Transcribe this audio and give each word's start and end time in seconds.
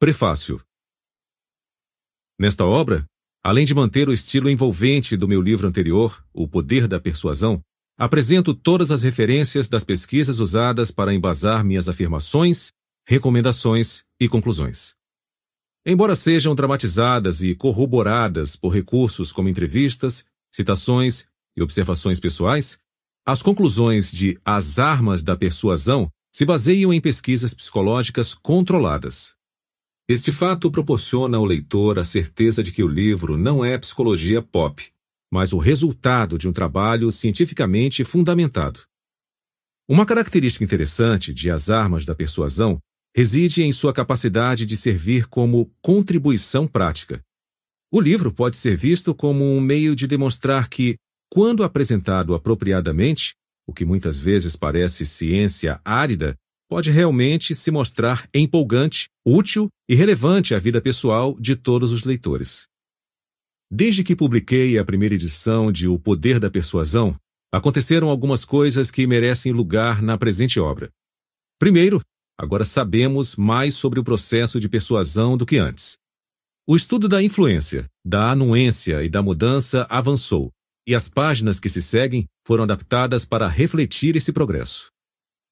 Prefácio 0.00 0.60
Nesta 2.38 2.64
obra, 2.64 3.04
além 3.42 3.66
de 3.66 3.74
manter 3.74 4.08
o 4.08 4.12
estilo 4.12 4.48
envolvente 4.48 5.16
do 5.16 5.26
meu 5.26 5.42
livro 5.42 5.66
anterior, 5.66 6.24
O 6.32 6.46
Poder 6.46 6.86
da 6.86 7.00
Persuasão, 7.00 7.60
apresento 7.98 8.54
todas 8.54 8.92
as 8.92 9.02
referências 9.02 9.68
das 9.68 9.82
pesquisas 9.82 10.38
usadas 10.38 10.92
para 10.92 11.12
embasar 11.12 11.64
minhas 11.64 11.88
afirmações, 11.88 12.70
recomendações 13.08 14.04
e 14.20 14.28
conclusões. 14.28 14.94
Embora 15.84 16.14
sejam 16.14 16.54
dramatizadas 16.54 17.42
e 17.42 17.56
corroboradas 17.56 18.54
por 18.54 18.68
recursos 18.68 19.32
como 19.32 19.48
entrevistas, 19.48 20.24
citações 20.52 21.26
e 21.56 21.60
observações 21.60 22.20
pessoais, 22.20 22.78
as 23.26 23.42
conclusões 23.42 24.12
de 24.12 24.38
As 24.44 24.78
Armas 24.78 25.24
da 25.24 25.36
Persuasão 25.36 26.08
se 26.32 26.44
baseiam 26.44 26.92
em 26.92 27.00
pesquisas 27.00 27.52
psicológicas 27.52 28.32
controladas. 28.32 29.36
Este 30.10 30.32
fato 30.32 30.70
proporciona 30.70 31.36
ao 31.36 31.44
leitor 31.44 31.98
a 31.98 32.04
certeza 32.04 32.62
de 32.62 32.72
que 32.72 32.82
o 32.82 32.88
livro 32.88 33.36
não 33.36 33.62
é 33.62 33.76
psicologia 33.76 34.40
pop, 34.40 34.90
mas 35.30 35.52
o 35.52 35.58
resultado 35.58 36.38
de 36.38 36.48
um 36.48 36.52
trabalho 36.52 37.10
cientificamente 37.12 38.02
fundamentado. 38.04 38.80
Uma 39.86 40.06
característica 40.06 40.64
interessante 40.64 41.34
de 41.34 41.50
As 41.50 41.68
Armas 41.68 42.06
da 42.06 42.14
Persuasão 42.14 42.78
reside 43.14 43.62
em 43.62 43.70
sua 43.70 43.92
capacidade 43.92 44.64
de 44.64 44.78
servir 44.78 45.26
como 45.26 45.70
contribuição 45.82 46.66
prática. 46.66 47.22
O 47.92 48.00
livro 48.00 48.32
pode 48.32 48.56
ser 48.56 48.78
visto 48.78 49.14
como 49.14 49.44
um 49.44 49.60
meio 49.60 49.94
de 49.94 50.06
demonstrar 50.06 50.70
que, 50.70 50.96
quando 51.30 51.62
apresentado 51.62 52.34
apropriadamente, 52.34 53.34
o 53.66 53.74
que 53.74 53.84
muitas 53.84 54.18
vezes 54.18 54.56
parece 54.56 55.04
ciência 55.04 55.78
árida, 55.84 56.34
pode 56.68 56.90
realmente 56.90 57.54
se 57.54 57.70
mostrar 57.70 58.28
empolgante, 58.34 59.08
útil 59.26 59.68
e 59.88 59.94
relevante 59.94 60.54
à 60.54 60.58
vida 60.58 60.80
pessoal 60.80 61.34
de 61.40 61.56
todos 61.56 61.90
os 61.92 62.04
leitores. 62.04 62.66
Desde 63.70 64.04
que 64.04 64.14
publiquei 64.14 64.78
a 64.78 64.84
primeira 64.84 65.14
edição 65.14 65.72
de 65.72 65.88
O 65.88 65.98
Poder 65.98 66.38
da 66.38 66.50
Persuasão, 66.50 67.16
aconteceram 67.52 68.08
algumas 68.08 68.44
coisas 68.44 68.90
que 68.90 69.06
merecem 69.06 69.52
lugar 69.52 70.02
na 70.02 70.18
presente 70.18 70.60
obra. 70.60 70.90
Primeiro, 71.58 72.00
agora 72.38 72.64
sabemos 72.64 73.34
mais 73.36 73.74
sobre 73.74 73.98
o 73.98 74.04
processo 74.04 74.60
de 74.60 74.68
persuasão 74.68 75.36
do 75.36 75.46
que 75.46 75.58
antes. 75.58 75.96
O 76.66 76.76
estudo 76.76 77.08
da 77.08 77.22
influência, 77.22 77.86
da 78.04 78.30
anuência 78.30 79.02
e 79.02 79.08
da 79.08 79.22
mudança 79.22 79.86
avançou, 79.88 80.52
e 80.86 80.94
as 80.94 81.08
páginas 81.08 81.58
que 81.58 81.68
se 81.68 81.80
seguem 81.80 82.26
foram 82.46 82.64
adaptadas 82.64 83.24
para 83.24 83.48
refletir 83.48 84.16
esse 84.16 84.32
progresso. 84.32 84.90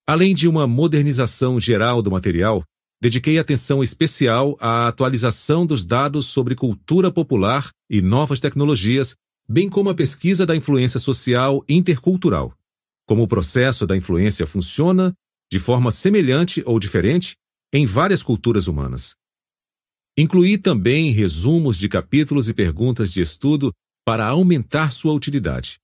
Além 0.07 0.37
de 0.37 0.47
uma 0.47 0.69
modernização 0.69 1.59
geral 1.59 2.01
do 2.01 2.13
material, 2.13 2.63
dediquei 3.03 3.41
atenção 3.41 3.83
especial 3.83 4.57
à 4.61 4.87
atualização 4.87 5.67
dos 5.67 5.85
dados 5.85 6.27
sobre 6.27 6.55
cultura 6.55 7.11
popular 7.11 7.71
e 7.91 8.01
novas 8.01 8.39
tecnologias, 8.39 9.17
bem 9.49 9.69
como 9.69 9.91
a 9.91 9.95
pesquisa 9.95 10.47
da 10.47 10.55
influência 10.55 11.01
social 11.01 11.65
intercultural. 11.69 12.55
Como 13.05 13.25
o 13.25 13.29
processo 13.29 13.85
da 13.85 13.97
influência 13.97 14.47
funciona, 14.47 15.13
de 15.51 15.59
forma 15.59 15.91
semelhante 15.91 16.63
ou 16.65 16.79
diferente, 16.79 17.35
em 17.73 17.85
várias 17.85 18.23
culturas 18.23 18.69
humanas. 18.69 19.17
Incluí 20.17 20.57
também 20.57 21.11
resumos 21.11 21.77
de 21.77 21.89
capítulos 21.89 22.49
e 22.49 22.55
perguntas 22.55 23.13
de 23.13 23.21
estudo 23.21 23.73
para 24.05 24.25
aumentar 24.27 24.93
sua 24.93 25.13
utilidade. 25.13 25.79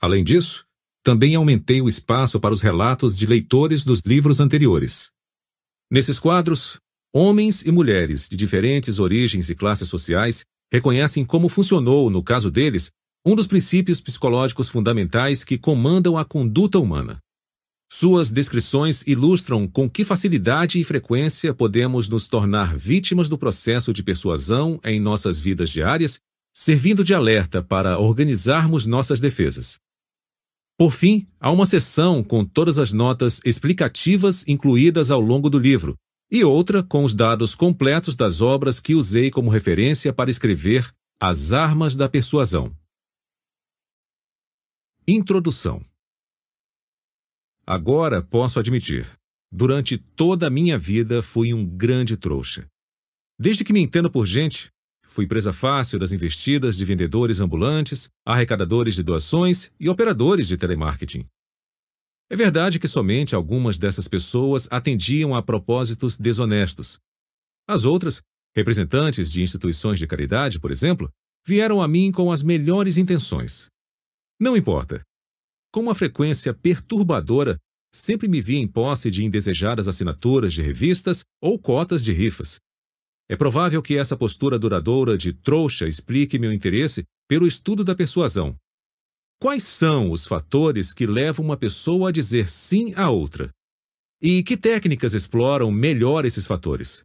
Além 0.00 0.22
disso, 0.22 0.64
também 1.08 1.34
aumentei 1.36 1.80
o 1.80 1.88
espaço 1.88 2.38
para 2.38 2.52
os 2.52 2.60
relatos 2.60 3.16
de 3.16 3.26
leitores 3.26 3.82
dos 3.82 4.02
livros 4.04 4.40
anteriores. 4.40 5.08
Nesses 5.90 6.18
quadros, 6.18 6.78
homens 7.14 7.64
e 7.64 7.72
mulheres 7.72 8.28
de 8.28 8.36
diferentes 8.36 8.98
origens 8.98 9.48
e 9.48 9.54
classes 9.54 9.88
sociais 9.88 10.44
reconhecem 10.70 11.24
como 11.24 11.48
funcionou, 11.48 12.10
no 12.10 12.22
caso 12.22 12.50
deles, 12.50 12.90
um 13.24 13.34
dos 13.34 13.46
princípios 13.46 14.02
psicológicos 14.02 14.68
fundamentais 14.68 15.42
que 15.42 15.56
comandam 15.56 16.18
a 16.18 16.26
conduta 16.26 16.78
humana. 16.78 17.20
Suas 17.90 18.30
descrições 18.30 19.02
ilustram 19.06 19.66
com 19.66 19.88
que 19.88 20.04
facilidade 20.04 20.78
e 20.78 20.84
frequência 20.84 21.54
podemos 21.54 22.06
nos 22.06 22.28
tornar 22.28 22.76
vítimas 22.76 23.30
do 23.30 23.38
processo 23.38 23.94
de 23.94 24.02
persuasão 24.02 24.78
em 24.84 25.00
nossas 25.00 25.38
vidas 25.38 25.70
diárias 25.70 26.20
servindo 26.52 27.02
de 27.02 27.14
alerta 27.14 27.62
para 27.62 27.98
organizarmos 27.98 28.84
nossas 28.84 29.20
defesas. 29.20 29.80
Por 30.78 30.92
fim, 30.92 31.26
há 31.40 31.50
uma 31.50 31.66
seção 31.66 32.22
com 32.22 32.44
todas 32.44 32.78
as 32.78 32.92
notas 32.92 33.40
explicativas 33.44 34.46
incluídas 34.46 35.10
ao 35.10 35.20
longo 35.20 35.50
do 35.50 35.58
livro, 35.58 35.96
e 36.30 36.44
outra 36.44 36.84
com 36.84 37.02
os 37.02 37.16
dados 37.16 37.56
completos 37.56 38.14
das 38.14 38.40
obras 38.40 38.78
que 38.78 38.94
usei 38.94 39.28
como 39.28 39.50
referência 39.50 40.12
para 40.12 40.30
escrever 40.30 40.88
As 41.20 41.52
Armas 41.52 41.96
da 41.96 42.08
Persuasão. 42.08 42.72
Introdução 45.06 45.84
Agora 47.66 48.22
posso 48.22 48.60
admitir, 48.60 49.10
durante 49.50 49.98
toda 49.98 50.46
a 50.46 50.50
minha 50.50 50.78
vida 50.78 51.22
fui 51.22 51.52
um 51.52 51.66
grande 51.66 52.16
trouxa. 52.16 52.68
Desde 53.36 53.64
que 53.64 53.72
me 53.72 53.80
entendo 53.80 54.10
por 54.10 54.26
gente, 54.26 54.70
Fui 55.18 55.26
presa 55.26 55.52
fácil 55.52 55.98
das 55.98 56.12
investidas 56.12 56.76
de 56.76 56.84
vendedores 56.84 57.40
ambulantes, 57.40 58.08
arrecadadores 58.24 58.94
de 58.94 59.02
doações 59.02 59.68
e 59.80 59.88
operadores 59.88 60.46
de 60.46 60.56
telemarketing. 60.56 61.26
É 62.30 62.36
verdade 62.36 62.78
que 62.78 62.86
somente 62.86 63.34
algumas 63.34 63.78
dessas 63.78 64.06
pessoas 64.06 64.68
atendiam 64.70 65.34
a 65.34 65.42
propósitos 65.42 66.16
desonestos. 66.16 67.00
As 67.68 67.84
outras, 67.84 68.22
representantes 68.54 69.28
de 69.28 69.42
instituições 69.42 69.98
de 69.98 70.06
caridade, 70.06 70.60
por 70.60 70.70
exemplo, 70.70 71.10
vieram 71.44 71.82
a 71.82 71.88
mim 71.88 72.12
com 72.12 72.30
as 72.30 72.40
melhores 72.40 72.96
intenções. 72.96 73.66
Não 74.40 74.56
importa. 74.56 75.02
Com 75.72 75.80
uma 75.80 75.96
frequência 75.96 76.54
perturbadora, 76.54 77.58
sempre 77.92 78.28
me 78.28 78.40
vi 78.40 78.54
em 78.54 78.68
posse 78.68 79.10
de 79.10 79.24
indesejadas 79.24 79.88
assinaturas 79.88 80.52
de 80.52 80.62
revistas 80.62 81.24
ou 81.42 81.58
cotas 81.58 82.04
de 82.04 82.12
rifas. 82.12 82.60
É 83.28 83.36
provável 83.36 83.82
que 83.82 83.96
essa 83.96 84.16
postura 84.16 84.58
duradoura 84.58 85.18
de 85.18 85.32
trouxa 85.32 85.86
explique 85.86 86.38
meu 86.38 86.52
interesse 86.52 87.04
pelo 87.28 87.46
estudo 87.46 87.84
da 87.84 87.94
persuasão. 87.94 88.56
Quais 89.40 89.62
são 89.62 90.10
os 90.10 90.24
fatores 90.24 90.92
que 90.92 91.06
levam 91.06 91.44
uma 91.44 91.56
pessoa 91.56 92.08
a 92.08 92.12
dizer 92.12 92.48
sim 92.48 92.94
a 92.96 93.10
outra? 93.10 93.50
E 94.20 94.42
que 94.42 94.56
técnicas 94.56 95.14
exploram 95.14 95.70
melhor 95.70 96.24
esses 96.24 96.46
fatores? 96.46 97.02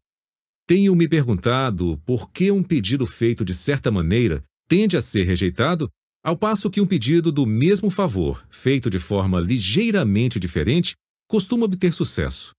Tenho 0.66 0.96
me 0.96 1.10
perguntado 1.10 2.02
por 2.06 2.32
que 2.32 2.50
um 2.50 2.64
pedido 2.64 3.06
feito 3.06 3.44
de 3.44 3.54
certa 3.54 3.92
maneira 3.92 4.42
tende 4.68 4.96
a 4.96 5.02
ser 5.02 5.26
rejeitado, 5.26 5.90
ao 6.24 6.38
passo 6.38 6.70
que 6.70 6.80
um 6.80 6.88
pedido 6.88 7.34
do 7.34 7.46
mesmo 7.46 7.92
favor, 7.92 8.48
feito 8.50 8.90
de 8.90 8.98
forma 8.98 9.42
ligeiramente 9.42 10.40
diferente, 10.40 10.96
costuma 11.28 11.66
obter 11.66 11.94
sucesso. 11.94 12.54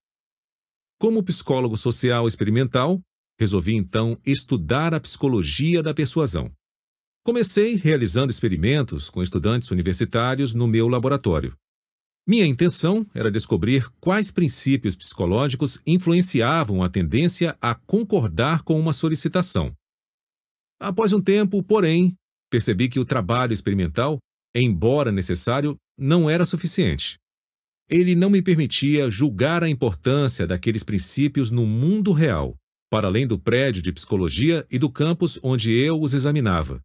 Como 1.01 1.23
psicólogo 1.23 1.77
social 1.77 2.29
experimental, 2.29 3.01
Resolvi 3.39 3.75
então 3.75 4.19
estudar 4.25 4.95
a 4.95 5.01
psicologia 5.01 5.83
da 5.83 5.93
persuasão. 5.93 6.53
Comecei 7.25 7.75
realizando 7.75 8.31
experimentos 8.31 9.11
com 9.11 9.23
estudantes 9.23 9.71
universitários 9.71 10.55
no 10.55 10.69
meu 10.69 10.89
laboratório. 10.89 11.57
Minha 12.27 12.47
intenção 12.47 13.07
era 13.15 13.31
descobrir 13.31 13.91
quais 14.01 14.31
princípios 14.31 14.95
psicológicos 14.95 15.81
influenciavam 15.87 16.83
a 16.83 16.89
tendência 16.89 17.57
a 17.61 17.75
concordar 17.75 18.63
com 18.63 18.79
uma 18.79 18.93
solicitação. 18.93 19.75
Após 20.81 21.13
um 21.13 21.21
tempo, 21.21 21.63
porém, 21.63 22.15
percebi 22.51 22.89
que 22.89 23.01
o 23.01 23.05
trabalho 23.05 23.53
experimental, 23.53 24.19
embora 24.55 25.11
necessário, 25.11 25.77
não 25.99 26.31
era 26.31 26.45
suficiente. 26.45 27.19
Ele 27.89 28.15
não 28.15 28.31
me 28.31 28.41
permitia 28.41 29.11
julgar 29.11 29.63
a 29.63 29.69
importância 29.69 30.47
daqueles 30.47 30.83
princípios 30.83 31.51
no 31.51 31.67
mundo 31.67 32.13
real 32.13 32.57
para 32.91 33.09
além 33.09 33.27
do 33.27 33.39
prédio 33.39 33.83
de 33.83 33.93
psicologia 33.93 34.67
e 34.71 34.79
do 34.79 34.91
campus 34.91 35.39
onde 35.43 35.73
eu 35.73 36.01
os 36.01 36.15
examinava. 36.15 36.81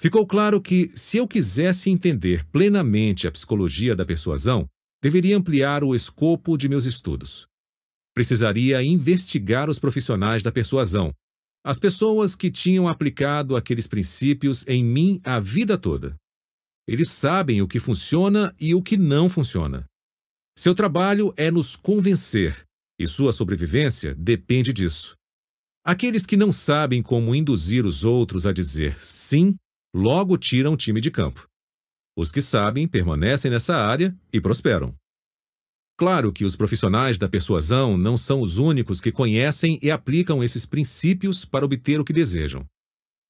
Ficou 0.00 0.26
claro 0.26 0.60
que, 0.60 0.90
se 0.94 1.18
eu 1.18 1.28
quisesse 1.28 1.90
entender 1.90 2.46
plenamente 2.46 3.26
a 3.26 3.32
psicologia 3.32 3.94
da 3.94 4.06
persuasão, 4.06 4.66
deveria 5.02 5.36
ampliar 5.36 5.84
o 5.84 5.94
escopo 5.94 6.56
de 6.56 6.68
meus 6.68 6.86
estudos. 6.86 7.46
Precisaria 8.14 8.82
investigar 8.82 9.68
os 9.68 9.78
profissionais 9.78 10.42
da 10.42 10.50
persuasão, 10.50 11.12
as 11.64 11.78
pessoas 11.78 12.34
que 12.34 12.50
tinham 12.50 12.88
aplicado 12.88 13.54
aqueles 13.54 13.86
princípios 13.86 14.66
em 14.66 14.82
mim 14.82 15.20
a 15.22 15.38
vida 15.38 15.76
toda. 15.76 16.16
Eles 16.88 17.10
sabem 17.10 17.60
o 17.60 17.68
que 17.68 17.78
funciona 17.78 18.54
e 18.58 18.74
o 18.74 18.82
que 18.82 18.96
não 18.96 19.28
funciona. 19.28 19.84
Seu 20.58 20.74
trabalho 20.74 21.32
é 21.36 21.50
nos 21.50 21.76
convencer, 21.76 22.66
e 22.98 23.06
sua 23.06 23.32
sobrevivência 23.32 24.14
depende 24.14 24.72
disso. 24.72 25.14
Aqueles 25.84 26.26
que 26.26 26.36
não 26.36 26.52
sabem 26.52 27.02
como 27.02 27.34
induzir 27.34 27.86
os 27.86 28.04
outros 28.04 28.46
a 28.46 28.52
dizer 28.52 29.02
sim, 29.02 29.56
logo 29.94 30.36
tiram 30.36 30.74
o 30.74 30.76
time 30.76 31.00
de 31.00 31.10
campo. 31.10 31.48
Os 32.16 32.30
que 32.30 32.42
sabem 32.42 32.86
permanecem 32.86 33.50
nessa 33.50 33.76
área 33.76 34.14
e 34.30 34.40
prosperam. 34.40 34.94
Claro 35.96 36.32
que 36.32 36.44
os 36.44 36.54
profissionais 36.54 37.18
da 37.18 37.28
persuasão 37.28 37.96
não 37.96 38.16
são 38.16 38.40
os 38.40 38.58
únicos 38.58 39.00
que 39.00 39.12
conhecem 39.12 39.78
e 39.82 39.90
aplicam 39.90 40.44
esses 40.44 40.66
princípios 40.66 41.44
para 41.44 41.64
obter 41.64 41.98
o 41.98 42.04
que 42.04 42.12
desejam. 42.12 42.66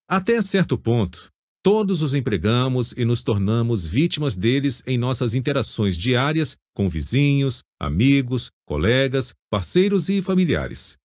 Até 0.08 0.43
certo 0.43 0.76
ponto, 0.76 1.31
todos 1.62 2.03
os 2.03 2.14
empregamos 2.14 2.93
e 2.96 3.05
nos 3.05 3.23
tornamos 3.23 3.87
vítimas 3.87 4.37
deles 4.37 4.82
em 4.87 4.99
nossas 4.99 5.35
interações 5.35 5.96
diárias 5.96 6.56
com 6.75 6.88
vizinhos, 6.88 7.62
amigos, 7.79 8.50
colegas, 8.67 9.35
parceiros 9.50 10.08
e 10.08 10.20
familiares. 10.20 11.00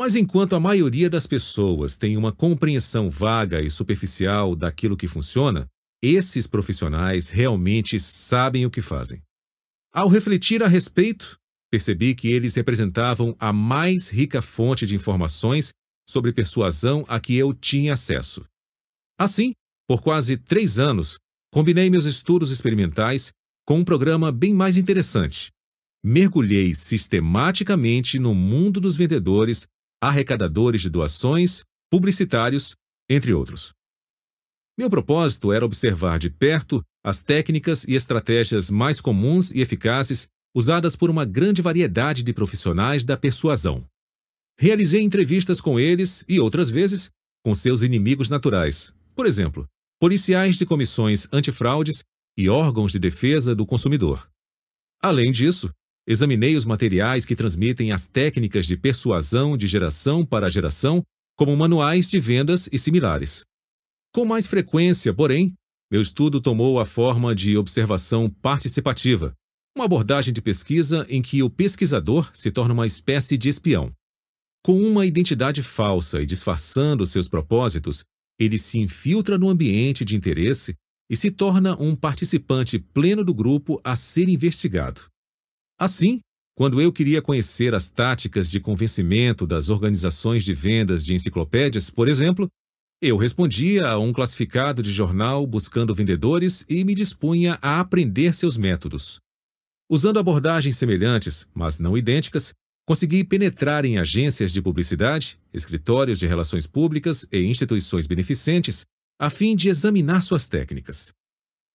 Mas 0.00 0.16
enquanto 0.16 0.56
a 0.56 0.60
maioria 0.60 1.10
das 1.10 1.26
pessoas 1.26 1.98
tem 1.98 2.16
uma 2.16 2.32
compreensão 2.32 3.10
vaga 3.10 3.60
e 3.60 3.70
superficial 3.70 4.56
daquilo 4.56 4.96
que 4.96 5.06
funciona, 5.06 5.68
esses 6.02 6.46
profissionais 6.46 7.28
realmente 7.28 8.00
sabem 8.00 8.64
o 8.64 8.70
que 8.70 8.80
fazem. 8.80 9.20
Ao 9.92 10.08
refletir 10.08 10.62
a 10.62 10.68
respeito, 10.68 11.36
percebi 11.70 12.14
que 12.14 12.28
eles 12.28 12.54
representavam 12.54 13.36
a 13.38 13.52
mais 13.52 14.08
rica 14.08 14.40
fonte 14.40 14.86
de 14.86 14.94
informações 14.94 15.68
sobre 16.08 16.32
persuasão 16.32 17.04
a 17.06 17.20
que 17.20 17.36
eu 17.36 17.52
tinha 17.52 17.92
acesso. 17.92 18.42
Assim, 19.18 19.52
por 19.86 20.00
quase 20.00 20.38
três 20.38 20.78
anos, 20.78 21.18
combinei 21.52 21.90
meus 21.90 22.06
estudos 22.06 22.50
experimentais 22.50 23.32
com 23.66 23.80
um 23.80 23.84
programa 23.84 24.32
bem 24.32 24.54
mais 24.54 24.78
interessante. 24.78 25.50
Mergulhei 26.02 26.72
sistematicamente 26.74 28.18
no 28.18 28.34
mundo 28.34 28.80
dos 28.80 28.96
vendedores, 28.96 29.68
arrecadadores 30.00 30.80
de 30.80 30.88
doações, 30.88 31.64
publicitários, 31.90 32.74
entre 33.08 33.32
outros. 33.32 33.72
Meu 34.78 34.88
propósito 34.88 35.52
era 35.52 35.64
observar 35.64 36.18
de 36.18 36.30
perto 36.30 36.82
as 37.04 37.22
técnicas 37.22 37.84
e 37.84 37.94
estratégias 37.94 38.70
mais 38.70 39.00
comuns 39.00 39.50
e 39.50 39.60
eficazes 39.60 40.28
usadas 40.54 40.96
por 40.96 41.10
uma 41.10 41.24
grande 41.24 41.60
variedade 41.60 42.22
de 42.22 42.32
profissionais 42.32 43.04
da 43.04 43.16
persuasão. 43.16 43.86
Realizei 44.58 45.02
entrevistas 45.02 45.60
com 45.60 45.78
eles 45.78 46.24
e, 46.28 46.40
outras 46.40 46.70
vezes, 46.70 47.10
com 47.44 47.54
seus 47.54 47.82
inimigos 47.82 48.28
naturais, 48.28 48.94
por 49.14 49.26
exemplo, 49.26 49.66
policiais 49.98 50.56
de 50.56 50.66
comissões 50.66 51.28
antifraudes 51.32 52.02
e 52.36 52.48
órgãos 52.48 52.92
de 52.92 52.98
defesa 52.98 53.54
do 53.54 53.66
consumidor. 53.66 54.30
Além 55.02 55.32
disso, 55.32 55.70
examinei 56.10 56.56
os 56.56 56.64
materiais 56.64 57.24
que 57.24 57.36
transmitem 57.36 57.92
as 57.92 58.04
técnicas 58.04 58.66
de 58.66 58.76
persuasão 58.76 59.56
de 59.56 59.68
geração 59.68 60.26
para 60.26 60.50
geração, 60.50 61.04
como 61.36 61.56
manuais 61.56 62.10
de 62.10 62.18
vendas 62.18 62.68
e 62.72 62.78
similares. 62.78 63.44
Com 64.12 64.24
mais 64.24 64.44
frequência, 64.44 65.14
porém, 65.14 65.54
meu 65.88 66.02
estudo 66.02 66.40
tomou 66.40 66.80
a 66.80 66.84
forma 66.84 67.32
de 67.32 67.56
observação 67.56 68.28
participativa, 68.28 69.32
uma 69.76 69.84
abordagem 69.84 70.34
de 70.34 70.42
pesquisa 70.42 71.06
em 71.08 71.22
que 71.22 71.44
o 71.44 71.48
pesquisador 71.48 72.28
se 72.34 72.50
torna 72.50 72.74
uma 72.74 72.88
espécie 72.88 73.38
de 73.38 73.48
espião. 73.48 73.92
Com 74.64 74.82
uma 74.82 75.06
identidade 75.06 75.62
falsa 75.62 76.20
e 76.20 76.26
disfarçando 76.26 77.06
seus 77.06 77.28
propósitos, 77.28 78.02
ele 78.36 78.58
se 78.58 78.80
infiltra 78.80 79.38
no 79.38 79.48
ambiente 79.48 80.04
de 80.04 80.16
interesse 80.16 80.74
e 81.08 81.14
se 81.14 81.30
torna 81.30 81.80
um 81.80 81.94
participante 81.94 82.80
pleno 82.80 83.24
do 83.24 83.32
grupo 83.32 83.80
a 83.84 83.94
ser 83.94 84.28
investigado. 84.28 85.09
Assim, 85.80 86.20
quando 86.54 86.78
eu 86.78 86.92
queria 86.92 87.22
conhecer 87.22 87.74
as 87.74 87.88
táticas 87.88 88.50
de 88.50 88.60
convencimento 88.60 89.46
das 89.46 89.70
organizações 89.70 90.44
de 90.44 90.52
vendas 90.52 91.02
de 91.02 91.14
enciclopédias, 91.14 91.88
por 91.88 92.06
exemplo, 92.06 92.46
eu 93.00 93.16
respondia 93.16 93.88
a 93.88 93.98
um 93.98 94.12
classificado 94.12 94.82
de 94.82 94.92
jornal 94.92 95.46
buscando 95.46 95.94
vendedores 95.94 96.66
e 96.68 96.84
me 96.84 96.94
dispunha 96.94 97.58
a 97.62 97.80
aprender 97.80 98.34
seus 98.34 98.58
métodos. 98.58 99.18
Usando 99.88 100.18
abordagens 100.18 100.76
semelhantes, 100.76 101.46
mas 101.54 101.78
não 101.78 101.96
idênticas, 101.96 102.52
consegui 102.86 103.24
penetrar 103.24 103.86
em 103.86 103.98
agências 103.98 104.52
de 104.52 104.60
publicidade, 104.60 105.40
escritórios 105.50 106.18
de 106.18 106.26
relações 106.26 106.66
públicas 106.66 107.26
e 107.32 107.38
instituições 107.38 108.06
beneficentes 108.06 108.84
a 109.18 109.30
fim 109.30 109.56
de 109.56 109.70
examinar 109.70 110.22
suas 110.22 110.46
técnicas. 110.46 111.10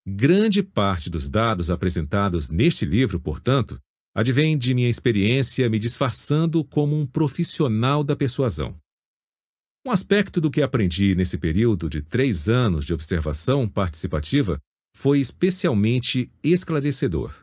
Grande 0.07 0.63
parte 0.63 1.09
dos 1.09 1.31
dados 1.31 1.71
apresentados 1.71 2.51
neste 2.51 2.85
livro, 2.85 3.19
portanto, 3.19 3.81
advém 4.15 4.57
de 4.57 4.73
minha 4.73 4.89
experiência 4.89 5.69
me 5.69 5.79
disfarçando 5.79 6.65
como 6.65 6.99
um 6.99 7.05
profissional 7.05 8.05
da 8.05 8.15
persuasão. 8.15 8.77
Um 9.87 9.91
aspecto 9.91 10.41
do 10.41 10.51
que 10.51 10.63
aprendi 10.63 11.15
nesse 11.15 11.37
período 11.37 11.91
de 11.91 12.01
três 12.01 12.49
anos 12.49 12.87
de 12.87 12.95
observação 12.95 13.69
participativa 13.69 14.59
foi 14.97 15.19
especialmente 15.19 16.31
esclarecedor. 16.43 17.35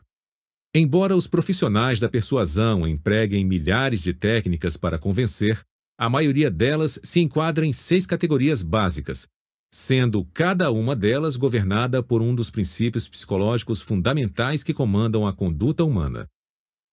Embora 0.74 1.16
os 1.16 1.28
profissionais 1.28 2.00
da 2.00 2.08
persuasão 2.08 2.88
empreguem 2.88 3.46
milhares 3.46 4.02
de 4.02 4.14
técnicas 4.14 4.78
para 4.78 4.98
convencer, 4.98 5.62
a 6.00 6.10
maioria 6.10 6.50
delas 6.50 7.00
se 7.04 7.20
enquadra 7.20 7.66
em 7.66 7.74
seis 7.74 8.06
categorias 8.06 8.64
básicas, 8.64 9.28
sendo 9.72 10.26
cada 10.34 10.72
uma 10.72 10.96
delas 10.96 11.36
governada 11.36 12.02
por 12.02 12.22
um 12.22 12.34
dos 12.34 12.50
princípios 12.50 13.08
psicológicos 13.08 13.82
fundamentais 13.82 14.64
que 14.64 14.74
comandam 14.74 15.28
a 15.28 15.34
conduta 15.34 15.84
humana. 15.84 16.28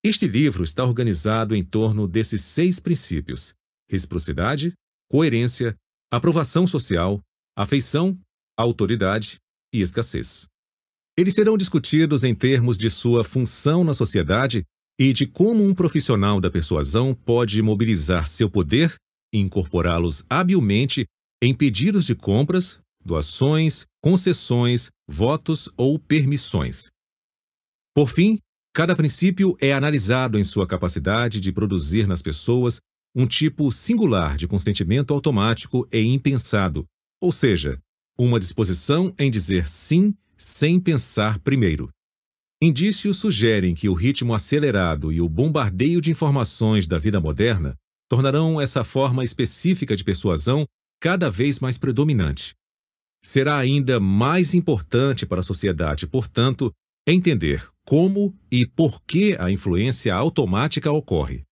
Este 0.05 0.29
livro 0.29 0.63
está 0.63 0.85
organizado 0.85 1.57
em 1.57 1.65
torno 1.65 2.07
desses 2.07 2.43
seis 2.43 2.79
princípios: 2.79 3.55
reciprocidade, 3.91 4.73
coerência, 5.11 5.75
aprovação 6.11 6.67
social, 6.67 7.21
afeição, 7.57 8.19
autoridade 8.57 9.39
e 9.73 9.81
escassez. 9.81 10.47
Eles 11.17 11.35
serão 11.35 11.57
discutidos 11.57 12.23
em 12.23 12.35
termos 12.35 12.79
de 12.79 12.89
sua 12.89 13.25
função 13.25 13.83
na 13.83 13.93
sociedade 13.93 14.65
e 15.01 15.13
de 15.13 15.27
como 15.27 15.65
um 15.65 15.75
profissional 15.75 16.41
da 16.41 16.51
persuasão 16.51 17.13
pode 17.15 17.61
mobilizar 17.61 18.29
seu 18.29 18.49
poder 18.49 18.95
e 19.33 19.39
incorporá-los 19.39 20.25
habilmente 20.31 21.07
em 21.43 21.55
pedidos 21.55 22.05
de 22.05 22.15
compras, 22.15 22.79
doações, 23.05 23.85
concessões, 24.03 24.91
votos 25.09 25.69
ou 25.77 25.99
permissões. 25.99 26.89
Por 27.95 28.09
fim, 28.09 28.39
cada 28.73 28.95
princípio 28.95 29.57
é 29.61 29.73
analisado 29.73 30.39
em 30.39 30.45
sua 30.45 30.67
capacidade 30.67 31.41
de 31.41 31.53
produzir 31.53 32.07
nas 32.07 32.23
pessoas 32.23 32.81
um 33.15 33.27
tipo 33.27 33.73
singular 33.73 34.37
de 34.37 34.47
consentimento 34.47 35.13
automático 35.13 35.89
e 35.93 36.01
impensado, 36.01 36.85
ou 37.21 37.33
seja, 37.33 37.81
uma 38.17 38.39
disposição 38.39 39.13
em 39.19 39.31
dizer 39.31 39.69
sim 39.69 40.15
sem 40.37 40.79
pensar 40.79 41.39
primeiro. 41.41 41.91
Indícios 42.61 43.17
sugerem 43.17 43.75
que 43.75 43.89
o 43.89 43.95
ritmo 43.95 44.35
acelerado 44.35 45.13
e 45.13 45.21
o 45.21 45.29
bombardeio 45.29 46.01
de 46.01 46.11
informações 46.11 46.87
da 46.87 46.99
vida 46.99 47.21
moderna 47.21 47.77
tornarão 48.09 48.61
essa 48.61 48.83
forma 48.83 49.23
específica 49.23 49.95
de 49.95 50.03
persuasão 50.03 50.67
cada 51.01 51.31
vez 51.31 51.61
mais 51.61 51.79
predominante. 51.79 52.55
Será 53.23 53.59
ainda 53.59 54.01
mais 54.01 54.55
importante 54.55 55.27
para 55.27 55.41
a 55.41 55.45
sociedade, 55.45 56.07
portanto, 56.07 56.73
entender 57.11 57.67
como 57.87 58.39
e 58.51 58.67
por 58.67 59.03
que 59.03 59.35
a 59.41 59.51
influência 59.51 60.15
automática 60.15 60.93
ocorre. 60.93 61.43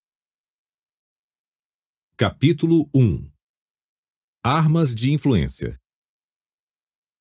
Capítulo 2.14 2.90
1 2.94 3.30
Armas 4.44 4.94
de 4.94 5.12
influência 5.12 5.80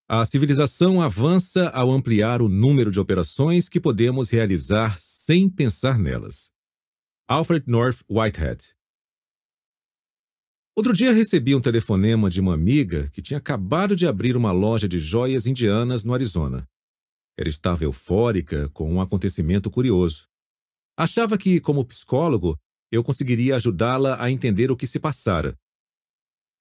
A 0.05 0.25
civilização 0.25 1.01
avança 1.01 1.69
ao 1.69 1.89
ampliar 1.91 2.41
o 2.41 2.49
número 2.49 2.91
de 2.91 2.99
operações 2.99 3.69
que 3.69 3.79
podemos 3.79 4.29
realizar 4.29 4.99
sem 4.99 5.49
pensar 5.49 5.97
nelas. 5.97 6.51
Alfred 7.29 7.65
North 7.69 8.01
Whitehead 8.09 8.75
Outro 10.75 10.91
dia 10.91 11.13
recebi 11.13 11.55
um 11.55 11.61
telefonema 11.61 12.29
de 12.29 12.41
uma 12.41 12.53
amiga 12.53 13.09
que 13.11 13.21
tinha 13.21 13.37
acabado 13.37 13.95
de 13.95 14.05
abrir 14.05 14.35
uma 14.35 14.51
loja 14.51 14.89
de 14.89 14.99
joias 14.99 15.47
indianas 15.47 16.03
no 16.03 16.13
Arizona. 16.13 16.67
Ela 17.37 17.49
estava 17.49 17.83
eufórica 17.83 18.69
com 18.69 18.91
um 18.91 19.01
acontecimento 19.01 19.69
curioso. 19.69 20.27
Achava 20.97 21.37
que, 21.37 21.59
como 21.59 21.85
psicólogo, 21.85 22.57
eu 22.91 23.03
conseguiria 23.03 23.55
ajudá-la 23.55 24.21
a 24.23 24.31
entender 24.31 24.71
o 24.71 24.77
que 24.77 24.87
se 24.87 24.99
passara. 24.99 25.57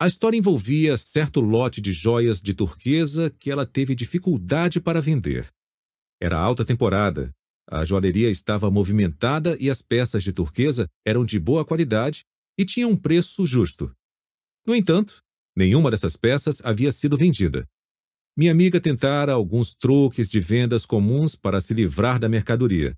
A 0.01 0.09
história 0.09 0.37
envolvia 0.37 0.97
certo 0.97 1.41
lote 1.41 1.81
de 1.81 1.93
joias 1.93 2.43
de 2.43 2.53
turquesa 2.53 3.31
que 3.31 3.51
ela 3.51 3.65
teve 3.65 3.95
dificuldade 3.95 4.81
para 4.81 5.01
vender. 5.01 5.49
Era 6.21 6.39
alta 6.39 6.65
temporada, 6.65 7.33
a 7.71 7.85
joalheria 7.85 8.31
estava 8.31 8.71
movimentada 8.71 9.57
e 9.59 9.71
as 9.71 9.81
peças 9.81 10.23
de 10.23 10.33
turquesa 10.33 10.89
eram 11.07 11.25
de 11.25 11.39
boa 11.39 11.65
qualidade 11.65 12.25
e 12.59 12.65
tinham 12.65 12.91
um 12.91 12.97
preço 12.97 13.47
justo. 13.47 13.95
No 14.67 14.75
entanto, 14.75 15.23
nenhuma 15.57 15.91
dessas 15.91 16.17
peças 16.17 16.61
havia 16.65 16.93
sido 16.93 17.17
vendida. 17.17 17.67
Minha 18.37 18.53
amiga 18.53 18.81
tentara 18.81 19.33
alguns 19.33 19.75
truques 19.75 20.29
de 20.29 20.41
vendas 20.41 20.85
comuns 20.85 21.35
para 21.37 21.61
se 21.61 21.73
livrar 21.73 22.19
da 22.19 22.29
mercadoria 22.29 22.97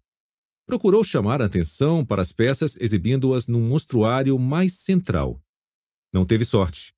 procurou 0.66 1.04
chamar 1.04 1.40
a 1.40 1.44
atenção 1.46 2.04
para 2.04 2.20
as 2.20 2.32
peças 2.32 2.76
exibindo-as 2.78 3.46
num 3.46 3.66
mostruário 3.66 4.36
mais 4.38 4.72
central. 4.74 5.40
Não 6.12 6.26
teve 6.26 6.44
sorte. 6.44 6.92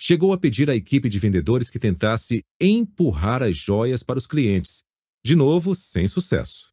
Chegou 0.00 0.32
a 0.32 0.38
pedir 0.38 0.70
à 0.70 0.74
equipe 0.74 1.08
de 1.08 1.18
vendedores 1.18 1.68
que 1.68 1.78
tentasse 1.78 2.44
empurrar 2.60 3.42
as 3.42 3.56
joias 3.56 4.02
para 4.02 4.18
os 4.18 4.26
clientes, 4.26 4.82
de 5.24 5.34
novo 5.34 5.74
sem 5.74 6.06
sucesso. 6.08 6.72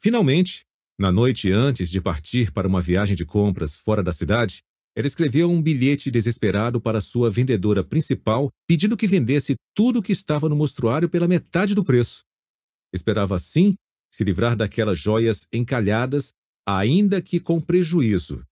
Finalmente, 0.00 0.66
Na 0.96 1.10
noite 1.10 1.50
antes 1.50 1.90
de 1.90 2.00
partir 2.00 2.52
para 2.52 2.68
uma 2.68 2.80
viagem 2.80 3.16
de 3.16 3.26
compras 3.26 3.74
fora 3.74 4.00
da 4.00 4.12
cidade, 4.12 4.62
ela 4.96 5.06
escreveu 5.06 5.50
um 5.50 5.60
bilhete 5.60 6.10
desesperado 6.10 6.80
para 6.80 7.00
sua 7.00 7.30
vendedora 7.30 7.82
principal, 7.82 8.48
pedindo 8.66 8.96
que 8.96 9.08
vendesse 9.08 9.56
tudo 9.74 9.98
o 9.98 10.02
que 10.02 10.12
estava 10.12 10.48
no 10.48 10.54
mostruário 10.54 11.08
pela 11.08 11.26
metade 11.26 11.74
do 11.74 11.84
preço. 11.84 12.22
Esperava, 12.92 13.34
assim, 13.34 13.74
se 14.12 14.22
livrar 14.22 14.54
daquelas 14.54 14.98
joias 14.98 15.48
encalhadas, 15.52 16.32
ainda 16.64 17.20
que 17.20 17.40
com 17.40 17.60
prejuízo. 17.60 18.44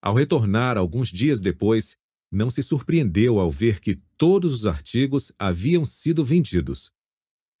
Ao 0.00 0.14
retornar 0.14 0.78
alguns 0.78 1.08
dias 1.08 1.40
depois, 1.40 1.96
não 2.30 2.50
se 2.50 2.62
surpreendeu 2.62 3.40
ao 3.40 3.50
ver 3.50 3.80
que 3.80 4.00
todos 4.16 4.54
os 4.54 4.66
artigos 4.66 5.32
haviam 5.38 5.84
sido 5.84 6.24
vendidos. 6.24 6.90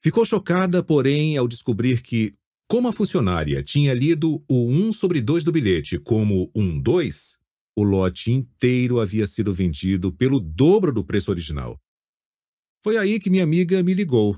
Ficou 0.00 0.24
chocada, 0.24 0.82
porém, 0.82 1.36
ao 1.36 1.46
descobrir 1.46 2.00
que, 2.00 2.34
como 2.68 2.88
a 2.88 2.92
funcionária 2.92 3.62
tinha 3.62 3.92
lido 3.92 4.42
o 4.48 4.68
1 4.68 4.92
sobre 4.92 5.20
2 5.20 5.44
do 5.44 5.52
bilhete 5.52 5.98
como 5.98 6.50
um 6.54 6.80
2, 6.80 7.38
o 7.76 7.82
lote 7.82 8.30
inteiro 8.30 9.00
havia 9.00 9.26
sido 9.26 9.52
vendido 9.52 10.12
pelo 10.12 10.38
dobro 10.38 10.92
do 10.92 11.04
preço 11.04 11.30
original. 11.30 11.78
Foi 12.82 12.96
aí 12.96 13.18
que 13.18 13.30
minha 13.30 13.44
amiga 13.44 13.82
me 13.82 13.94
ligou. 13.94 14.36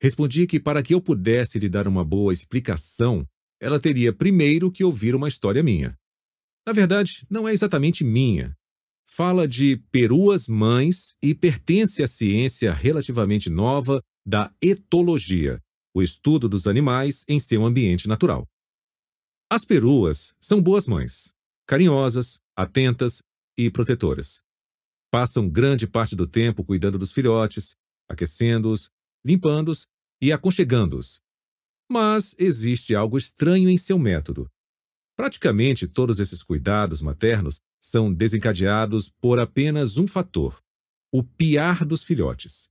Respondi 0.00 0.46
que 0.46 0.60
para 0.60 0.82
que 0.82 0.94
eu 0.94 1.00
pudesse 1.00 1.58
lhe 1.58 1.68
dar 1.68 1.88
uma 1.88 2.04
boa 2.04 2.32
explicação, 2.32 3.26
ela 3.60 3.80
teria 3.80 4.12
primeiro 4.12 4.70
que 4.70 4.84
ouvir 4.84 5.14
uma 5.14 5.28
história 5.28 5.62
minha. 5.62 5.96
Na 6.66 6.72
verdade, 6.72 7.26
não 7.28 7.48
é 7.48 7.52
exatamente 7.52 8.04
minha. 8.04 8.56
Fala 9.06 9.46
de 9.46 9.76
peruas 9.90 10.48
mães 10.48 11.14
e 11.22 11.34
pertence 11.34 12.02
à 12.02 12.08
ciência 12.08 12.72
relativamente 12.72 13.50
nova 13.50 14.02
da 14.26 14.52
etologia, 14.60 15.60
o 15.94 16.02
estudo 16.02 16.48
dos 16.48 16.66
animais 16.66 17.24
em 17.28 17.38
seu 17.38 17.64
ambiente 17.64 18.08
natural. 18.08 18.46
As 19.50 19.64
peruas 19.64 20.32
são 20.40 20.60
boas 20.60 20.86
mães, 20.86 21.32
carinhosas, 21.66 22.40
atentas 22.56 23.22
e 23.56 23.70
protetoras. 23.70 24.42
Passam 25.10 25.48
grande 25.48 25.86
parte 25.86 26.16
do 26.16 26.26
tempo 26.26 26.64
cuidando 26.64 26.98
dos 26.98 27.12
filhotes, 27.12 27.76
aquecendo-os, 28.08 28.90
limpando-os 29.24 29.86
e 30.20 30.32
aconchegando-os. 30.32 31.20
Mas 31.90 32.34
existe 32.38 32.94
algo 32.94 33.18
estranho 33.18 33.68
em 33.68 33.76
seu 33.76 33.98
método. 33.98 34.50
Praticamente 35.16 35.86
todos 35.86 36.18
esses 36.18 36.42
cuidados 36.42 37.00
maternos 37.00 37.60
são 37.80 38.12
desencadeados 38.12 39.08
por 39.20 39.38
apenas 39.38 39.96
um 39.96 40.06
fator: 40.06 40.60
o 41.12 41.22
piar 41.22 41.84
dos 41.84 42.02
filhotes. 42.02 42.68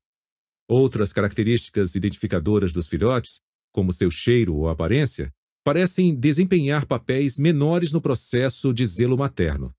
Outras 0.67 1.13
características 1.13 1.95
identificadoras 1.95 2.73
dos 2.73 2.87
filhotes, 2.87 3.41
como 3.71 3.93
seu 3.93 4.09
cheiro 4.09 4.55
ou 4.55 4.69
aparência, 4.69 5.33
parecem 5.63 6.13
desempenhar 6.13 6.85
papéis 6.85 7.37
menores 7.37 7.91
no 7.91 8.01
processo 8.01 8.73
de 8.73 8.85
zelo 8.85 9.17
materno. 9.17 9.73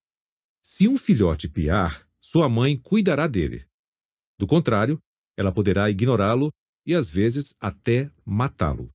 Se 0.62 0.88
um 0.88 0.96
filhote 0.96 1.48
piar, 1.48 2.08
sua 2.20 2.48
mãe 2.48 2.76
cuidará 2.76 3.26
dele. 3.26 3.66
Do 4.38 4.46
contrário, 4.46 4.98
ela 5.36 5.52
poderá 5.52 5.90
ignorá-lo 5.90 6.50
e 6.86 6.94
às 6.94 7.08
vezes 7.08 7.54
até 7.60 8.10
matá-lo. 8.24 8.90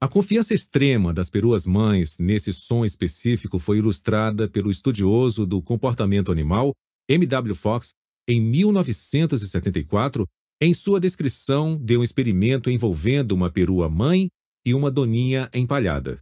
A 0.00 0.08
confiança 0.08 0.52
extrema 0.52 1.14
das 1.14 1.30
peruas 1.30 1.64
mães 1.64 2.18
nesse 2.18 2.52
som 2.52 2.84
específico 2.84 3.58
foi 3.58 3.78
ilustrada 3.78 4.48
pelo 4.48 4.70
estudioso 4.70 5.46
do 5.46 5.62
comportamento 5.62 6.30
animal 6.30 6.72
M. 7.08 7.24
W. 7.24 7.54
Fox 7.54 7.90
em 8.28 8.40
1974 8.40 10.26
em 10.60 10.74
sua 10.74 11.00
descrição 11.00 11.78
de 11.78 11.96
um 11.96 12.02
experimento 12.02 12.70
envolvendo 12.70 13.32
uma 13.32 13.50
perua 13.50 13.88
mãe 13.88 14.28
e 14.66 14.74
uma 14.74 14.90
doninha 14.90 15.48
empalhada. 15.54 16.20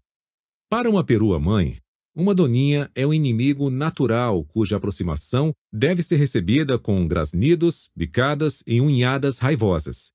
Para 0.71 0.91
uma 0.91 1.03
perua 1.03 1.41
mãe, 1.41 1.79
uma 2.15 2.35
doninha 2.35 2.91
é 2.95 3.07
um 3.07 3.15
inimigo 3.15 3.71
natural 3.71 4.45
cuja 4.45 4.77
aproximação 4.77 5.53
deve 5.73 6.03
ser 6.03 6.17
recebida 6.17 6.79
com 6.79 7.09
grasnidos, 7.09 7.89
bicadas 7.97 8.63
e 8.67 8.81
unhadas 8.81 9.39
raivosas. 9.39 10.13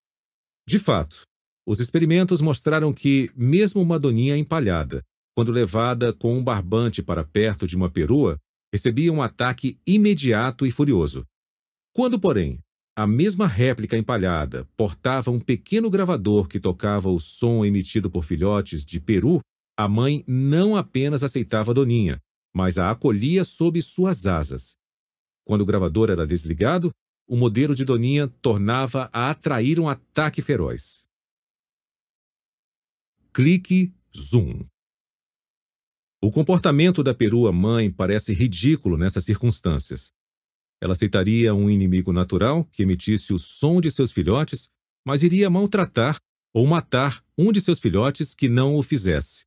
De 0.67 0.77
fato, 0.77 1.23
os 1.67 1.79
experimentos 1.79 2.39
mostraram 2.39 2.93
que, 2.93 3.31
mesmo 3.35 3.81
uma 3.81 3.99
doninha 3.99 4.37
empalhada, 4.37 5.03
quando 5.35 5.51
levada 5.51 6.13
com 6.13 6.37
um 6.37 6.43
barbante 6.43 7.01
para 7.01 7.23
perto 7.23 7.65
de 7.65 7.75
uma 7.75 7.89
perua, 7.89 8.37
recebia 8.71 9.11
um 9.11 9.21
ataque 9.21 9.79
imediato 9.85 10.65
e 10.65 10.71
furioso. 10.71 11.25
Quando, 11.93 12.19
porém, 12.19 12.59
a 12.99 13.07
mesma 13.07 13.47
réplica 13.47 13.97
empalhada 13.97 14.67
portava 14.75 15.31
um 15.31 15.39
pequeno 15.39 15.89
gravador 15.89 16.49
que 16.49 16.59
tocava 16.59 17.07
o 17.09 17.17
som 17.17 17.63
emitido 17.63 18.11
por 18.11 18.25
filhotes 18.25 18.85
de 18.85 18.99
peru, 18.99 19.39
a 19.77 19.87
mãe 19.87 20.21
não 20.27 20.75
apenas 20.75 21.23
aceitava 21.23 21.71
a 21.71 21.73
Doninha, 21.73 22.19
mas 22.53 22.77
a 22.77 22.91
acolhia 22.91 23.45
sob 23.45 23.81
suas 23.81 24.27
asas. 24.27 24.75
Quando 25.45 25.61
o 25.61 25.65
gravador 25.65 26.09
era 26.09 26.27
desligado, 26.27 26.91
o 27.25 27.37
modelo 27.37 27.73
de 27.73 27.85
Doninha 27.85 28.27
tornava 28.41 29.09
a 29.13 29.29
atrair 29.29 29.79
um 29.79 29.87
ataque 29.87 30.41
feroz. 30.41 31.07
Clique 33.31 33.93
Zoom. 34.13 34.65
O 36.21 36.29
comportamento 36.31 37.01
da 37.01 37.13
perua 37.13 37.53
mãe 37.53 37.89
parece 37.89 38.33
ridículo 38.33 38.97
nessas 38.97 39.23
circunstâncias. 39.23 40.11
Ela 40.81 40.93
aceitaria 40.93 41.53
um 41.53 41.69
inimigo 41.69 42.13
natural 42.13 42.63
que 42.71 42.83
emitisse 42.83 43.33
o 43.33 43.39
som 43.39 43.81
de 43.81 43.91
seus 43.91 44.11
filhotes, 44.11 44.69
mas 45.05 45.23
iria 45.23 45.49
maltratar 45.49 46.17
ou 46.53 46.65
matar 46.65 47.23
um 47.37 47.51
de 47.51 47.61
seus 47.61 47.79
filhotes 47.79 48.33
que 48.33 48.47
não 48.47 48.75
o 48.75 48.83
fizesse. 48.83 49.45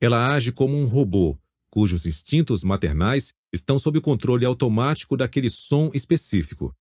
Ela 0.00 0.34
age 0.34 0.52
como 0.52 0.76
um 0.76 0.86
robô, 0.86 1.38
cujos 1.70 2.06
instintos 2.06 2.62
maternais 2.62 3.32
estão 3.52 3.78
sob 3.78 3.98
o 3.98 4.02
controle 4.02 4.44
automático 4.44 5.16
daquele 5.16 5.50
som 5.50 5.90
específico. 5.94 6.74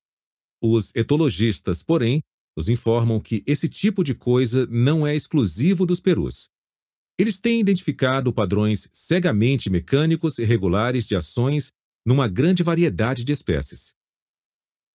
Os 0.62 0.92
etologistas, 0.96 1.84
porém, 1.84 2.22
nos 2.56 2.70
informam 2.70 3.20
que 3.20 3.44
esse 3.46 3.68
tipo 3.68 4.04
de 4.04 4.14
coisa 4.14 4.66
não 4.68 5.06
é 5.06 5.16
exclusivo 5.16 5.86
dos 5.86 6.00
perus. 6.00 6.48
Eles 7.18 7.40
têm 7.40 7.60
identificado 7.60 8.34
padrões 8.34 8.88
cegamente 8.92 9.70
mecânicos 9.70 10.40
e 10.40 10.46
regulares 10.46 11.06
de 11.06 11.16
ações 11.16 11.72
numa 12.06 12.28
grande 12.28 12.64
variedade 12.64 13.24
de 13.24 13.32
espécies. 13.32 13.94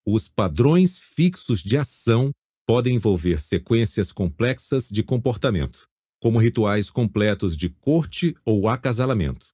Os 0.06 0.28
padrões 0.28 0.98
fixos 0.98 1.60
de 1.60 1.76
ação 1.76 2.30
podem 2.66 2.96
envolver 2.96 3.40
sequências 3.40 4.12
complexas 4.12 4.88
de 4.88 5.02
comportamento, 5.02 5.88
como 6.20 6.38
rituais 6.38 6.90
completos 6.90 7.56
de 7.56 7.68
corte 7.68 8.36
ou 8.44 8.68
acasalamento, 8.68 9.46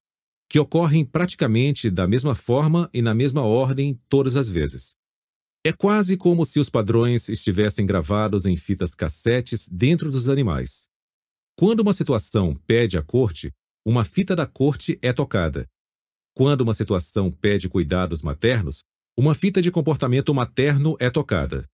que 0.48 0.58
ocorrem 0.58 1.04
praticamente 1.04 1.90
da 1.90 2.06
mesma 2.06 2.34
forma 2.34 2.90
e 2.92 3.02
na 3.02 3.14
mesma 3.14 3.42
ordem 3.42 4.00
todas 4.08 4.36
as 4.36 4.48
vezes. 4.48 4.94
É 5.64 5.72
quase 5.72 6.16
como 6.16 6.44
se 6.44 6.58
os 6.58 6.68
padrões 6.68 7.28
estivessem 7.28 7.86
gravados 7.86 8.46
em 8.46 8.56
fitas 8.56 8.94
cassetes 8.94 9.68
dentro 9.68 10.10
dos 10.10 10.28
animais. 10.28 10.88
Quando 11.56 11.80
uma 11.80 11.92
situação 11.92 12.54
pede 12.66 12.98
a 12.98 13.02
corte, 13.02 13.50
uma 13.86 14.04
fita 14.04 14.34
da 14.34 14.46
corte 14.46 14.98
é 15.00 15.12
tocada, 15.12 15.68
quando 16.34 16.62
uma 16.62 16.74
situação 16.74 17.30
pede 17.30 17.68
cuidados 17.68 18.20
maternos, 18.20 18.82
uma 19.16 19.34
fita 19.34 19.62
de 19.62 19.70
comportamento 19.70 20.34
materno 20.34 20.96
é 20.98 21.08
tocada. 21.08 21.68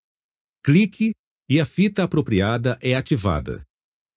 Clique 0.63 1.13
e 1.49 1.59
a 1.59 1.65
fita 1.65 2.05
apropriada 2.05 2.79
é 2.83 2.95
ativada. 2.95 3.65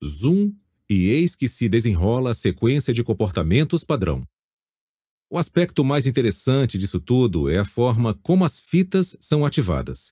Zoom 0.03 0.53
e 0.89 1.07
eis 1.07 1.35
que 1.35 1.47
se 1.47 1.69
desenrola 1.69 2.31
a 2.31 2.35
sequência 2.35 2.93
de 2.93 3.03
comportamentos 3.03 3.83
padrão. 3.83 4.23
O 5.31 5.37
aspecto 5.37 5.83
mais 5.83 6.05
interessante 6.05 6.77
disso 6.77 6.99
tudo 6.99 7.49
é 7.49 7.57
a 7.57 7.65
forma 7.65 8.13
como 8.13 8.45
as 8.45 8.59
fitas 8.59 9.17
são 9.19 9.45
ativadas. 9.45 10.11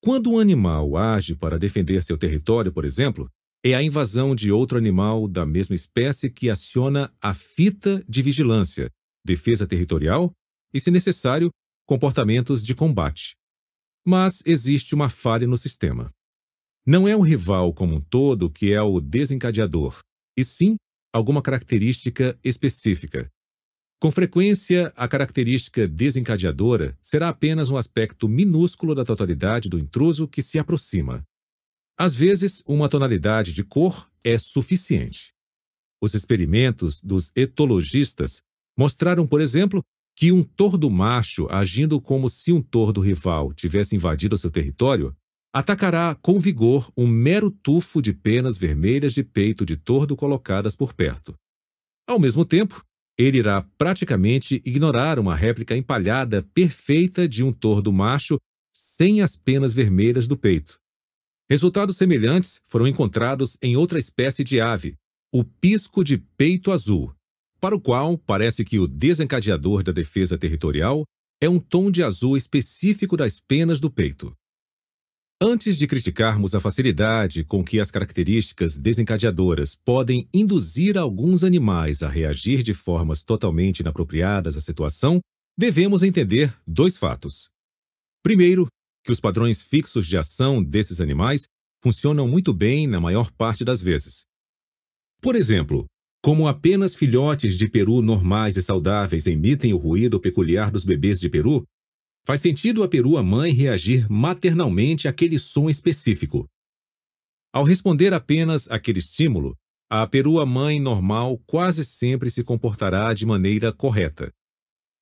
Quando 0.00 0.30
um 0.30 0.38
animal 0.38 0.96
age 0.96 1.34
para 1.34 1.58
defender 1.58 2.04
seu 2.04 2.18
território, 2.18 2.70
por 2.70 2.84
exemplo, 2.84 3.28
é 3.64 3.74
a 3.74 3.82
invasão 3.82 4.34
de 4.34 4.52
outro 4.52 4.76
animal 4.76 5.26
da 5.26 5.46
mesma 5.46 5.74
espécie 5.74 6.28
que 6.28 6.50
aciona 6.50 7.10
a 7.20 7.32
fita 7.32 8.04
de 8.06 8.20
vigilância, 8.20 8.90
defesa 9.24 9.66
territorial 9.66 10.32
e, 10.72 10.80
se 10.80 10.90
necessário, 10.90 11.50
comportamentos 11.86 12.62
de 12.62 12.74
combate. 12.74 13.34
Mas 14.06 14.42
existe 14.44 14.94
uma 14.94 15.08
falha 15.08 15.46
no 15.46 15.56
sistema. 15.56 16.12
Não 16.86 17.08
é 17.08 17.16
o 17.16 17.22
rival 17.22 17.72
como 17.72 17.94
um 17.96 18.00
todo 18.00 18.50
que 18.50 18.72
é 18.72 18.82
o 18.82 19.00
desencadeador, 19.00 19.98
e 20.36 20.44
sim 20.44 20.76
alguma 21.12 21.40
característica 21.40 22.38
específica. 22.44 23.30
Com 24.00 24.10
frequência, 24.10 24.92
a 24.96 25.08
característica 25.08 25.88
desencadeadora 25.88 26.98
será 27.00 27.30
apenas 27.30 27.70
um 27.70 27.76
aspecto 27.78 28.28
minúsculo 28.28 28.94
da 28.94 29.04
totalidade 29.04 29.70
do 29.70 29.78
intruso 29.78 30.28
que 30.28 30.42
se 30.42 30.58
aproxima. 30.58 31.24
Às 31.96 32.14
vezes, 32.14 32.62
uma 32.66 32.88
tonalidade 32.88 33.52
de 33.52 33.64
cor 33.64 34.10
é 34.22 34.36
suficiente. 34.36 35.32
Os 36.02 36.12
experimentos 36.12 37.00
dos 37.00 37.32
etologistas 37.34 38.42
Mostraram, 38.76 39.26
por 39.26 39.40
exemplo, 39.40 39.82
que 40.16 40.32
um 40.32 40.42
tordo 40.42 40.90
macho, 40.90 41.46
agindo 41.50 42.00
como 42.00 42.28
se 42.28 42.52
um 42.52 42.62
tordo 42.62 43.00
rival 43.00 43.52
tivesse 43.52 43.96
invadido 43.96 44.38
seu 44.38 44.50
território, 44.50 45.14
atacará 45.52 46.16
com 46.16 46.40
vigor 46.40 46.90
um 46.96 47.06
mero 47.06 47.50
tufo 47.50 48.02
de 48.02 48.12
penas 48.12 48.56
vermelhas 48.56 49.12
de 49.12 49.22
peito 49.22 49.64
de 49.64 49.76
tordo 49.76 50.16
colocadas 50.16 50.74
por 50.74 50.92
perto. 50.92 51.34
Ao 52.08 52.18
mesmo 52.18 52.44
tempo, 52.44 52.84
ele 53.16 53.38
irá 53.38 53.62
praticamente 53.78 54.60
ignorar 54.64 55.18
uma 55.18 55.34
réplica 55.34 55.76
empalhada 55.76 56.42
perfeita 56.52 57.28
de 57.28 57.44
um 57.44 57.52
tordo 57.52 57.92
macho 57.92 58.38
sem 58.74 59.22
as 59.22 59.36
penas 59.36 59.72
vermelhas 59.72 60.26
do 60.26 60.36
peito. 60.36 60.80
Resultados 61.48 61.96
semelhantes 61.96 62.60
foram 62.66 62.88
encontrados 62.88 63.56
em 63.62 63.76
outra 63.76 63.98
espécie 63.98 64.42
de 64.42 64.60
ave, 64.60 64.96
o 65.32 65.44
pisco 65.44 66.02
de 66.02 66.18
peito 66.18 66.72
azul, 66.72 67.14
para 67.60 67.74
o 67.74 67.80
qual 67.80 68.18
parece 68.18 68.64
que 68.64 68.78
o 68.78 68.86
desencadeador 68.86 69.82
da 69.82 69.92
defesa 69.92 70.36
territorial 70.36 71.04
é 71.40 71.48
um 71.48 71.58
tom 71.58 71.90
de 71.90 72.02
azul 72.02 72.36
específico 72.36 73.16
das 73.16 73.40
penas 73.40 73.80
do 73.80 73.90
peito. 73.90 74.34
Antes 75.40 75.76
de 75.76 75.86
criticarmos 75.86 76.54
a 76.54 76.60
facilidade 76.60 77.44
com 77.44 77.64
que 77.64 77.80
as 77.80 77.90
características 77.90 78.76
desencadeadoras 78.76 79.74
podem 79.74 80.28
induzir 80.32 80.96
alguns 80.96 81.42
animais 81.42 82.02
a 82.02 82.08
reagir 82.08 82.62
de 82.62 82.72
formas 82.72 83.22
totalmente 83.22 83.80
inapropriadas 83.80 84.56
à 84.56 84.60
situação, 84.60 85.20
devemos 85.58 86.02
entender 86.02 86.56
dois 86.66 86.96
fatos. 86.96 87.50
Primeiro, 88.22 88.66
que 89.04 89.12
os 89.12 89.20
padrões 89.20 89.60
fixos 89.60 90.06
de 90.06 90.16
ação 90.16 90.62
desses 90.62 91.00
animais 91.00 91.44
funcionam 91.82 92.26
muito 92.26 92.54
bem 92.54 92.86
na 92.86 92.98
maior 92.98 93.30
parte 93.30 93.64
das 93.64 93.80
vezes. 93.80 94.22
Por 95.20 95.36
exemplo, 95.36 95.84
como 96.24 96.48
apenas 96.48 96.94
filhotes 96.94 97.58
de 97.58 97.68
peru 97.68 98.00
normais 98.00 98.56
e 98.56 98.62
saudáveis 98.62 99.26
emitem 99.26 99.74
o 99.74 99.76
ruído 99.76 100.18
peculiar 100.18 100.70
dos 100.70 100.82
bebês 100.82 101.20
de 101.20 101.28
peru, 101.28 101.68
faz 102.26 102.40
sentido 102.40 102.82
a 102.82 102.88
perua-mãe 102.88 103.52
reagir 103.52 104.10
maternalmente 104.10 105.06
àquele 105.06 105.38
som 105.38 105.68
específico. 105.68 106.48
Ao 107.52 107.62
responder 107.62 108.14
apenas 108.14 108.66
àquele 108.70 109.00
estímulo, 109.00 109.54
a 109.90 110.06
perua-mãe 110.06 110.80
normal 110.80 111.36
quase 111.46 111.84
sempre 111.84 112.30
se 112.30 112.42
comportará 112.42 113.12
de 113.12 113.26
maneira 113.26 113.70
correta. 113.70 114.32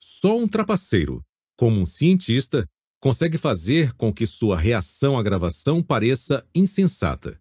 Só 0.03 0.37
um 0.37 0.49
trapaceiro, 0.49 1.23
como 1.57 1.81
um 1.81 1.87
cientista, 1.87 2.67
consegue 3.01 3.39
fazer 3.39 3.93
com 3.93 4.13
que 4.13 4.27
sua 4.27 4.59
reação 4.59 5.17
à 5.17 5.23
gravação 5.23 5.81
pareça 5.85 6.45
insensata. 6.53 7.41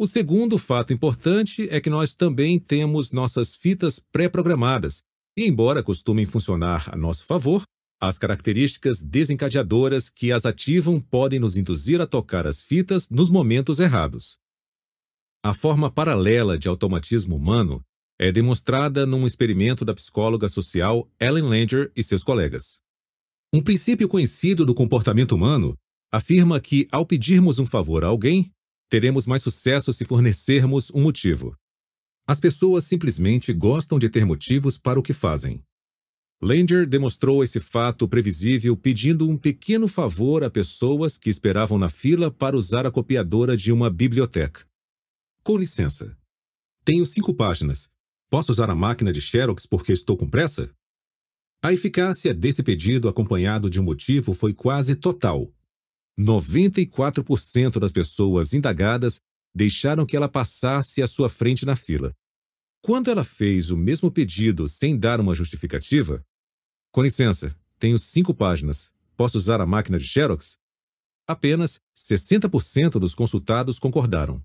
O 0.00 0.06
segundo 0.06 0.58
fato 0.58 0.92
importante 0.92 1.66
é 1.72 1.80
que 1.80 1.90
nós 1.90 2.14
também 2.14 2.56
temos 2.56 3.10
nossas 3.10 3.56
fitas 3.56 3.98
pré-programadas, 3.98 5.02
e 5.36 5.44
embora 5.44 5.82
costumem 5.82 6.24
funcionar 6.24 6.88
a 6.94 6.96
nosso 6.96 7.24
favor, 7.24 7.64
as 8.00 8.16
características 8.16 9.02
desencadeadoras 9.02 10.08
que 10.08 10.30
as 10.30 10.46
ativam 10.46 11.00
podem 11.00 11.40
nos 11.40 11.56
induzir 11.56 12.00
a 12.00 12.06
tocar 12.06 12.46
as 12.46 12.60
fitas 12.60 13.08
nos 13.08 13.28
momentos 13.28 13.80
errados. 13.80 14.38
A 15.44 15.52
forma 15.52 15.90
paralela 15.90 16.56
de 16.56 16.68
automatismo 16.68 17.34
humano 17.34 17.82
é 18.20 18.30
demonstrada 18.30 19.04
num 19.04 19.26
experimento 19.26 19.84
da 19.84 19.94
psicóloga 19.94 20.48
social 20.48 21.10
Ellen 21.18 21.42
Langer 21.42 21.90
e 21.96 22.04
seus 22.04 22.22
colegas. 22.22 22.78
Um 23.52 23.60
princípio 23.60 24.06
conhecido 24.08 24.64
do 24.64 24.76
comportamento 24.76 25.32
humano 25.32 25.76
afirma 26.12 26.60
que, 26.60 26.86
ao 26.92 27.04
pedirmos 27.04 27.58
um 27.58 27.66
favor 27.66 28.04
a 28.04 28.08
alguém, 28.08 28.52
teremos 28.88 29.26
mais 29.26 29.42
sucesso 29.42 29.92
se 29.92 30.04
fornecermos 30.04 30.90
um 30.90 31.02
motivo. 31.02 31.56
As 32.26 32.38
pessoas 32.38 32.84
simplesmente 32.84 33.52
gostam 33.52 33.98
de 33.98 34.08
ter 34.08 34.24
motivos 34.24 34.76
para 34.76 34.98
o 34.98 35.02
que 35.02 35.12
fazem. 35.12 35.62
Langer 36.40 36.86
demonstrou 36.86 37.42
esse 37.42 37.58
fato 37.58 38.06
previsível 38.06 38.76
pedindo 38.76 39.28
um 39.28 39.36
pequeno 39.36 39.88
favor 39.88 40.44
a 40.44 40.50
pessoas 40.50 41.18
que 41.18 41.30
esperavam 41.30 41.78
na 41.78 41.88
fila 41.88 42.30
para 42.30 42.56
usar 42.56 42.86
a 42.86 42.90
copiadora 42.90 43.56
de 43.56 43.72
uma 43.72 43.90
biblioteca. 43.90 44.64
Com 45.42 45.56
licença. 45.56 46.16
Tenho 46.84 47.04
cinco 47.04 47.34
páginas. 47.34 47.88
Posso 48.30 48.52
usar 48.52 48.70
a 48.70 48.74
máquina 48.74 49.12
de 49.12 49.20
Xerox 49.20 49.66
porque 49.66 49.92
estou 49.92 50.16
com 50.16 50.28
pressa? 50.28 50.70
A 51.60 51.72
eficácia 51.72 52.32
desse 52.32 52.62
pedido 52.62 53.08
acompanhado 53.08 53.68
de 53.68 53.80
um 53.80 53.84
motivo 53.84 54.32
foi 54.32 54.54
quase 54.54 54.94
total. 54.94 55.52
94% 56.18 57.78
das 57.78 57.92
pessoas 57.92 58.52
indagadas 58.52 59.20
deixaram 59.54 60.04
que 60.04 60.16
ela 60.16 60.28
passasse 60.28 61.00
à 61.02 61.06
sua 61.06 61.28
frente 61.28 61.64
na 61.64 61.76
fila. 61.76 62.14
Quando 62.82 63.10
ela 63.10 63.24
fez 63.24 63.70
o 63.70 63.76
mesmo 63.76 64.10
pedido 64.10 64.66
sem 64.68 64.98
dar 64.98 65.20
uma 65.20 65.34
justificativa, 65.34 66.24
com 66.92 67.02
licença, 67.02 67.54
tenho 67.78 67.98
cinco 67.98 68.34
páginas. 68.34 68.92
Posso 69.16 69.36
usar 69.38 69.60
a 69.60 69.66
máquina 69.66 69.98
de 69.98 70.04
Xerox? 70.04 70.56
Apenas 71.26 71.80
60% 71.96 72.98
dos 72.98 73.14
consultados 73.14 73.78
concordaram. 73.78 74.42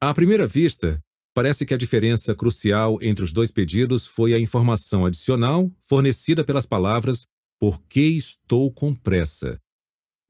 À 0.00 0.12
primeira 0.12 0.46
vista, 0.46 1.02
Parece 1.38 1.64
que 1.64 1.72
a 1.72 1.76
diferença 1.76 2.34
crucial 2.34 2.98
entre 3.00 3.24
os 3.24 3.32
dois 3.32 3.52
pedidos 3.52 4.04
foi 4.04 4.34
a 4.34 4.40
informação 4.40 5.06
adicional 5.06 5.70
fornecida 5.84 6.42
pelas 6.42 6.66
palavras 6.66 7.28
por 7.60 7.80
que 7.82 8.00
estou 8.00 8.72
com 8.72 8.92
pressa. 8.92 9.56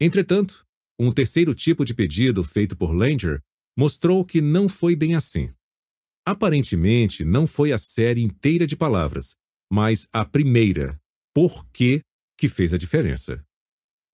Entretanto, 0.00 0.64
um 0.98 1.11
terceiro 1.11 1.54
tipo 1.54 1.84
de 1.84 1.94
pedido 1.94 2.44
feito 2.44 2.76
por 2.76 2.92
Langer 2.92 3.40
mostrou 3.76 4.24
que 4.24 4.40
não 4.40 4.68
foi 4.68 4.94
bem 4.94 5.14
assim. 5.14 5.50
Aparentemente, 6.26 7.24
não 7.24 7.46
foi 7.46 7.72
a 7.72 7.78
série 7.78 8.22
inteira 8.22 8.66
de 8.66 8.76
palavras, 8.76 9.34
mas 9.70 10.06
a 10.12 10.24
primeira, 10.24 11.00
por 11.34 11.66
que, 11.70 12.02
que 12.37 12.48
fez 12.48 12.74
a 12.74 12.78
diferença. 12.78 13.44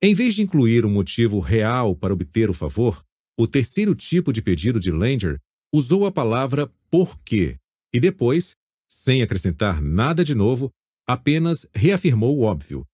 Em 0.03 0.15
vez 0.15 0.35
de 0.35 0.43
incluir 0.43 0.85
um 0.85 0.91
motivo 0.91 1.41
real 1.41 1.97
para 1.97 2.13
obter 2.13 2.51
o 2.51 2.55
favor, 2.55 3.05
o 3.39 3.47
terceiro 3.47 3.95
tipo 3.95 4.33
de 4.33 4.41
pedido 4.41 4.79
de 4.79 4.91
Langer 4.91 5.41
usou 5.73 6.07
a 6.07 6.13
palavra 6.13 6.73
porquê 6.91 7.59
e 7.93 8.01
depois, 8.01 8.55
sem 8.89 9.23
acrescentar 9.23 9.83
nada 9.83 10.25
de 10.25 10.35
novo, 10.35 10.71
apenas 11.07 11.67
reafirmou 11.75 12.39
o 12.39 12.43
óbvio. 12.43 12.87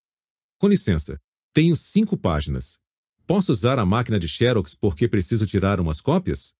Com 0.58 0.68
licença, 0.68 1.18
tenho 1.52 1.76
cinco 1.76 2.16
páginas. 2.16 2.79
Posso 3.30 3.52
usar 3.52 3.78
a 3.78 3.86
máquina 3.86 4.18
de 4.18 4.26
Xerox 4.26 4.74
porque 4.74 5.06
preciso 5.06 5.46
tirar 5.46 5.78
umas 5.78 6.00
cópias? 6.00 6.52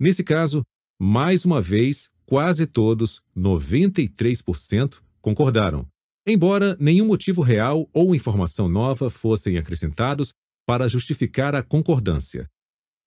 Nesse 0.00 0.24
caso, 0.24 0.64
mais 1.00 1.44
uma 1.44 1.62
vez, 1.62 2.10
quase 2.24 2.66
todos, 2.66 3.22
93%, 3.36 5.00
concordaram, 5.20 5.86
embora 6.26 6.76
nenhum 6.80 7.06
motivo 7.06 7.40
real 7.40 7.88
ou 7.92 8.16
informação 8.16 8.68
nova 8.68 9.08
fossem 9.08 9.58
acrescentados 9.58 10.30
para 10.66 10.88
justificar 10.88 11.54
a 11.54 11.62
concordância. 11.62 12.48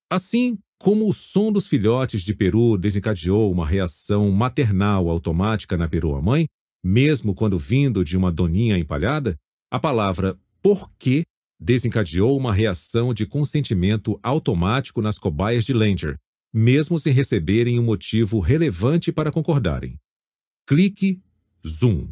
Assim, 0.10 0.58
como 0.80 1.10
o 1.10 1.13
som 1.13 1.52
dos 1.52 1.68
filhotes 1.68 2.22
de 2.24 2.34
peru 2.34 2.78
desencadeou 2.78 3.52
uma 3.52 3.68
reação 3.68 4.32
maternal 4.32 5.10
automática 5.10 5.76
na 5.76 5.89
perua-mãe, 5.89 6.48
mesmo 6.82 7.36
quando 7.36 7.60
vindo 7.60 8.06
de 8.06 8.15
uma 8.15 8.32
doninha 8.32 8.78
empalhada, 8.78 9.36
a 9.70 9.78
palavra 9.78 10.39
porquê 10.62 11.26
desencadeou 11.60 12.38
uma 12.38 12.54
reação 12.54 13.13
de 13.13 13.26
consentimento 13.26 14.19
automático 14.24 15.02
nas 15.02 15.19
cobaias 15.19 15.65
de 15.65 15.74
Langer, 15.74 16.17
mesmo 16.54 16.98
sem 16.98 17.13
receberem 17.13 17.80
um 17.80 17.84
motivo 17.84 18.39
relevante 18.39 19.12
para 19.12 19.32
concordarem. 19.32 20.00
Clique 20.65 21.22
Zoom. 21.67 22.08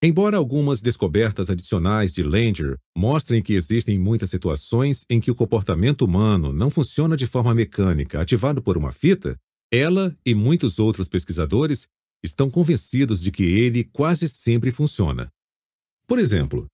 Embora 0.00 0.36
algumas 0.36 0.80
descobertas 0.80 1.50
adicionais 1.50 2.14
de 2.14 2.22
Langer 2.22 2.78
mostrem 2.96 3.42
que 3.42 3.54
existem 3.54 3.98
muitas 3.98 4.30
situações 4.30 5.04
em 5.10 5.18
que 5.20 5.30
o 5.30 5.34
comportamento 5.34 6.02
humano 6.02 6.52
não 6.52 6.70
funciona 6.70 7.16
de 7.16 7.26
forma 7.26 7.52
mecânica 7.52 8.20
ativado 8.20 8.62
por 8.62 8.78
uma 8.78 8.92
fita, 8.92 9.36
ela 9.72 10.16
e 10.24 10.34
muitos 10.34 10.78
outros 10.78 11.08
pesquisadores 11.08 11.88
estão 12.22 12.48
convencidos 12.48 13.20
de 13.20 13.32
que 13.32 13.42
ele 13.42 13.82
quase 13.82 14.28
sempre 14.28 14.70
funciona. 14.70 15.28
Por 16.06 16.18
exemplo, 16.18 16.66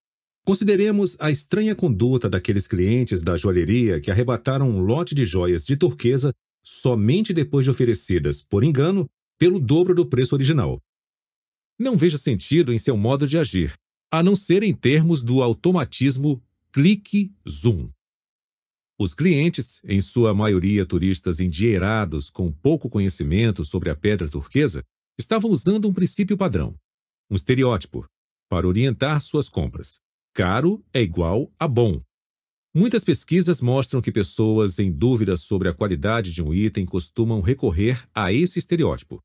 consideremos 0.45 1.17
a 1.19 1.31
estranha 1.31 1.75
conduta 1.75 2.29
daqueles 2.29 2.67
clientes 2.67 3.23
da 3.23 3.37
joalheria 3.37 4.01
que 4.01 4.11
arrebataram 4.11 4.69
um 4.69 4.81
lote 4.81 5.15
de 5.15 5.25
joias 5.25 5.65
de 5.65 5.77
turquesa 5.77 6.33
somente 6.63 7.33
depois 7.33 7.65
de 7.65 7.71
oferecidas, 7.71 8.43
por 8.43 8.63
engano, 8.63 9.09
pelo 9.39 9.59
dobro 9.59 9.95
do 9.95 10.07
preço 10.07 10.35
original. 10.35 10.81
Não 11.79 11.97
vejo 11.97 12.19
sentido 12.19 12.73
em 12.73 12.79
seu 12.79 12.97
modo 12.97 13.27
de 13.27 13.37
agir, 13.37 13.75
a 14.11 14.23
não 14.23 14.37
ser 14.37 14.63
em 14.63 14.75
termos 14.75 15.23
do 15.23 15.43
automatismo 15.43 16.43
clique-zoom. 16.73 17.91
Os 18.99 19.13
clientes, 19.13 19.81
em 19.83 20.01
sua 20.01 20.33
maioria 20.33 20.87
turistas 20.87 21.41
endinheirados 21.41 22.31
com 22.31 22.53
pouco 22.53 22.89
conhecimento 22.89 23.65
sobre 23.65 23.91
a 23.91 23.97
pedra 23.97 24.29
turquesa, 24.29 24.85
estavam 25.19 25.51
usando 25.51 25.89
um 25.89 25.93
princípio 25.93 26.37
padrão, 26.37 26.77
um 27.29 27.35
estereótipo, 27.35 28.07
para 28.49 28.69
orientar 28.69 29.21
suas 29.21 29.49
compras. 29.49 30.04
Caro 30.37 30.85
é 30.93 31.01
igual 31.01 31.49
a 31.61 31.69
bom. 31.69 32.03
Muitas 32.75 33.05
pesquisas 33.05 33.61
mostram 33.61 34.03
que 34.03 34.11
pessoas 34.11 34.81
em 34.81 34.91
dúvida 34.91 35.37
sobre 35.37 35.69
a 35.69 35.73
qualidade 35.73 36.33
de 36.33 36.43
um 36.43 36.53
item 36.53 36.85
costumam 36.85 37.41
recorrer 37.41 38.05
a 38.13 38.33
esse 38.33 38.59
estereótipo. 38.59 39.21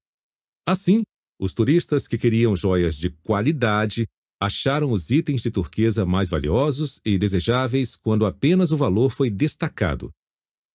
Assim, 0.68 1.02
os 1.40 1.52
turistas 1.52 2.08
que 2.08 2.16
queriam 2.16 2.56
joias 2.56 2.96
de 2.96 3.10
qualidade 3.10 4.06
acharam 4.40 4.92
os 4.92 5.10
itens 5.10 5.42
de 5.42 5.50
turquesa 5.50 6.06
mais 6.06 6.30
valiosos 6.30 7.02
e 7.04 7.18
desejáveis 7.18 7.96
quando 7.96 8.24
apenas 8.24 8.72
o 8.72 8.78
valor 8.78 9.10
foi 9.10 9.32
destacado. 9.32 10.12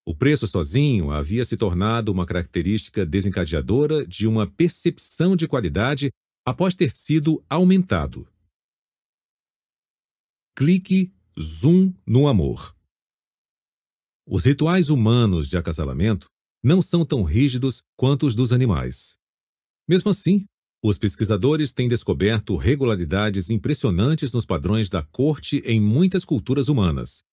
O 0.03 0.15
preço 0.15 0.47
sozinho 0.47 1.11
havia 1.11 1.45
se 1.45 1.55
tornado 1.55 2.11
uma 2.11 2.25
característica 2.25 3.05
desencadeadora 3.05 4.03
de 4.03 4.25
uma 4.25 4.47
percepção 4.47 5.35
de 5.35 5.47
qualidade 5.47 6.09
após 6.43 6.73
ter 6.73 6.89
sido 6.89 7.45
aumentado. 7.47 8.27
Clique 10.55 11.11
Zoom 11.39 11.95
no 12.05 12.27
amor. 12.27 12.77
Os 14.23 14.45
rituais 14.45 14.91
humanos 14.91 15.49
de 15.49 15.57
acasalamento 15.57 16.27
não 16.63 16.79
são 16.79 17.03
tão 17.03 17.23
rígidos 17.23 17.81
quanto 17.97 18.27
os 18.27 18.35
dos 18.35 18.53
animais. 18.53 19.17
Mesmo 19.87 20.11
assim, 20.11 20.45
os 20.83 20.95
pesquisadores 20.95 21.73
têm 21.73 21.89
descoberto 21.89 22.55
regularidades 22.55 23.49
impressionantes 23.49 24.31
nos 24.31 24.45
padrões 24.45 24.89
da 24.91 25.01
corte 25.01 25.57
em 25.65 25.81
muitas 25.81 26.23
culturas 26.23 26.69
humanas. 26.69 27.23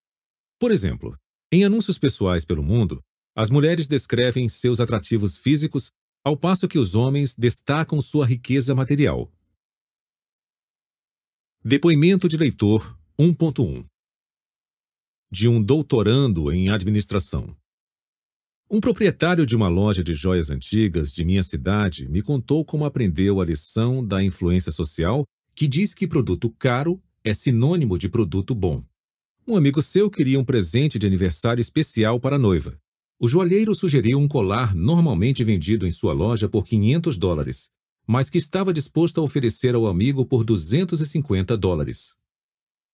Por 0.59 0.71
exemplo, 0.71 1.15
em 1.51 1.63
anúncios 1.63 1.99
pessoais 1.99 2.43
pelo 2.43 2.63
mundo, 2.63 3.03
as 3.35 3.51
mulheres 3.51 3.87
descrevem 3.87 4.49
seus 4.49 4.79
atrativos 4.79 5.37
físicos, 5.37 5.91
ao 6.25 6.35
passo 6.35 6.67
que 6.67 6.79
os 6.79 6.95
homens 6.95 7.35
destacam 7.35 8.01
sua 8.01 8.25
riqueza 8.25 8.73
material. 8.73 9.31
Depoimento 11.63 12.27
de 12.27 12.35
leitor 12.35 12.99
1.1 13.21 13.85
De 15.31 15.47
um 15.47 15.61
doutorando 15.61 16.51
em 16.51 16.71
administração. 16.71 17.55
Um 18.67 18.81
proprietário 18.81 19.45
de 19.45 19.55
uma 19.55 19.67
loja 19.67 20.03
de 20.03 20.15
joias 20.15 20.49
antigas 20.49 21.11
de 21.11 21.23
minha 21.23 21.43
cidade 21.43 22.09
me 22.09 22.23
contou 22.23 22.65
como 22.65 22.83
aprendeu 22.83 23.39
a 23.39 23.45
lição 23.45 24.03
da 24.03 24.23
influência 24.23 24.71
social 24.71 25.23
que 25.53 25.67
diz 25.67 25.93
que 25.93 26.07
produto 26.07 26.49
caro 26.57 26.99
é 27.23 27.31
sinônimo 27.31 27.95
de 27.95 28.09
produto 28.09 28.55
bom. 28.55 28.83
Um 29.47 29.55
amigo 29.55 29.83
seu 29.83 30.09
queria 30.09 30.39
um 30.39 30.43
presente 30.43 30.97
de 30.97 31.05
aniversário 31.05 31.61
especial 31.61 32.19
para 32.19 32.37
a 32.37 32.39
noiva. 32.39 32.75
O 33.19 33.27
joalheiro 33.27 33.75
sugeriu 33.75 34.17
um 34.17 34.27
colar 34.27 34.73
normalmente 34.73 35.43
vendido 35.43 35.85
em 35.85 35.91
sua 35.91 36.11
loja 36.11 36.49
por 36.49 36.65
500 36.65 37.19
dólares, 37.19 37.69
mas 38.07 38.31
que 38.31 38.39
estava 38.39 38.73
disposto 38.73 39.21
a 39.21 39.23
oferecer 39.23 39.75
ao 39.75 39.85
amigo 39.85 40.25
por 40.25 40.43
250 40.43 41.55
dólares. 41.55 42.19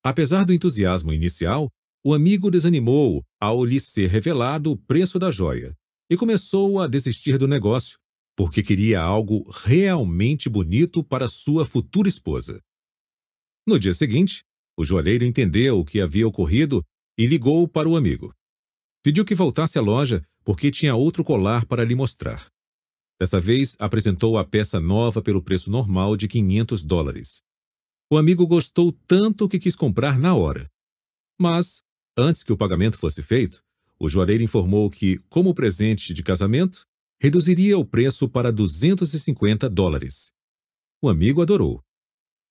Apesar 0.07 0.45
do 0.45 0.53
entusiasmo 0.53 1.11
inicial, 1.11 1.69
o 2.01 2.13
amigo 2.13 2.49
desanimou 2.49 3.25
ao 3.41 3.65
lhe 3.65 3.77
ser 3.77 4.09
revelado 4.09 4.71
o 4.71 4.77
preço 4.77 5.19
da 5.19 5.31
joia 5.31 5.75
e 6.09 6.15
começou 6.15 6.79
a 6.79 6.87
desistir 6.87 7.37
do 7.37 7.45
negócio, 7.45 7.99
porque 8.33 8.63
queria 8.63 9.01
algo 9.01 9.51
realmente 9.51 10.47
bonito 10.47 11.03
para 11.03 11.27
sua 11.27 11.65
futura 11.65 12.07
esposa. 12.07 12.61
No 13.67 13.77
dia 13.77 13.93
seguinte, 13.93 14.45
o 14.77 14.85
joalheiro 14.85 15.25
entendeu 15.25 15.77
o 15.77 15.83
que 15.83 15.99
havia 15.99 16.25
ocorrido 16.25 16.81
e 17.17 17.25
ligou 17.25 17.67
para 17.67 17.89
o 17.89 17.97
amigo. 17.97 18.33
Pediu 19.03 19.25
que 19.25 19.35
voltasse 19.35 19.77
à 19.77 19.81
loja 19.81 20.23
porque 20.45 20.71
tinha 20.71 20.95
outro 20.95 21.21
colar 21.21 21.65
para 21.65 21.83
lhe 21.83 21.95
mostrar. 21.95 22.47
Dessa 23.19 23.41
vez, 23.41 23.75
apresentou 23.77 24.37
a 24.37 24.45
peça 24.45 24.79
nova 24.79 25.21
pelo 25.21 25.43
preço 25.43 25.69
normal 25.69 26.15
de 26.15 26.29
500 26.29 26.81
dólares. 26.81 27.45
O 28.09 28.17
amigo 28.17 28.47
gostou 28.47 28.91
tanto 29.05 29.49
que 29.49 29.59
quis 29.59 29.75
comprar 29.75 30.17
na 30.17 30.35
hora. 30.35 30.69
Mas, 31.39 31.81
Antes 32.19 32.41
que 32.41 32.51
o 32.51 32.57
pagamento 32.57 32.97
fosse 32.97 33.21
feito, 33.21 33.63
o 33.99 34.09
joalheiro 34.09 34.41
informou 34.41 34.89
que, 34.89 35.19
como 35.29 35.53
presente 35.53 36.15
de 36.15 36.23
casamento, 36.23 36.83
reduziria 37.21 37.77
o 37.77 37.85
preço 37.85 38.27
para 38.27 38.51
250 38.51 39.69
dólares. 39.69 40.31
O 40.99 41.09
amigo 41.09 41.43
adorou. 41.43 41.79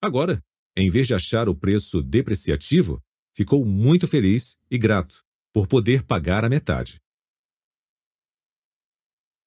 Agora, 0.01 0.41
em 0.77 0.89
vez 0.89 1.05
de 1.07 1.13
achar 1.13 1.49
o 1.49 1.55
preço 1.55 2.01
depreciativo, 2.01 3.03
ficou 3.35 3.65
muito 3.65 4.07
feliz 4.07 4.55
e 4.71 4.77
grato 4.77 5.21
por 5.53 5.67
poder 5.67 6.03
pagar 6.03 6.45
a 6.45 6.49
metade. 6.49 7.01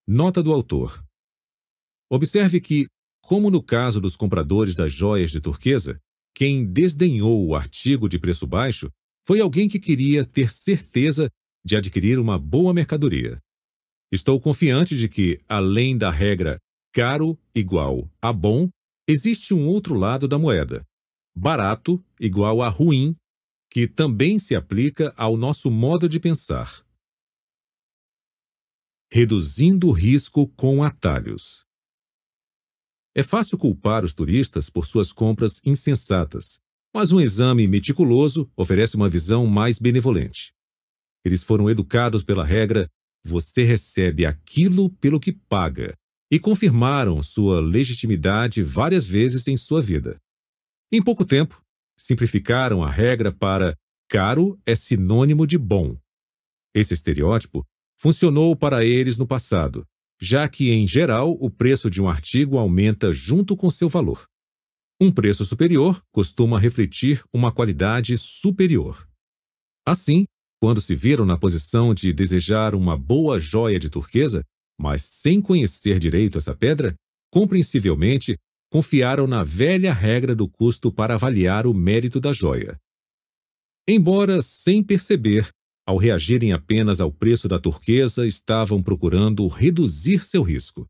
Nota 0.07 0.43
do 0.43 0.53
autor: 0.53 1.03
Observe 2.11 2.61
que, 2.61 2.89
como 3.31 3.49
no 3.49 3.63
caso 3.63 4.01
dos 4.01 4.17
compradores 4.17 4.75
das 4.75 4.93
joias 4.93 5.31
de 5.31 5.41
turquesa, 5.41 6.01
quem 6.35 6.67
desdenhou 6.67 7.47
o 7.47 7.55
artigo 7.55 8.09
de 8.09 8.19
preço 8.19 8.45
baixo 8.45 8.91
foi 9.25 9.39
alguém 9.39 9.69
que 9.69 9.79
queria 9.79 10.25
ter 10.25 10.53
certeza 10.53 11.31
de 11.65 11.77
adquirir 11.77 12.19
uma 12.19 12.37
boa 12.37 12.75
mercadoria. 12.75 13.39
Estou 14.11 14.41
confiante 14.41 14.97
de 14.97 15.09
que, 15.09 15.41
além 15.49 15.97
da 15.97 16.11
regra 16.11 16.59
caro 16.93 17.39
igual 17.55 18.11
a 18.21 18.33
bom, 18.33 18.69
existe 19.07 19.55
um 19.55 19.65
outro 19.69 19.95
lado 19.95 20.27
da 20.27 20.37
moeda, 20.37 20.85
barato 21.33 22.05
igual 22.19 22.61
a 22.61 22.69
ruim, 22.69 23.15
que 23.71 23.87
também 23.87 24.41
se 24.41 24.57
aplica 24.57 25.15
ao 25.17 25.37
nosso 25.37 25.71
modo 25.71 26.09
de 26.09 26.19
pensar. 26.19 26.85
Reduzindo 29.09 29.87
o 29.87 29.93
risco 29.93 30.49
com 30.57 30.83
atalhos. 30.83 31.70
É 33.21 33.23
fácil 33.23 33.59
culpar 33.59 34.03
os 34.03 34.15
turistas 34.15 34.71
por 34.71 34.87
suas 34.87 35.13
compras 35.13 35.61
insensatas, 35.63 36.59
mas 36.91 37.13
um 37.13 37.21
exame 37.21 37.69
meticuloso 37.69 38.51
oferece 38.57 38.97
uma 38.97 39.11
visão 39.11 39.47
mais 39.47 39.79
benevolente. 39.79 40.55
Eles 41.23 41.43
foram 41.43 41.69
educados 41.69 42.23
pela 42.23 42.47
regra 42.47 42.89
você 43.23 43.63
recebe 43.63 44.25
aquilo 44.25 44.89
pelo 44.89 45.21
que 45.21 45.33
paga 45.35 45.95
e 46.31 46.39
confirmaram 46.39 47.23
sua 47.23 47.61
legitimidade 47.61 48.63
várias 48.63 49.05
vezes 49.05 49.47
em 49.47 49.55
sua 49.55 49.83
vida. 49.83 50.19
Em 50.91 51.03
pouco 51.03 51.23
tempo, 51.23 51.63
simplificaram 51.99 52.83
a 52.83 52.91
regra 52.91 53.31
para 53.31 53.77
caro 54.09 54.59
é 54.65 54.75
sinônimo 54.75 55.47
de 55.47 55.59
bom. 55.59 55.95
Esse 56.75 56.95
estereótipo 56.95 57.67
funcionou 57.99 58.57
para 58.57 58.83
eles 58.83 59.19
no 59.19 59.27
passado, 59.27 59.87
já 60.21 60.49
que, 60.49 60.71
em 60.71 60.87
geral, 60.87 61.37
o 61.41 61.51
preço 61.51 61.89
de 61.89 62.03
um 62.03 62.09
artigo 62.09 62.59
aumenta 62.59 63.13
junto 63.13 63.57
com 63.57 63.71
seu 63.71 63.89
valor. 63.89 64.27
Um 65.01 65.11
preço 65.11 65.47
superior 65.47 66.03
costuma 66.13 66.59
refletir 66.59 67.25
uma 67.33 67.51
qualidade 67.51 68.17
superior. 68.19 69.09
Assim, 69.87 70.27
quando 70.61 70.81
se 70.81 70.95
viram 70.95 71.25
na 71.25 71.39
posição 71.39 71.95
de 71.95 72.13
desejar 72.13 72.75
uma 72.75 72.99
boa 72.99 73.41
joia 73.41 73.79
de 73.79 73.89
turquesa, 73.89 74.45
mas 74.79 75.03
sem 75.03 75.41
conhecer 75.41 75.99
direito 75.99 76.37
essa 76.37 76.55
pedra, 76.55 76.95
compreensivelmente 77.33 78.37
confiaram 78.71 79.27
na 79.27 79.43
velha 79.43 79.93
regra 79.93 80.35
do 80.35 80.47
custo 80.47 80.93
para 80.93 81.15
avaliar 81.15 81.67
o 81.67 81.73
mérito 81.73 82.21
da 82.21 82.33
joia. 82.33 82.79
Embora 83.89 84.43
sem 84.43 84.85
perceber, 84.85 85.51
ao 85.91 85.97
reagirem 85.97 86.53
apenas 86.53 87.01
ao 87.01 87.11
preço 87.11 87.49
da 87.49 87.59
turquesa, 87.59 88.25
estavam 88.25 88.81
procurando 88.81 89.49
reduzir 89.49 90.25
seu 90.25 90.41
risco. 90.41 90.87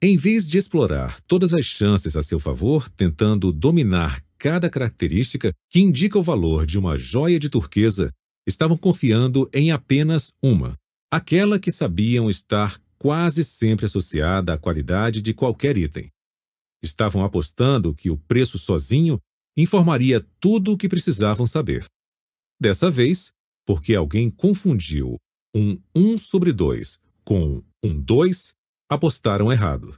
Em 0.00 0.16
vez 0.16 0.48
de 0.48 0.56
explorar 0.56 1.20
todas 1.22 1.52
as 1.52 1.66
chances 1.66 2.16
a 2.16 2.22
seu 2.22 2.38
favor, 2.38 2.88
tentando 2.90 3.52
dominar 3.52 4.24
cada 4.38 4.70
característica 4.70 5.52
que 5.68 5.80
indica 5.80 6.16
o 6.16 6.22
valor 6.22 6.64
de 6.64 6.78
uma 6.78 6.96
joia 6.96 7.40
de 7.40 7.48
turquesa, 7.50 8.12
estavam 8.46 8.76
confiando 8.76 9.50
em 9.52 9.72
apenas 9.72 10.32
uma, 10.40 10.76
aquela 11.12 11.58
que 11.58 11.72
sabiam 11.72 12.30
estar 12.30 12.80
quase 12.98 13.42
sempre 13.42 13.86
associada 13.86 14.54
à 14.54 14.58
qualidade 14.58 15.20
de 15.20 15.34
qualquer 15.34 15.76
item. 15.76 16.08
Estavam 16.80 17.24
apostando 17.24 17.92
que 17.96 18.10
o 18.10 18.16
preço 18.16 18.60
sozinho 18.60 19.18
informaria 19.56 20.24
tudo 20.38 20.72
o 20.72 20.78
que 20.78 20.88
precisavam 20.88 21.48
saber. 21.48 21.84
Dessa 22.60 22.90
vez, 22.90 23.32
porque 23.70 23.94
alguém 23.94 24.28
confundiu 24.28 25.16
um 25.54 25.80
1 25.94 26.18
sobre 26.18 26.52
2 26.52 26.98
com 27.24 27.62
um 27.84 28.00
2, 28.02 28.52
apostaram 28.90 29.52
errado. 29.52 29.94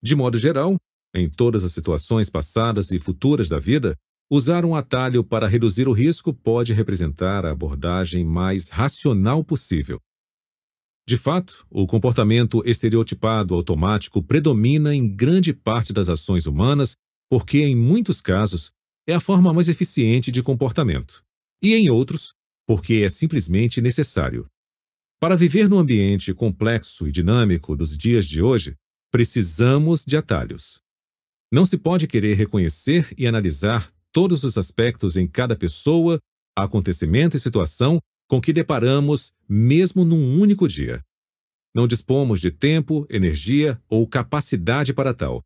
De 0.00 0.14
modo 0.14 0.38
geral, 0.38 0.76
em 1.12 1.28
todas 1.28 1.64
as 1.64 1.72
situações 1.72 2.30
passadas 2.30 2.92
e 2.92 3.00
futuras 3.00 3.48
da 3.48 3.58
vida, 3.58 3.96
usar 4.30 4.64
um 4.64 4.76
atalho 4.76 5.24
para 5.24 5.48
reduzir 5.48 5.88
o 5.88 5.92
risco 5.92 6.32
pode 6.32 6.72
representar 6.72 7.44
a 7.44 7.50
abordagem 7.50 8.24
mais 8.24 8.68
racional 8.68 9.42
possível. 9.42 9.98
De 11.04 11.16
fato, 11.16 11.66
o 11.68 11.88
comportamento 11.88 12.62
estereotipado 12.64 13.52
automático 13.52 14.22
predomina 14.22 14.94
em 14.94 15.12
grande 15.12 15.52
parte 15.52 15.92
das 15.92 16.08
ações 16.08 16.46
humanas 16.46 16.94
porque, 17.28 17.58
em 17.58 17.74
muitos 17.74 18.20
casos, 18.20 18.70
é 19.08 19.12
a 19.12 19.18
forma 19.18 19.52
mais 19.52 19.68
eficiente 19.68 20.30
de 20.30 20.40
comportamento, 20.40 21.24
e 21.60 21.74
em 21.74 21.90
outros, 21.90 22.32
porque 22.66 23.02
é 23.04 23.08
simplesmente 23.08 23.80
necessário. 23.80 24.46
Para 25.20 25.36
viver 25.36 25.68
no 25.68 25.78
ambiente 25.78 26.34
complexo 26.34 27.06
e 27.06 27.12
dinâmico 27.12 27.76
dos 27.76 27.96
dias 27.96 28.26
de 28.26 28.42
hoje, 28.42 28.74
precisamos 29.10 30.04
de 30.04 30.16
atalhos. 30.16 30.80
Não 31.52 31.66
se 31.66 31.76
pode 31.76 32.06
querer 32.06 32.34
reconhecer 32.34 33.12
e 33.16 33.26
analisar 33.26 33.92
todos 34.10 34.42
os 34.42 34.56
aspectos 34.56 35.16
em 35.16 35.26
cada 35.26 35.54
pessoa, 35.54 36.18
acontecimento 36.56 37.36
e 37.36 37.40
situação 37.40 38.00
com 38.28 38.40
que 38.40 38.52
deparamos 38.52 39.32
mesmo 39.48 40.04
num 40.04 40.40
único 40.40 40.66
dia. 40.66 41.04
Não 41.74 41.86
dispomos 41.86 42.40
de 42.40 42.50
tempo, 42.50 43.06
energia 43.10 43.80
ou 43.88 44.06
capacidade 44.06 44.92
para 44.92 45.14
tal. 45.14 45.42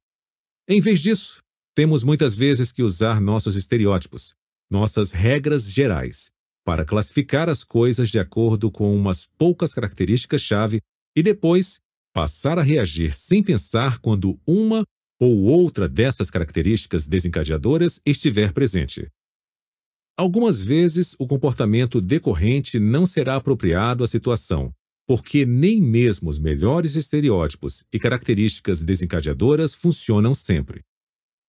Em 0.68 0.80
vez 0.80 1.00
disso, 1.00 1.42
temos 1.74 2.02
muitas 2.02 2.34
vezes 2.34 2.72
que 2.72 2.82
usar 2.82 3.20
nossos 3.20 3.56
estereótipos, 3.56 4.34
nossas 4.70 5.10
regras 5.10 5.70
gerais, 5.70 6.30
para 6.66 6.84
classificar 6.84 7.48
as 7.48 7.62
coisas 7.62 8.10
de 8.10 8.18
acordo 8.18 8.72
com 8.72 8.92
umas 8.92 9.24
poucas 9.38 9.72
características-chave 9.72 10.80
e 11.16 11.22
depois 11.22 11.78
passar 12.12 12.58
a 12.58 12.62
reagir 12.62 13.16
sem 13.16 13.40
pensar 13.40 14.00
quando 14.00 14.36
uma 14.44 14.82
ou 15.20 15.44
outra 15.44 15.88
dessas 15.88 16.28
características 16.28 17.06
desencadeadoras 17.06 18.00
estiver 18.04 18.52
presente. 18.52 19.06
Algumas 20.18 20.60
vezes 20.60 21.14
o 21.20 21.26
comportamento 21.26 22.00
decorrente 22.00 22.80
não 22.80 23.06
será 23.06 23.36
apropriado 23.36 24.02
à 24.02 24.08
situação, 24.08 24.72
porque 25.06 25.46
nem 25.46 25.80
mesmo 25.80 26.28
os 26.28 26.38
melhores 26.40 26.96
estereótipos 26.96 27.84
e 27.92 27.98
características 28.00 28.82
desencadeadoras 28.82 29.72
funcionam 29.72 30.34
sempre. 30.34 30.82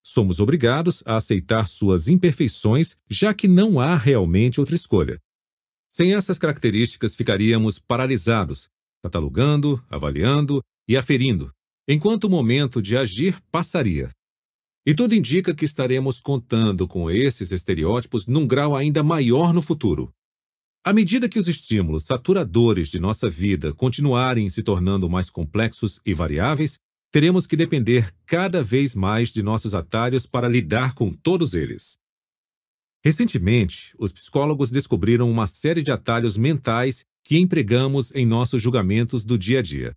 Somos 0.10 0.40
obrigados 0.40 1.04
a 1.06 1.18
aceitar 1.18 1.68
suas 1.68 2.08
imperfeições, 2.08 2.96
já 3.10 3.34
que 3.34 3.46
não 3.46 3.78
há 3.78 3.94
realmente 3.98 4.58
outra 4.58 4.74
escolha. 4.74 5.20
Sem 5.90 6.14
essas 6.14 6.40
características, 6.40 7.14
ficaríamos 7.14 7.78
paralisados, 7.78 8.70
catalogando, 9.04 9.84
avaliando 9.90 10.64
e 10.88 10.96
aferindo, 10.96 11.52
enquanto 11.86 12.24
o 12.24 12.30
momento 12.30 12.82
de 12.82 12.96
agir 12.96 13.38
passaria. 13.52 14.10
E 14.86 14.96
tudo 14.96 15.14
indica 15.14 15.54
que 15.54 15.66
estaremos 15.66 16.22
contando 16.22 16.88
com 16.88 17.12
esses 17.12 17.52
estereótipos 17.52 18.26
num 18.26 18.48
grau 18.48 18.78
ainda 18.78 19.04
maior 19.04 19.54
no 19.54 19.62
futuro. 19.62 20.10
À 20.86 20.94
medida 20.94 21.28
que 21.28 21.38
os 21.38 21.50
estímulos 21.50 22.06
saturadores 22.06 22.88
de 22.88 22.98
nossa 22.98 23.30
vida 23.30 23.74
continuarem 23.74 24.50
se 24.50 24.64
tornando 24.64 25.10
mais 25.10 25.30
complexos 25.30 26.00
e 26.06 26.14
variáveis, 26.14 26.80
teremos 27.12 27.48
que 27.48 27.56
depender 27.56 28.14
cada 28.26 28.64
vez 28.64 28.94
mais 28.94 29.30
de 29.30 29.42
nossos 29.42 29.74
atalhos 29.74 30.26
para 30.26 30.48
lidar 30.48 30.94
com 30.94 31.12
todos 31.12 31.54
eles. 31.54 31.98
Recentemente, 33.04 33.94
os 33.98 34.12
psicólogos 34.12 34.70
descobriram 34.70 35.30
uma 35.30 35.48
série 35.48 35.82
de 35.82 35.92
atalhos 35.92 36.38
mentais 36.38 37.06
que 37.24 37.38
empregamos 37.38 38.12
em 38.14 38.26
nossos 38.26 38.62
julgamentos 38.62 39.24
do 39.24 39.38
dia 39.38 39.60
a 39.60 39.62
dia. 39.62 39.96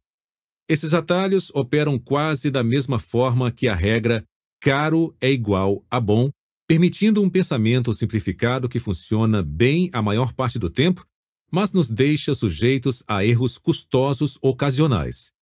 Esses 0.68 0.94
atalhos 0.94 1.50
operam 1.54 1.98
quase 1.98 2.50
da 2.50 2.62
mesma 2.62 2.98
forma 2.98 3.50
que 3.50 3.68
a 3.68 3.74
regra 3.74 4.24
caro 4.60 5.14
é 5.20 5.30
igual 5.30 5.84
a 5.90 5.98
bom 5.98 6.30
permitindo 6.70 7.20
um 7.20 7.28
pensamento 7.28 7.92
simplificado 7.92 8.68
que 8.68 8.78
funciona 8.78 9.42
bem 9.42 9.90
a 9.92 10.00
maior 10.00 10.32
parte 10.32 10.56
do 10.56 10.70
tempo, 10.70 11.04
mas 11.50 11.72
nos 11.72 11.90
deixa 11.90 12.32
sujeitos 12.32 13.02
a 13.08 13.24
erros 13.24 13.58
custosos 13.58 14.38
ocasionais. 14.40 15.32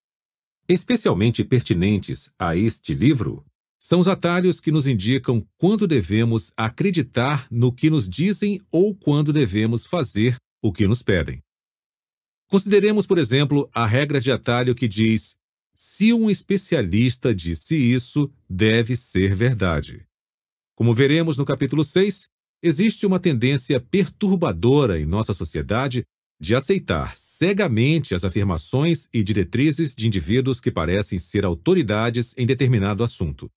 Especialmente 0.68 1.42
pertinentes 1.42 2.30
a 2.38 2.54
este 2.54 2.92
livro 2.92 3.42
são 3.78 4.00
os 4.00 4.08
atalhos 4.08 4.60
que 4.60 4.70
nos 4.70 4.86
indicam 4.86 5.46
quando 5.56 5.86
devemos 5.86 6.52
acreditar 6.54 7.46
no 7.50 7.72
que 7.72 7.88
nos 7.88 8.06
dizem 8.06 8.60
ou 8.70 8.94
quando 8.94 9.32
devemos 9.32 9.86
fazer 9.86 10.36
o 10.60 10.70
que 10.70 10.86
nos 10.86 11.02
pedem. 11.02 11.40
Consideremos, 12.50 13.06
por 13.06 13.16
exemplo, 13.16 13.70
a 13.72 13.86
regra 13.86 14.20
de 14.20 14.30
atalho 14.30 14.74
que 14.74 14.86
diz: 14.86 15.36
se 15.74 16.12
um 16.12 16.28
especialista 16.28 17.34
disse 17.34 17.74
isso, 17.74 18.30
deve 18.48 18.94
ser 18.94 19.34
verdade. 19.34 20.06
Como 20.74 20.92
veremos 20.92 21.38
no 21.38 21.46
capítulo 21.46 21.82
6, 21.82 22.28
existe 22.62 23.06
uma 23.06 23.18
tendência 23.18 23.80
perturbadora 23.80 25.00
em 25.00 25.06
nossa 25.06 25.32
sociedade 25.32 26.04
de 26.40 26.54
aceitar 26.54 27.16
cegamente 27.16 28.14
as 28.14 28.24
afirmações 28.24 29.08
e 29.12 29.22
diretrizes 29.22 29.94
de 29.94 30.06
indivíduos 30.06 30.60
que 30.60 30.70
parecem 30.70 31.18
ser 31.18 31.44
autoridades 31.44 32.34
em 32.36 32.46
determinado 32.46 33.02
assunto. 33.02 33.50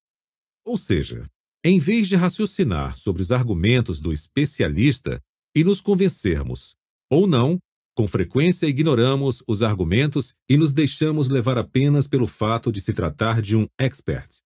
Ou 0.65 0.77
seja, 0.77 1.27
em 1.63 1.79
vez 1.79 2.07
de 2.07 2.15
raciocinar 2.15 2.95
sobre 2.95 3.21
os 3.21 3.31
argumentos 3.31 3.99
do 3.99 4.11
especialista 4.11 5.21
e 5.55 5.63
nos 5.63 5.81
convencermos, 5.81 6.75
ou 7.09 7.27
não, 7.27 7.59
com 7.95 8.07
frequência 8.07 8.67
ignoramos 8.67 9.43
os 9.47 9.61
argumentos 9.61 10.33
e 10.49 10.57
nos 10.57 10.73
deixamos 10.73 11.29
levar 11.29 11.57
apenas 11.57 12.07
pelo 12.07 12.25
fato 12.25 12.71
de 12.71 12.81
se 12.81 12.93
tratar 12.93 13.41
de 13.41 13.55
um 13.55 13.67
expert. 13.77 14.37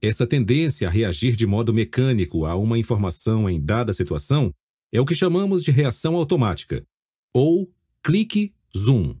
Essa 0.00 0.26
tendência 0.26 0.88
a 0.88 0.90
reagir 0.90 1.34
de 1.34 1.46
modo 1.46 1.72
mecânico 1.72 2.44
a 2.44 2.54
uma 2.54 2.78
informação 2.78 3.48
em 3.48 3.60
dada 3.60 3.92
situação 3.92 4.52
é 4.92 5.00
o 5.00 5.06
que 5.06 5.14
chamamos 5.14 5.64
de 5.64 5.70
reação 5.70 6.16
automática, 6.16 6.84
ou 7.32 7.72
clique 8.02 8.54
zoom. 8.76 9.16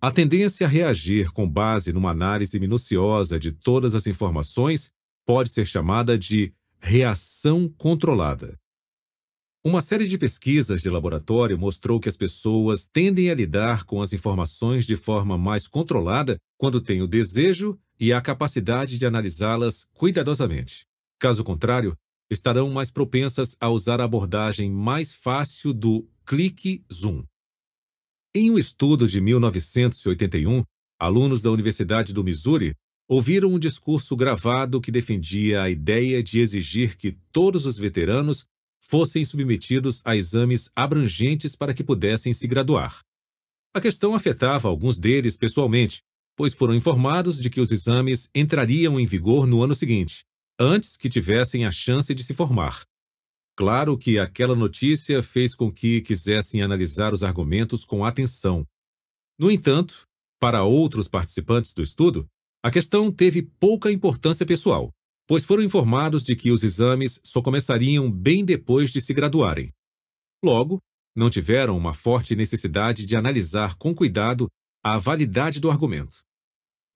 A 0.00 0.10
tendência 0.10 0.66
a 0.66 0.70
reagir 0.70 1.30
com 1.30 1.48
base 1.48 1.92
numa 1.92 2.10
análise 2.10 2.58
minuciosa 2.58 3.38
de 3.38 3.52
todas 3.52 3.94
as 3.94 4.06
informações 4.06 4.90
pode 5.26 5.50
ser 5.50 5.66
chamada 5.66 6.18
de 6.18 6.52
reação 6.80 7.68
controlada. 7.76 8.58
Uma 9.62 9.82
série 9.82 10.08
de 10.08 10.16
pesquisas 10.16 10.80
de 10.80 10.88
laboratório 10.88 11.58
mostrou 11.58 12.00
que 12.00 12.08
as 12.08 12.16
pessoas 12.16 12.86
tendem 12.86 13.30
a 13.30 13.34
lidar 13.34 13.84
com 13.84 14.00
as 14.00 14.14
informações 14.14 14.86
de 14.86 14.96
forma 14.96 15.36
mais 15.36 15.68
controlada 15.68 16.38
quando 16.56 16.80
têm 16.80 17.02
o 17.02 17.06
desejo 17.06 17.78
e 17.98 18.10
a 18.10 18.22
capacidade 18.22 18.96
de 18.96 19.04
analisá-las 19.04 19.84
cuidadosamente. 19.92 20.86
Caso 21.18 21.44
contrário, 21.44 21.94
estarão 22.30 22.70
mais 22.70 22.90
propensas 22.90 23.54
a 23.60 23.68
usar 23.68 24.00
a 24.00 24.04
abordagem 24.04 24.70
mais 24.70 25.12
fácil 25.12 25.74
do 25.74 26.08
clique 26.24 26.82
zoom. 26.90 27.22
Em 28.32 28.48
um 28.48 28.56
estudo 28.56 29.08
de 29.08 29.20
1981, 29.20 30.62
alunos 31.00 31.42
da 31.42 31.50
Universidade 31.50 32.12
do 32.12 32.22
Missouri 32.22 32.76
ouviram 33.08 33.48
um 33.48 33.58
discurso 33.58 34.14
gravado 34.14 34.80
que 34.80 34.92
defendia 34.92 35.62
a 35.62 35.68
ideia 35.68 36.22
de 36.22 36.38
exigir 36.38 36.96
que 36.96 37.18
todos 37.32 37.66
os 37.66 37.76
veteranos 37.76 38.44
fossem 38.80 39.24
submetidos 39.24 40.00
a 40.04 40.14
exames 40.14 40.70
abrangentes 40.76 41.56
para 41.56 41.74
que 41.74 41.82
pudessem 41.82 42.32
se 42.32 42.46
graduar. 42.46 43.00
A 43.74 43.80
questão 43.80 44.14
afetava 44.14 44.68
alguns 44.68 44.96
deles 44.96 45.36
pessoalmente, 45.36 46.00
pois 46.36 46.54
foram 46.54 46.76
informados 46.76 47.36
de 47.36 47.50
que 47.50 47.60
os 47.60 47.72
exames 47.72 48.30
entrariam 48.32 49.00
em 49.00 49.06
vigor 49.06 49.44
no 49.44 49.60
ano 49.60 49.74
seguinte, 49.74 50.24
antes 50.56 50.96
que 50.96 51.08
tivessem 51.08 51.66
a 51.66 51.72
chance 51.72 52.14
de 52.14 52.22
se 52.22 52.32
formar. 52.32 52.84
Claro 53.60 53.98
que 53.98 54.18
aquela 54.18 54.56
notícia 54.56 55.22
fez 55.22 55.54
com 55.54 55.70
que 55.70 56.00
quisessem 56.00 56.62
analisar 56.62 57.12
os 57.12 57.22
argumentos 57.22 57.84
com 57.84 58.06
atenção. 58.06 58.66
No 59.38 59.50
entanto, 59.50 60.08
para 60.40 60.64
outros 60.64 61.06
participantes 61.06 61.74
do 61.74 61.82
estudo, 61.82 62.26
a 62.64 62.70
questão 62.70 63.12
teve 63.12 63.42
pouca 63.42 63.92
importância 63.92 64.46
pessoal, 64.46 64.90
pois 65.28 65.44
foram 65.44 65.62
informados 65.62 66.22
de 66.22 66.34
que 66.34 66.50
os 66.50 66.64
exames 66.64 67.20
só 67.22 67.42
começariam 67.42 68.10
bem 68.10 68.46
depois 68.46 68.90
de 68.90 68.98
se 68.98 69.12
graduarem. 69.12 69.70
Logo, 70.42 70.78
não 71.14 71.28
tiveram 71.28 71.76
uma 71.76 71.92
forte 71.92 72.34
necessidade 72.34 73.04
de 73.04 73.14
analisar 73.14 73.74
com 73.76 73.94
cuidado 73.94 74.48
a 74.82 74.96
validade 74.96 75.60
do 75.60 75.70
argumento. 75.70 76.20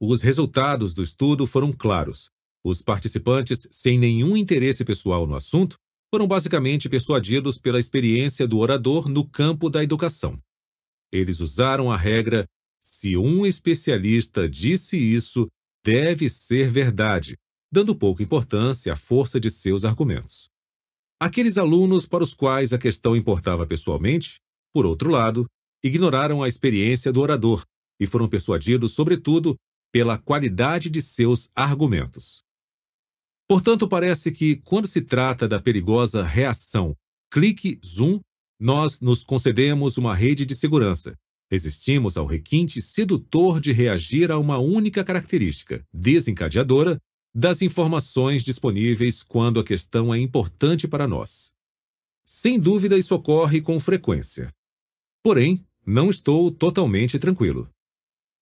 Os 0.00 0.22
resultados 0.22 0.94
do 0.94 1.02
estudo 1.02 1.46
foram 1.46 1.70
claros. 1.70 2.30
Os 2.64 2.80
participantes, 2.80 3.68
sem 3.70 3.98
nenhum 3.98 4.34
interesse 4.34 4.82
pessoal 4.82 5.26
no 5.26 5.36
assunto, 5.36 5.76
foram 6.14 6.28
basicamente 6.28 6.88
persuadidos 6.88 7.58
pela 7.58 7.80
experiência 7.80 8.46
do 8.46 8.58
orador 8.58 9.08
no 9.08 9.28
campo 9.28 9.68
da 9.68 9.82
educação. 9.82 10.40
Eles 11.10 11.40
usaram 11.40 11.90
a 11.90 11.96
regra: 11.96 12.46
se 12.80 13.16
um 13.16 13.44
especialista 13.44 14.48
disse 14.48 14.96
isso, 14.96 15.48
deve 15.84 16.30
ser 16.30 16.70
verdade, 16.70 17.34
dando 17.68 17.96
pouca 17.96 18.22
importância 18.22 18.92
à 18.92 18.96
força 18.96 19.40
de 19.40 19.50
seus 19.50 19.84
argumentos. 19.84 20.48
Aqueles 21.20 21.58
alunos 21.58 22.06
para 22.06 22.22
os 22.22 22.32
quais 22.32 22.72
a 22.72 22.78
questão 22.78 23.16
importava 23.16 23.66
pessoalmente, 23.66 24.36
por 24.72 24.86
outro 24.86 25.10
lado, 25.10 25.46
ignoraram 25.82 26.44
a 26.44 26.46
experiência 26.46 27.12
do 27.12 27.20
orador 27.20 27.64
e 27.98 28.06
foram 28.06 28.28
persuadidos, 28.28 28.92
sobretudo, 28.92 29.56
pela 29.92 30.16
qualidade 30.16 30.88
de 30.88 31.02
seus 31.02 31.50
argumentos. 31.56 32.43
Portanto, 33.48 33.86
parece 33.86 34.32
que, 34.32 34.56
quando 34.56 34.86
se 34.86 35.02
trata 35.02 35.46
da 35.46 35.60
perigosa 35.60 36.22
reação 36.22 36.96
clique-zoom, 37.30 38.20
nós 38.58 39.00
nos 39.00 39.22
concedemos 39.22 39.98
uma 39.98 40.14
rede 40.14 40.46
de 40.46 40.54
segurança. 40.54 41.14
Resistimos 41.50 42.16
ao 42.16 42.26
requinte 42.26 42.80
sedutor 42.80 43.60
de 43.60 43.72
reagir 43.72 44.30
a 44.30 44.38
uma 44.38 44.58
única 44.58 45.04
característica 45.04 45.84
desencadeadora 45.92 46.98
das 47.34 47.60
informações 47.60 48.42
disponíveis 48.44 49.22
quando 49.22 49.60
a 49.60 49.64
questão 49.64 50.14
é 50.14 50.18
importante 50.18 50.86
para 50.86 51.06
nós. 51.06 51.52
Sem 52.24 52.58
dúvida, 52.58 52.96
isso 52.96 53.14
ocorre 53.14 53.60
com 53.60 53.78
frequência. 53.78 54.50
Porém, 55.22 55.66
não 55.84 56.08
estou 56.08 56.50
totalmente 56.50 57.18
tranquilo. 57.18 57.68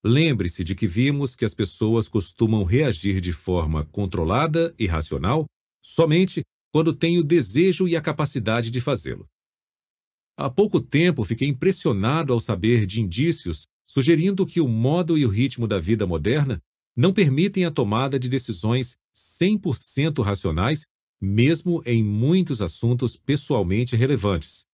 Lembre-se 0.05 0.63
de 0.63 0.75
que 0.75 0.85
vimos 0.85 1.35
que 1.35 1.45
as 1.45 1.53
pessoas 1.53 2.09
costumam 2.09 2.63
reagir 2.63 3.21
de 3.21 3.31
forma 3.31 3.85
controlada 3.85 4.73
e 4.77 4.85
racional 4.85 5.45
somente 5.81 6.41
quando 6.73 6.93
têm 6.93 7.19
o 7.19 7.23
desejo 7.23 7.87
e 7.87 7.95
a 7.95 8.01
capacidade 8.01 8.69
de 8.69 8.81
fazê-lo. 8.81 9.27
Há 10.37 10.49
pouco 10.49 10.81
tempo 10.81 11.23
fiquei 11.23 11.47
impressionado 11.47 12.33
ao 12.33 12.39
saber 12.39 12.85
de 12.85 12.99
indícios 12.99 13.65
sugerindo 13.85 14.45
que 14.45 14.59
o 14.59 14.67
modo 14.67 15.17
e 15.17 15.25
o 15.25 15.29
ritmo 15.29 15.67
da 15.67 15.79
vida 15.79 16.07
moderna 16.07 16.59
não 16.97 17.13
permitem 17.13 17.63
a 17.63 17.71
tomada 17.71 18.19
de 18.19 18.27
decisões 18.27 18.97
100% 19.15 20.23
racionais, 20.23 20.85
mesmo 21.21 21.81
em 21.85 22.03
muitos 22.03 22.61
assuntos 22.61 23.15
pessoalmente 23.15 23.95
relevantes. 23.95 24.65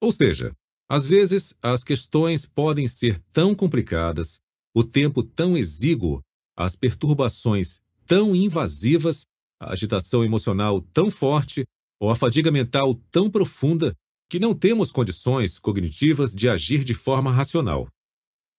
Ou 0.00 0.10
seja, 0.10 0.52
às 0.88 1.04
vezes 1.04 1.54
as 1.62 1.84
questões 1.84 2.46
podem 2.46 2.88
ser 2.88 3.18
tão 3.32 3.54
complicadas, 3.54 4.40
o 4.76 4.84
tempo 4.84 5.22
tão 5.22 5.56
exíguo, 5.56 6.20
as 6.54 6.76
perturbações 6.76 7.80
tão 8.06 8.36
invasivas, 8.36 9.24
a 9.58 9.72
agitação 9.72 10.22
emocional 10.22 10.82
tão 10.92 11.10
forte 11.10 11.64
ou 11.98 12.10
a 12.10 12.14
fadiga 12.14 12.50
mental 12.50 12.94
tão 13.10 13.30
profunda 13.30 13.94
que 14.28 14.38
não 14.38 14.54
temos 14.54 14.92
condições 14.92 15.58
cognitivas 15.58 16.34
de 16.34 16.46
agir 16.46 16.84
de 16.84 16.92
forma 16.92 17.32
racional. 17.32 17.88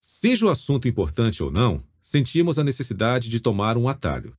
Seja 0.02 0.48
o 0.48 0.50
assunto 0.50 0.88
importante 0.88 1.44
ou 1.44 1.52
não, 1.52 1.84
sentimos 2.02 2.58
a 2.58 2.64
necessidade 2.64 3.30
de 3.30 3.40
tomar 3.40 3.78
um 3.78 3.88
atalho. 3.88 4.34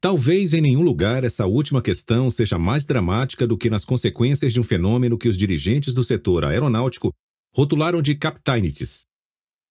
Talvez 0.00 0.54
em 0.54 0.62
nenhum 0.62 0.80
lugar 0.80 1.22
essa 1.22 1.44
última 1.44 1.82
questão 1.82 2.30
seja 2.30 2.58
mais 2.58 2.86
dramática 2.86 3.46
do 3.46 3.58
que 3.58 3.68
nas 3.68 3.84
consequências 3.84 4.54
de 4.54 4.60
um 4.60 4.62
fenômeno 4.62 5.18
que 5.18 5.28
os 5.28 5.36
dirigentes 5.36 5.92
do 5.92 6.02
setor 6.02 6.46
aeronáutico 6.46 7.12
rotularam 7.54 8.00
de 8.00 8.14
captainites, 8.14 9.02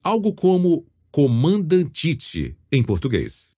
algo 0.04 0.36
como 0.36 0.86
comandantite 1.12 2.56
em 2.72 2.84
português. 2.84 3.52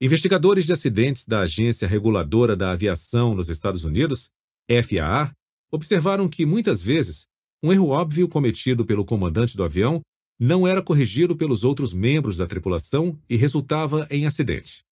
Investigadores 0.00 0.64
de 0.64 0.72
acidentes 0.72 1.26
da 1.26 1.40
Agência 1.40 1.86
Reguladora 1.86 2.56
da 2.56 2.72
Aviação 2.72 3.34
nos 3.34 3.48
Estados 3.48 3.84
Unidos, 3.84 4.30
FAA, 4.68 5.32
observaram 5.70 6.28
que 6.28 6.44
muitas 6.44 6.82
vezes 6.82 7.26
um 7.62 7.72
erro 7.72 7.88
óbvio 7.88 8.28
cometido 8.28 8.84
pelo 8.84 9.04
comandante 9.04 9.56
do 9.56 9.62
avião 9.62 10.00
não 10.38 10.66
era 10.66 10.82
corrigido 10.82 11.36
pelos 11.36 11.62
outros 11.62 11.92
membros 11.92 12.36
da 12.36 12.46
tripulação 12.46 13.16
e 13.30 13.36
resultava 13.36 14.06
em 14.10 14.26
acidente. 14.26 14.82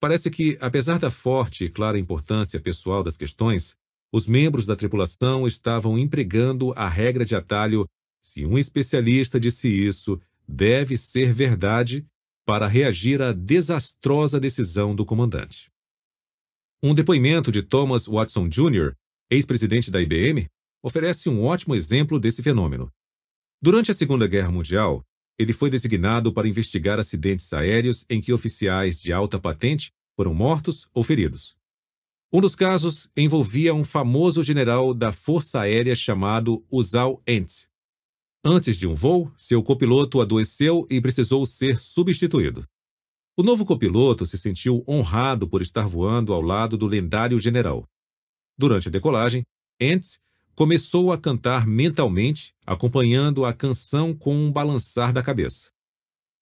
Parece 0.00 0.30
que, 0.30 0.58
apesar 0.60 0.98
da 0.98 1.10
forte 1.10 1.64
e 1.64 1.70
clara 1.70 1.98
importância 1.98 2.58
pessoal 2.58 3.02
das 3.02 3.16
questões, 3.16 3.76
os 4.12 4.26
membros 4.26 4.66
da 4.66 4.74
tripulação 4.74 5.46
estavam 5.46 5.96
empregando 5.96 6.72
a 6.74 6.88
regra 6.88 7.24
de 7.24 7.36
atalho 7.36 7.86
se 8.22 8.44
um 8.44 8.58
especialista 8.58 9.38
disse 9.38 9.68
isso, 9.68 10.20
deve 10.50 10.96
ser 10.96 11.32
verdade 11.32 12.04
para 12.44 12.66
reagir 12.66 13.22
à 13.22 13.32
desastrosa 13.32 14.40
decisão 14.40 14.94
do 14.94 15.04
comandante. 15.04 15.70
Um 16.82 16.94
depoimento 16.94 17.52
de 17.52 17.62
Thomas 17.62 18.06
Watson 18.06 18.48
Jr., 18.48 18.94
ex-presidente 19.30 19.90
da 19.90 20.00
IBM, 20.00 20.48
oferece 20.82 21.28
um 21.28 21.44
ótimo 21.44 21.74
exemplo 21.74 22.18
desse 22.18 22.42
fenômeno. 22.42 22.90
Durante 23.62 23.90
a 23.90 23.94
Segunda 23.94 24.26
Guerra 24.26 24.50
Mundial, 24.50 25.04
ele 25.38 25.52
foi 25.52 25.70
designado 25.70 26.32
para 26.32 26.48
investigar 26.48 26.98
acidentes 26.98 27.52
aéreos 27.52 28.04
em 28.10 28.20
que 28.20 28.32
oficiais 28.32 28.98
de 28.98 29.12
alta 29.12 29.38
patente 29.38 29.92
foram 30.16 30.34
mortos 30.34 30.88
ou 30.92 31.04
feridos. 31.04 31.56
Um 32.32 32.40
dos 32.40 32.54
casos 32.54 33.10
envolvia 33.16 33.72
um 33.74 33.84
famoso 33.84 34.42
general 34.42 34.94
da 34.94 35.12
Força 35.12 35.60
Aérea 35.60 35.94
chamado 35.94 36.64
Uzal 36.70 37.22
Ent. 37.26 37.69
Antes 38.44 38.78
de 38.78 38.88
um 38.88 38.94
voo, 38.94 39.30
seu 39.36 39.62
copiloto 39.62 40.20
adoeceu 40.20 40.86
e 40.90 40.98
precisou 40.98 41.44
ser 41.44 41.78
substituído. 41.78 42.66
O 43.36 43.42
novo 43.42 43.66
copiloto 43.66 44.24
se 44.24 44.38
sentiu 44.38 44.82
honrado 44.88 45.46
por 45.46 45.60
estar 45.60 45.86
voando 45.86 46.32
ao 46.32 46.40
lado 46.40 46.76
do 46.76 46.86
lendário 46.86 47.38
general. 47.38 47.86
Durante 48.56 48.88
a 48.88 48.90
decolagem, 48.90 49.44
Ent 49.78 50.16
começou 50.54 51.12
a 51.12 51.18
cantar 51.18 51.66
mentalmente, 51.66 52.54
acompanhando 52.66 53.44
a 53.44 53.52
canção 53.52 54.14
com 54.14 54.34
um 54.34 54.50
balançar 54.50 55.12
da 55.12 55.22
cabeça. 55.22 55.70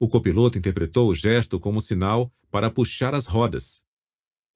O 0.01 0.09
copiloto 0.09 0.57
interpretou 0.57 1.09
o 1.09 1.15
gesto 1.15 1.59
como 1.59 1.81
sinal 1.81 2.33
para 2.49 2.71
puxar 2.71 3.15
as 3.15 3.27
rodas. 3.27 3.83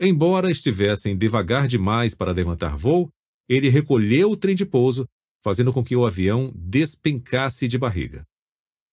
Embora 0.00 0.50
estivessem 0.50 1.16
devagar 1.16 1.66
demais 1.66 2.14
para 2.14 2.32
levantar 2.32 2.76
voo, 2.76 3.08
ele 3.48 3.68
recolheu 3.68 4.30
o 4.30 4.36
trem 4.36 4.54
de 4.54 4.64
pouso, 4.64 5.08
fazendo 5.42 5.72
com 5.72 5.82
que 5.82 5.96
o 5.96 6.06
avião 6.06 6.52
despencasse 6.54 7.66
de 7.66 7.76
barriga. 7.76 8.26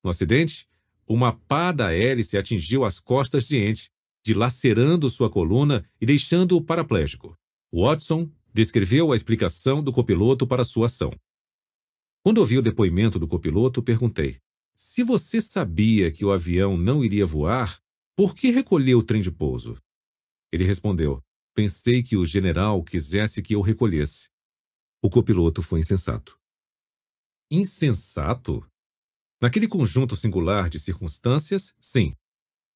No 0.03 0.09
acidente, 0.09 0.67
uma 1.07 1.33
pá 1.33 1.71
da 1.71 1.93
hélice 1.93 2.37
atingiu 2.37 2.83
as 2.83 2.99
costas 2.99 3.47
de 3.47 3.57
Ent, 3.57 3.87
dilacerando 4.23 5.09
sua 5.09 5.29
coluna 5.29 5.87
e 6.01 6.05
deixando-o 6.05 6.61
paraplégico. 6.61 7.37
Watson 7.71 8.29
descreveu 8.53 9.11
a 9.11 9.15
explicação 9.15 9.83
do 9.83 9.91
copiloto 9.91 10.45
para 10.47 10.63
sua 10.63 10.87
ação. 10.87 11.11
Quando 12.23 12.39
ouvi 12.39 12.57
o 12.57 12.61
depoimento 12.61 13.17
do 13.17 13.27
copiloto, 13.27 13.81
perguntei: 13.81 14.39
Se 14.75 15.03
você 15.03 15.41
sabia 15.41 16.11
que 16.11 16.25
o 16.25 16.31
avião 16.31 16.77
não 16.77 17.03
iria 17.03 17.25
voar, 17.25 17.79
por 18.15 18.35
que 18.35 18.49
recolheu 18.49 18.99
o 18.99 19.03
trem 19.03 19.21
de 19.21 19.31
pouso? 19.31 19.81
Ele 20.51 20.65
respondeu: 20.65 21.23
Pensei 21.53 22.03
que 22.03 22.17
o 22.17 22.25
general 22.25 22.83
quisesse 22.83 23.41
que 23.41 23.55
eu 23.55 23.61
recolhesse. 23.61 24.29
O 25.01 25.09
copiloto 25.09 25.61
foi 25.61 25.79
insensato. 25.79 26.38
Insensato? 27.51 28.63
Naquele 29.41 29.67
conjunto 29.67 30.15
singular 30.15 30.69
de 30.69 30.79
circunstâncias, 30.79 31.73
sim. 31.81 32.15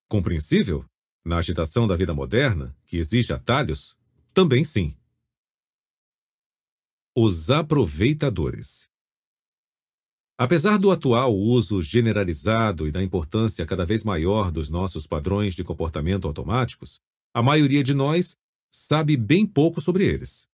Compreensível? 0.10 0.84
Na 1.24 1.38
agitação 1.38 1.88
da 1.88 1.96
vida 1.96 2.12
moderna, 2.12 2.76
que 2.84 2.98
exige 2.98 3.32
atalhos, 3.32 3.96
também 4.34 4.64
sim. 4.64 4.98
Os 7.16 7.52
aproveitadores. 7.52 8.90
Apesar 10.36 10.80
do 10.80 10.90
atual 10.90 11.38
uso 11.38 11.84
generalizado 11.84 12.88
e 12.88 12.92
da 12.92 13.04
importância 13.04 13.68
cada 13.68 13.86
vez 13.86 14.02
maior 14.02 14.52
dos 14.52 14.70
nossos 14.70 15.06
padrões 15.06 15.54
de 15.54 15.64
comportamento 15.64 16.28
automáticos, 16.28 17.00
a 17.32 17.44
maioria 17.44 17.84
de 17.84 17.94
nós 17.94 18.36
sabe 18.72 19.16
bem 19.16 19.46
pouco 19.46 19.80
sobre 19.80 20.04
eles. 20.04 20.52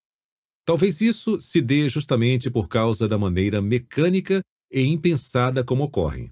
Talvez 0.70 1.02
isso 1.02 1.42
se 1.42 1.62
dê 1.62 1.90
justamente 1.90 2.48
por 2.48 2.68
causa 2.68 3.08
da 3.08 3.18
maneira 3.18 3.60
mecânica 3.60 4.40
e 4.72 4.84
impensada 4.84 5.64
como 5.64 5.86
ocorrem. 5.86 6.32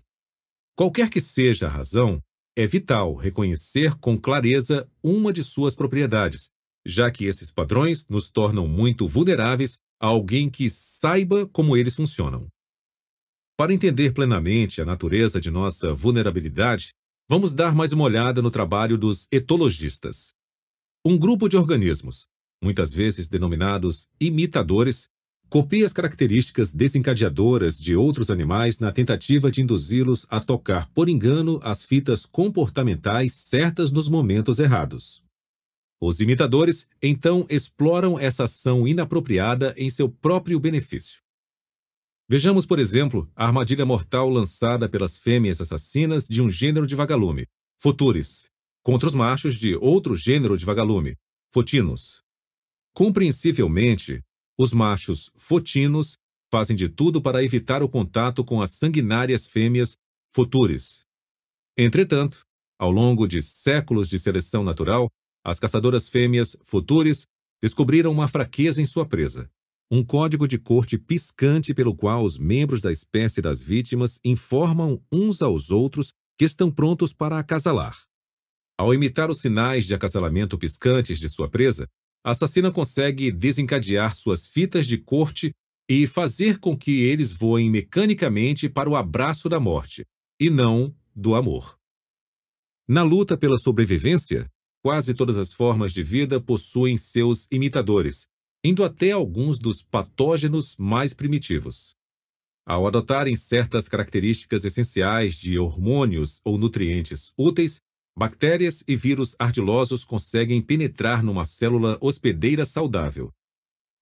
Qualquer 0.76 1.10
que 1.10 1.20
seja 1.20 1.66
a 1.66 1.70
razão, 1.72 2.22
é 2.56 2.68
vital 2.68 3.16
reconhecer 3.16 3.96
com 3.96 4.16
clareza 4.16 4.88
uma 5.02 5.34
de 5.34 5.44
suas 5.44 5.74
propriedades, 5.74 6.52
já 6.86 7.10
que 7.10 7.26
esses 7.26 7.50
padrões 7.50 8.06
nos 8.08 8.30
tornam 8.30 8.68
muito 8.68 9.08
vulneráveis 9.08 9.80
a 10.00 10.06
alguém 10.06 10.52
que 10.52 10.70
saiba 10.70 11.48
como 11.48 11.76
eles 11.76 11.96
funcionam. 11.96 12.48
Para 13.58 13.74
entender 13.74 14.14
plenamente 14.14 14.80
a 14.80 14.86
natureza 14.86 15.42
de 15.42 15.50
nossa 15.50 15.96
vulnerabilidade, 15.96 16.90
vamos 17.28 17.56
dar 17.56 17.74
mais 17.74 17.92
uma 17.92 18.04
olhada 18.04 18.40
no 18.40 18.52
trabalho 18.52 19.00
dos 19.00 19.28
etologistas. 19.32 20.32
Um 21.04 21.18
grupo 21.18 21.50
de 21.50 21.58
organismos, 21.58 22.28
muitas 22.62 22.92
vezes 22.92 23.28
denominados 23.28 24.08
imitadores, 24.20 25.10
copia 25.50 25.86
as 25.86 25.94
características 25.94 26.72
desencadeadoras 26.72 27.78
de 27.80 27.96
outros 27.96 28.30
animais 28.30 28.80
na 28.80 28.92
tentativa 28.92 29.50
de 29.50 29.62
induzi-los 29.62 30.26
a 30.30 30.40
tocar 30.40 30.90
por 30.94 31.08
engano 31.08 31.60
as 31.64 31.84
fitas 31.84 32.26
comportamentais 32.26 33.34
certas 33.34 33.92
nos 33.92 34.10
momentos 34.10 34.60
errados. 34.60 35.24
Os 36.00 36.20
imitadores, 36.20 36.88
então, 37.02 37.46
exploram 37.50 38.20
essa 38.20 38.44
ação 38.44 38.88
inapropriada 38.88 39.74
em 39.78 39.90
seu 39.90 40.08
próprio 40.08 40.60
benefício. 40.60 41.22
Vejamos, 42.30 42.66
por 42.66 42.78
exemplo, 42.78 43.32
a 43.36 43.46
armadilha 43.46 43.86
mortal 43.86 44.30
lançada 44.30 44.90
pelas 44.90 45.18
fêmeas 45.18 45.62
assassinas 45.62 46.28
de 46.28 46.42
um 46.42 46.52
gênero 46.52 46.86
de 46.86 46.94
vagalume, 46.94 47.48
Futuris, 47.78 48.50
contra 48.84 49.08
os 49.08 49.16
machos 49.16 49.56
de 49.56 49.76
outro 49.76 50.16
gênero 50.16 50.58
de 50.58 50.66
vagalume, 50.66 51.16
Fotinos. 51.52 52.27
Compreensivelmente, 52.98 54.24
os 54.58 54.72
machos 54.72 55.30
fotinos 55.36 56.18
fazem 56.52 56.76
de 56.76 56.90
tudo 56.90 57.22
para 57.22 57.44
evitar 57.44 57.84
o 57.84 57.88
contato 57.88 58.44
com 58.44 58.60
as 58.60 58.72
sanguinárias 58.72 59.46
fêmeas 59.46 59.96
Futuris. 60.34 61.06
Entretanto, 61.78 62.40
ao 62.76 62.90
longo 62.90 63.28
de 63.28 63.44
séculos 63.44 64.10
de 64.10 64.18
seleção 64.18 64.64
natural, 64.64 65.10
as 65.46 65.60
caçadoras 65.60 66.10
fêmeas 66.10 66.58
Futuris 66.64 67.28
descobriram 67.62 68.12
uma 68.12 68.28
fraqueza 68.28 68.82
em 68.82 68.86
sua 68.88 69.06
presa. 69.06 69.48
Um 69.92 70.04
código 70.04 70.48
de 70.48 70.58
corte 70.58 70.98
piscante 70.98 71.76
pelo 71.76 71.96
qual 71.96 72.24
os 72.24 72.36
membros 72.40 72.82
da 72.82 72.92
espécie 72.92 73.44
das 73.44 73.62
vítimas 73.62 74.20
informam 74.26 75.00
uns 75.12 75.44
aos 75.44 75.70
outros 75.70 76.14
que 76.36 76.46
estão 76.46 76.72
prontos 76.72 77.14
para 77.14 77.38
acasalar. 77.38 78.08
Ao 78.76 78.92
imitar 78.92 79.30
os 79.30 79.40
sinais 79.40 79.86
de 79.86 79.94
acasalamento 79.94 80.58
piscantes 80.58 81.20
de 81.20 81.30
sua 81.30 81.48
presa, 81.48 81.88
a 82.24 82.32
assassina 82.32 82.72
consegue 82.72 83.32
desencadear 83.32 84.16
suas 84.16 84.46
fitas 84.46 84.86
de 84.86 84.98
corte 84.98 85.52
e 85.90 86.06
fazer 86.06 86.60
com 86.60 86.78
que 86.78 87.02
eles 87.02 87.32
voem 87.32 87.70
mecanicamente 87.70 88.68
para 88.68 88.90
o 88.90 88.96
abraço 88.96 89.48
da 89.48 89.60
morte, 89.60 90.06
e 90.40 90.50
não 90.50 90.94
do 91.16 91.34
amor. 91.36 91.78
Na 92.88 93.04
luta 93.04 93.38
pela 93.38 93.58
sobrevivência, 93.58 94.50
Quase 94.88 95.14
todas 95.14 95.36
as 95.36 95.52
formas 95.52 95.92
de 95.92 96.02
vida 96.02 96.40
possuem 96.40 96.96
seus 96.96 97.46
imitadores, 97.52 98.26
indo 98.64 98.86
até 98.86 99.12
alguns 99.12 99.60
dos 99.60 99.82
patógenos 99.82 100.78
mais 100.78 101.14
primitivos. 101.14 101.94
Ao 102.66 102.88
adotarem 102.88 103.36
certas 103.36 103.90
características 103.90 104.64
essenciais 104.64 105.36
de 105.36 105.60
hormônios 105.60 106.40
ou 106.42 106.58
nutrientes 106.58 107.34
úteis, 107.38 107.82
bactérias 108.18 108.84
e 108.88 108.96
vírus 108.96 109.36
ardilosos 109.38 110.04
conseguem 110.04 110.60
penetrar 110.60 111.22
numa 111.22 111.46
célula 111.46 112.00
hospedeira 112.02 112.66
saudável. 112.66 113.32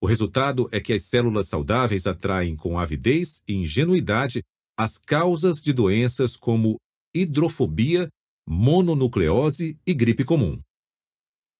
O 0.02 0.08
resultado 0.08 0.70
é 0.72 0.80
que 0.80 0.94
as 0.94 1.04
células 1.04 1.50
saudáveis 1.50 2.08
atraem 2.08 2.56
com 2.56 2.80
avidez 2.80 3.42
e 3.46 3.54
ingenuidade 3.54 4.42
as 4.78 4.98
causas 4.98 5.62
de 5.62 5.74
doenças 5.74 6.38
como 6.38 6.78
hidrofobia, 7.14 8.08
mononucleose 8.48 9.78
e 9.86 9.94
gripe 9.94 10.24
comum. 10.24 10.62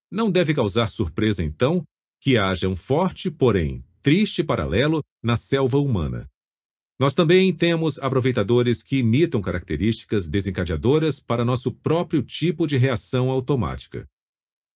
Não 0.10 0.32
deve 0.32 0.54
causar 0.54 0.90
surpresa, 0.90 1.44
então, 1.44 1.84
que 2.22 2.38
haja 2.38 2.70
um 2.70 2.76
forte, 2.76 3.30
porém 3.30 3.84
triste 4.02 4.44
paralelo 4.44 5.02
na 5.22 5.36
selva 5.36 5.78
humana. 5.78 6.30
Nós 6.98 7.14
também 7.14 7.54
temos 7.54 8.00
aproveitadores 8.00 8.82
que 8.82 9.00
imitam 9.00 9.42
características 9.42 10.30
desencadeadoras 10.30 11.20
para 11.20 11.44
nosso 11.44 11.70
próprio 11.70 12.24
tipo 12.24 12.66
de 12.66 12.78
reação 12.78 13.30
automática. 13.30 14.08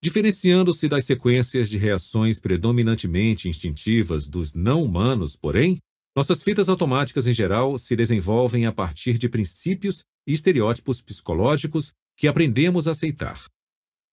Diferenciando-se 0.03 0.89
das 0.89 1.05
sequências 1.05 1.69
de 1.69 1.77
reações 1.77 2.39
predominantemente 2.39 3.47
instintivas 3.47 4.27
dos 4.27 4.53
não-humanos, 4.53 5.37
porém, 5.37 5.77
nossas 6.15 6.43
fitas 6.43 6.67
automáticas 6.67 7.25
em 7.25 7.33
geral 7.33 7.77
se 7.77 7.95
desenvolvem 7.95 8.65
a 8.65 8.71
partir 8.71 9.17
de 9.17 9.29
princípios 9.29 10.03
e 10.27 10.33
estereótipos 10.33 11.01
psicológicos 11.01 11.93
que 12.17 12.27
aprendemos 12.27 12.87
a 12.87 12.91
aceitar. 12.91 13.45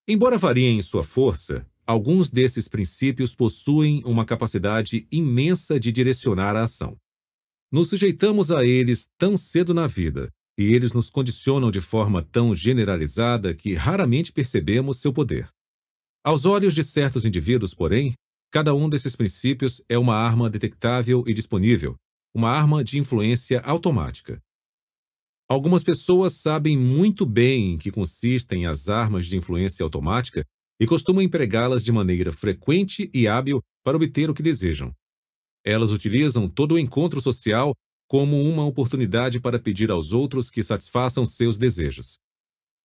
Embora 0.06 0.38
variem 0.38 0.78
em 0.78 0.82
sua 0.82 1.02
força, 1.02 1.66
alguns 1.84 2.30
desses 2.30 2.68
princípios 2.68 3.34
possuem 3.34 4.00
uma 4.04 4.24
capacidade 4.24 5.08
imensa 5.10 5.80
de 5.80 5.90
direcionar 5.90 6.54
a 6.54 6.62
ação. 6.62 6.96
Nos 7.70 7.88
sujeitamos 7.88 8.52
a 8.52 8.64
eles 8.64 9.08
tão 9.18 9.36
cedo 9.36 9.74
na 9.74 9.88
vida, 9.88 10.30
e 10.58 10.72
eles 10.72 10.92
nos 10.92 11.10
condicionam 11.10 11.70
de 11.70 11.80
forma 11.80 12.22
tão 12.22 12.54
generalizada 12.54 13.54
que 13.54 13.74
raramente 13.74 14.32
percebemos 14.32 14.98
seu 14.98 15.12
poder. 15.12 15.48
Aos 16.24 16.46
olhos 16.46 16.74
de 16.74 16.84
certos 16.84 17.24
indivíduos, 17.24 17.74
porém, 17.74 18.14
cada 18.52 18.74
um 18.74 18.88
desses 18.88 19.16
princípios 19.16 19.82
é 19.88 19.98
uma 19.98 20.14
arma 20.14 20.48
detectável 20.48 21.24
e 21.26 21.34
disponível, 21.34 21.96
uma 22.34 22.50
arma 22.50 22.84
de 22.84 22.98
influência 22.98 23.60
automática. 23.60 24.40
Algumas 25.48 25.82
pessoas 25.82 26.34
sabem 26.34 26.76
muito 26.76 27.26
bem 27.26 27.74
em 27.74 27.78
que 27.78 27.90
consistem 27.90 28.66
as 28.66 28.88
armas 28.88 29.26
de 29.26 29.36
influência 29.36 29.82
automática 29.82 30.44
e 30.80 30.86
costumam 30.86 31.22
empregá-las 31.22 31.82
de 31.82 31.92
maneira 31.92 32.32
frequente 32.32 33.10
e 33.12 33.26
hábil 33.26 33.60
para 33.84 33.96
obter 33.96 34.30
o 34.30 34.34
que 34.34 34.42
desejam. 34.42 34.92
Elas 35.66 35.90
utilizam 35.90 36.48
todo 36.48 36.76
o 36.76 36.78
encontro 36.78 37.20
social 37.20 37.74
como 38.06 38.40
uma 38.40 38.64
oportunidade 38.64 39.40
para 39.40 39.58
pedir 39.58 39.90
aos 39.90 40.12
outros 40.12 40.48
que 40.48 40.62
satisfaçam 40.62 41.26
seus 41.26 41.58
desejos. 41.58 42.20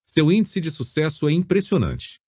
Seu 0.02 0.32
índice 0.32 0.60
de 0.60 0.72
sucesso 0.72 1.30
é 1.30 1.32
impressionante. 1.32 2.20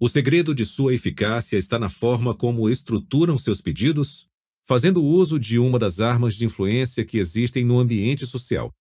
O 0.00 0.08
segredo 0.08 0.54
de 0.54 0.64
sua 0.64 0.94
eficácia 0.94 1.58
está 1.58 1.78
na 1.78 1.90
forma 1.90 2.34
como 2.34 2.70
estruturam 2.70 3.38
seus 3.38 3.60
pedidos, 3.60 4.26
fazendo 4.66 5.04
uso 5.04 5.38
de 5.38 5.58
uma 5.58 5.78
das 5.78 6.00
armas 6.00 6.34
de 6.34 6.46
influência 6.46 7.04
que 7.04 7.18
existem 7.18 7.62
no 7.62 7.78
ambiente 7.78 8.26
social. 8.26 8.72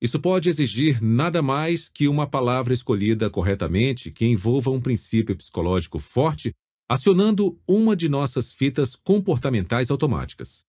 Isso 0.00 0.18
pode 0.18 0.48
exigir 0.48 1.00
nada 1.00 1.40
mais 1.40 1.88
que 1.88 2.08
uma 2.08 2.26
palavra 2.26 2.74
escolhida 2.74 3.30
corretamente 3.30 4.10
que 4.10 4.26
envolva 4.26 4.72
um 4.72 4.80
princípio 4.80 5.36
psicológico 5.36 6.00
forte 6.00 6.52
acionando 6.88 7.58
uma 7.66 7.96
de 7.96 8.08
nossas 8.08 8.52
fitas 8.52 8.94
comportamentais 8.94 9.90
automáticas. 9.90 10.64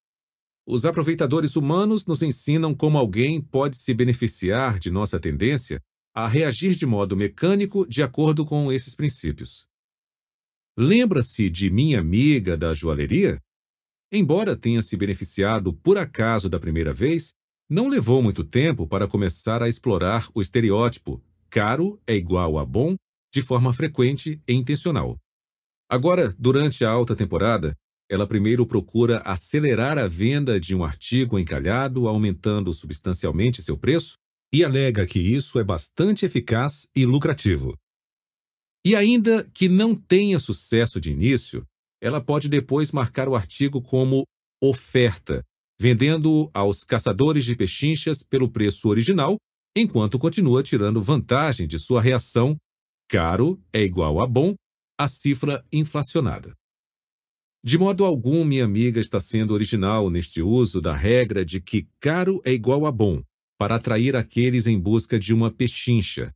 Os 0.66 0.86
aproveitadores 0.86 1.56
humanos 1.56 2.06
nos 2.06 2.22
ensinam 2.22 2.74
como 2.74 2.98
alguém 2.98 3.42
pode 3.42 3.76
se 3.76 3.94
beneficiar 3.94 4.80
de 4.80 4.90
nossa 4.90 5.20
tendência 5.20 5.82
a 6.16 6.28
reagir 6.28 6.76
de 6.76 6.86
modo 6.86 7.18
mecânico 7.18 7.86
de 7.88 8.02
acordo 8.02 8.46
com 8.46 8.72
esses 8.72 8.96
princípios. 8.96 9.68
Lembra-se 10.78 11.50
de 11.50 11.70
minha 11.70 12.00
amiga 12.00 12.56
da 12.56 12.74
joalheria? 12.74 13.40
Embora 14.12 14.56
tenha 14.56 14.82
se 14.82 14.96
beneficiado 14.96 15.74
por 15.74 15.98
acaso 15.98 16.48
da 16.48 16.60
primeira 16.60 16.94
vez, 16.94 17.34
não 17.70 17.90
levou 17.90 18.22
muito 18.22 18.44
tempo 18.44 18.88
para 18.88 19.08
começar 19.08 19.62
a 19.62 19.68
explorar 19.68 20.30
o 20.34 20.42
estereótipo 20.42 21.22
caro 21.50 22.02
é 22.08 22.16
igual 22.16 22.58
a 22.58 22.66
bom 22.66 22.96
de 23.32 23.42
forma 23.42 23.74
frequente 23.74 24.42
e 24.48 24.54
intencional. 24.54 25.18
Agora, 25.90 26.36
durante 26.40 26.84
a 26.84 26.90
alta 26.90 27.16
temporada, 27.16 27.76
ela 28.10 28.28
primeiro 28.28 28.66
procura 28.66 29.20
acelerar 29.26 29.98
a 29.98 30.08
venda 30.08 30.60
de 30.60 30.76
um 30.76 30.84
artigo 30.84 31.40
encalhado, 31.40 32.08
aumentando 32.08 32.74
substancialmente 32.74 33.62
seu 33.64 33.78
preço, 33.78 34.16
e 34.54 34.64
alega 34.64 35.06
que 35.06 35.20
isso 35.20 35.60
é 35.60 35.64
bastante 35.64 36.26
eficaz 36.26 36.88
e 36.96 37.06
lucrativo. 37.06 37.76
E 38.86 38.96
ainda 38.96 39.50
que 39.54 39.68
não 39.68 39.96
tenha 39.96 40.40
sucesso 40.40 41.00
de 41.00 41.12
início, 41.12 41.66
ela 42.02 42.22
pode 42.22 42.50
depois 42.50 42.92
marcar 42.92 43.28
o 43.28 43.36
artigo 43.36 43.82
como 43.82 44.26
oferta, 44.62 45.42
vendendo-o 45.80 46.52
aos 46.54 46.84
caçadores 46.84 47.46
de 47.46 47.56
pechinchas 47.56 48.22
pelo 48.22 48.50
preço 48.50 48.90
original, 48.90 49.38
enquanto 49.76 50.20
continua 50.20 50.62
tirando 50.62 51.02
vantagem 51.02 51.68
de 51.68 51.80
sua 51.80 52.02
reação 52.02 52.56
caro 53.10 53.60
é 53.72 53.82
igual 53.82 54.22
a 54.24 54.28
bom 54.28 54.54
a 54.98 55.08
cifra 55.08 55.66
inflacionada. 55.72 56.54
De 57.64 57.78
modo 57.78 58.04
algum, 58.04 58.44
minha 58.44 58.66
amiga 58.66 59.00
está 59.00 59.20
sendo 59.20 59.54
original 59.54 60.10
neste 60.10 60.42
uso 60.42 60.82
da 60.82 60.96
regra 60.96 61.46
de 61.46 61.62
que 61.62 61.88
caro 62.00 62.42
é 62.44 62.52
igual 62.52 62.86
a 62.86 62.92
bom, 62.92 63.24
para 63.58 63.76
atrair 63.76 64.16
aqueles 64.16 64.68
em 64.68 64.78
busca 64.80 65.18
de 65.18 65.34
uma 65.34 65.50
pechincha. 65.50 66.34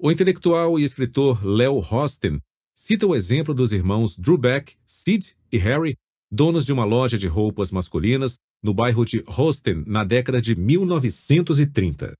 O 0.00 0.10
intelectual 0.10 0.78
e 0.78 0.84
escritor 0.84 1.44
Leo 1.44 1.78
Hosten 1.78 2.40
cita 2.74 3.06
o 3.06 3.14
exemplo 3.14 3.54
dos 3.54 3.72
irmãos 3.72 4.16
Drew 4.16 4.36
Beck, 4.36 4.76
Sid 4.84 5.36
e 5.52 5.58
Harry, 5.58 5.96
donos 6.30 6.66
de 6.66 6.72
uma 6.72 6.84
loja 6.84 7.16
de 7.16 7.26
roupas 7.26 7.70
masculinas 7.70 8.36
no 8.62 8.74
bairro 8.74 9.04
de 9.04 9.22
Hosten 9.26 9.84
na 9.86 10.04
década 10.04 10.40
de 10.40 10.54
1930. 10.56 12.14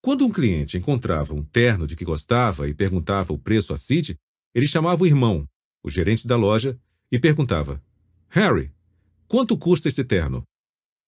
Quando 0.00 0.24
um 0.24 0.30
cliente 0.30 0.76
encontrava 0.76 1.34
um 1.34 1.42
terno 1.42 1.86
de 1.86 1.96
que 1.96 2.04
gostava 2.04 2.68
e 2.68 2.74
perguntava 2.74 3.32
o 3.32 3.38
preço 3.38 3.72
a 3.72 3.76
Sid, 3.76 4.16
ele 4.54 4.68
chamava 4.68 5.02
o 5.02 5.06
irmão, 5.06 5.48
o 5.82 5.90
gerente 5.90 6.26
da 6.26 6.36
loja, 6.36 6.78
e 7.10 7.18
perguntava: 7.18 7.82
Harry, 8.28 8.72
quanto 9.26 9.58
custa 9.58 9.88
este 9.88 10.04
terno? 10.04 10.44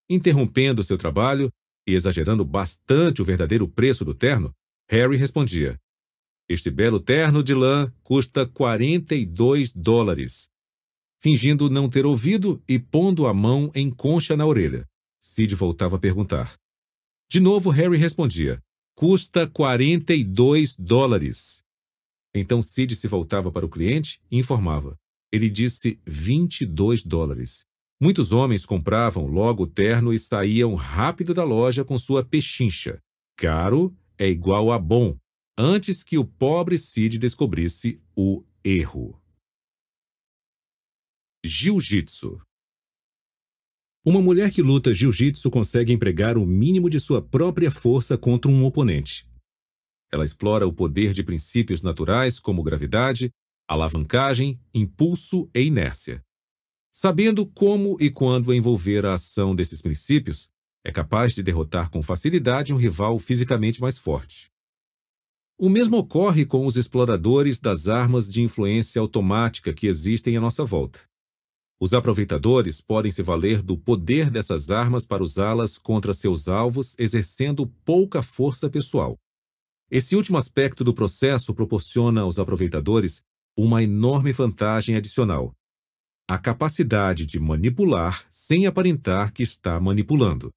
Interrompendo 0.09 0.83
seu 0.83 0.97
trabalho 0.97 1.51
e 1.87 1.93
exagerando 1.93 2.43
bastante 2.43 3.21
o 3.21 3.25
verdadeiro 3.25 3.67
preço 3.67 4.03
do 4.03 4.13
terno, 4.13 4.51
Harry 4.89 5.17
respondia: 5.17 5.79
Este 6.49 6.69
belo 6.69 6.99
terno 6.99 7.43
de 7.43 7.53
lã 7.53 7.91
custa 8.03 8.45
42 8.47 9.71
dólares. 9.71 10.49
Fingindo 11.19 11.69
não 11.69 11.89
ter 11.89 12.05
ouvido 12.05 12.61
e 12.67 12.77
pondo 12.77 13.25
a 13.25 13.33
mão 13.33 13.71
em 13.73 13.89
concha 13.89 14.35
na 14.35 14.45
orelha, 14.45 14.87
Sid 15.19 15.55
voltava 15.55 15.95
a 15.95 15.99
perguntar. 15.99 16.55
De 17.29 17.39
novo, 17.39 17.71
Harry 17.71 17.97
respondia: 17.97 18.61
Custa 18.95 19.47
42 19.47 20.75
dólares. 20.77 21.64
Então 22.37 22.61
Sid 22.61 22.97
se 22.97 23.07
voltava 23.07 23.49
para 23.49 23.65
o 23.65 23.69
cliente 23.69 24.19
e 24.29 24.37
informava. 24.37 24.99
Ele 25.31 25.49
disse 25.49 26.01
22 26.05 27.01
dólares. 27.01 27.65
Muitos 27.99 28.33
homens 28.33 28.65
compravam 28.65 29.25
logo 29.25 29.63
o 29.63 29.67
terno 29.67 30.13
e 30.13 30.19
saíam 30.19 30.75
rápido 30.75 31.33
da 31.33 31.45
loja 31.45 31.85
com 31.85 31.97
sua 31.97 32.25
pechincha. 32.25 32.99
Caro 33.37 33.95
é 34.17 34.27
igual 34.27 34.69
a 34.73 34.77
bom, 34.77 35.17
antes 35.57 36.03
que 36.03 36.17
o 36.17 36.25
pobre 36.25 36.77
Sid 36.77 37.17
descobrisse 37.17 38.01
o 38.13 38.43
erro. 38.61 39.17
Jiu-Jitsu 41.45 42.41
Uma 44.05 44.21
mulher 44.21 44.51
que 44.51 44.61
luta 44.61 44.93
jiu-jitsu 44.93 45.49
consegue 45.49 45.93
empregar 45.93 46.37
o 46.37 46.45
mínimo 46.45 46.89
de 46.89 46.99
sua 46.99 47.21
própria 47.21 47.71
força 47.71 48.17
contra 48.17 48.51
um 48.51 48.65
oponente. 48.65 49.25
Ela 50.11 50.25
explora 50.25 50.67
o 50.67 50.73
poder 50.73 51.13
de 51.13 51.23
princípios 51.23 51.81
naturais 51.81 52.39
como 52.39 52.63
gravidade, 52.63 53.31
alavancagem, 53.67 54.59
impulso 54.73 55.49
e 55.53 55.61
inércia. 55.61 56.23
Sabendo 56.91 57.45
como 57.45 57.97
e 57.99 58.09
quando 58.09 58.53
envolver 58.53 59.05
a 59.05 59.15
ação 59.15 59.55
desses 59.55 59.81
princípios, 59.81 60.49
é 60.83 60.91
capaz 60.91 61.33
de 61.33 61.43
derrotar 61.43 61.89
com 61.89 62.01
facilidade 62.01 62.73
um 62.73 62.77
rival 62.77 63.17
fisicamente 63.19 63.81
mais 63.81 63.97
forte. 63.97 64.51
O 65.57 65.69
mesmo 65.69 65.97
ocorre 65.97 66.45
com 66.45 66.65
os 66.65 66.77
exploradores 66.77 67.59
das 67.59 67.87
armas 67.87 68.31
de 68.31 68.41
influência 68.41 68.99
automática 69.01 69.73
que 69.73 69.87
existem 69.87 70.37
à 70.37 70.41
nossa 70.41 70.63
volta. 70.63 71.01
Os 71.79 71.93
aproveitadores 71.93 72.79
podem 72.79 73.11
se 73.11 73.21
valer 73.21 73.61
do 73.61 73.77
poder 73.77 74.29
dessas 74.29 74.69
armas 74.69 75.05
para 75.05 75.23
usá-las 75.23 75.77
contra 75.77 76.13
seus 76.13 76.47
alvos, 76.47 76.95
exercendo 76.97 77.67
pouca 77.83 78.21
força 78.21 78.69
pessoal. 78.69 79.17
Esse 79.89 80.15
último 80.15 80.37
aspecto 80.37 80.83
do 80.83 80.93
processo 80.93 81.53
proporciona 81.53 82.21
aos 82.21 82.39
aproveitadores 82.39 83.23
uma 83.55 83.83
enorme 83.83 84.31
vantagem 84.31 84.95
adicional: 84.95 85.55
a 86.27 86.37
capacidade 86.37 87.25
de 87.25 87.39
manipular 87.39 88.25
sem 88.31 88.65
aparentar 88.65 89.31
que 89.31 89.43
está 89.43 89.79
manipulando. 89.79 90.51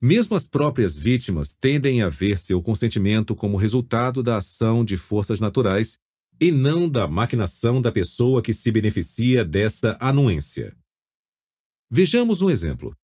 Mesmo 0.00 0.34
as 0.34 0.46
próprias 0.46 0.96
vítimas 0.96 1.54
tendem 1.54 2.02
a 2.02 2.08
ver 2.08 2.38
seu 2.38 2.60
consentimento 2.60 3.36
como 3.36 3.56
resultado 3.56 4.22
da 4.22 4.38
ação 4.38 4.84
de 4.84 4.96
forças 4.96 5.38
naturais 5.38 5.96
e 6.40 6.50
não 6.50 6.88
da 6.88 7.06
maquinação 7.06 7.80
da 7.80 7.92
pessoa 7.92 8.42
que 8.42 8.52
se 8.52 8.72
beneficia 8.72 9.44
dessa 9.44 9.96
anuência. 10.00 10.76
Vejamos 11.88 12.42
um 12.42 12.50
exemplo. 12.50 12.96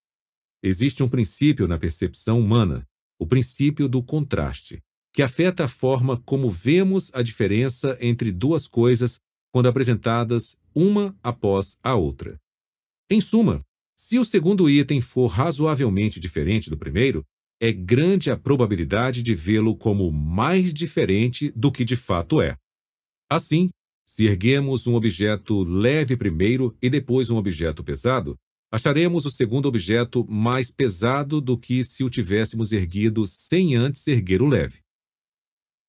Existe 0.61 1.03
um 1.05 1.09
princípio 1.09 1.69
na 1.69 1.79
percepção 1.79 2.41
humana, 2.41 2.85
o 3.17 3.27
princípio 3.27 3.89
do 3.89 4.03
contraste, 4.03 4.83
que 5.13 5.23
afeta 5.23 5.65
a 5.65 5.69
forma 5.69 6.21
como 6.25 6.51
vemos 6.51 7.11
a 7.15 7.23
diferença 7.23 7.97
entre 8.01 8.31
duas 8.31 8.67
coisas 8.67 9.19
quando 9.53 9.67
apresentadas 9.67 10.57
uma 10.75 11.17
após 11.23 11.79
a 11.83 11.95
outra. 11.95 12.39
Em 13.11 13.21
suma, 13.21 13.61
se 13.97 14.19
o 14.19 14.25
segundo 14.25 14.71
item 14.71 15.01
for 15.01 15.27
razoavelmente 15.27 16.21
diferente 16.21 16.71
do 16.71 16.77
primeiro, 16.77 17.25
é 17.61 17.73
grande 17.73 18.31
a 18.31 18.37
probabilidade 18.37 19.23
de 19.23 19.35
vê-lo 19.35 19.75
como 19.77 20.13
mais 20.13 20.73
diferente 20.73 21.51
do 21.57 21.73
que 21.73 21.85
de 21.85 21.97
fato 21.97 22.41
é. 22.41 22.57
Assim, 23.29 23.71
se 24.07 24.27
erguemos 24.27 24.87
um 24.87 24.95
objeto 24.95 25.65
leve 25.65 26.17
primeiro 26.17 26.77
e 26.81 26.89
depois 26.89 27.29
um 27.29 27.37
objeto 27.37 27.83
pesado, 27.83 28.37
acharemos 28.71 29.27
o 29.27 29.31
segundo 29.31 29.67
objeto 29.67 30.25
mais 30.29 30.71
pesado 30.71 31.41
do 31.41 31.59
que 31.59 31.83
se 31.83 32.05
o 32.05 32.11
tivéssemos 32.11 32.73
erguido 32.73 33.27
sem 33.27 33.75
antes 33.75 34.07
erguer 34.07 34.43
o 34.43 34.47
leve. 34.47 34.79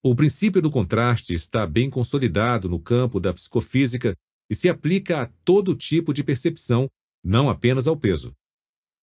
O 0.01 0.15
princípio 0.15 0.61
do 0.61 0.71
contraste 0.71 1.33
está 1.33 1.67
bem 1.67 1.89
consolidado 1.89 2.69
no 2.69 2.79
campo 2.79 3.19
da 3.19 3.33
psicofísica 3.33 4.15
e 4.49 4.55
se 4.55 4.69
aplica 4.69 5.23
a 5.23 5.25
todo 5.43 5.75
tipo 5.75 6.13
de 6.13 6.23
percepção, 6.23 6.87
não 7.21 7.49
apenas 7.49 7.85
ao 7.85 7.97
peso. 7.97 8.33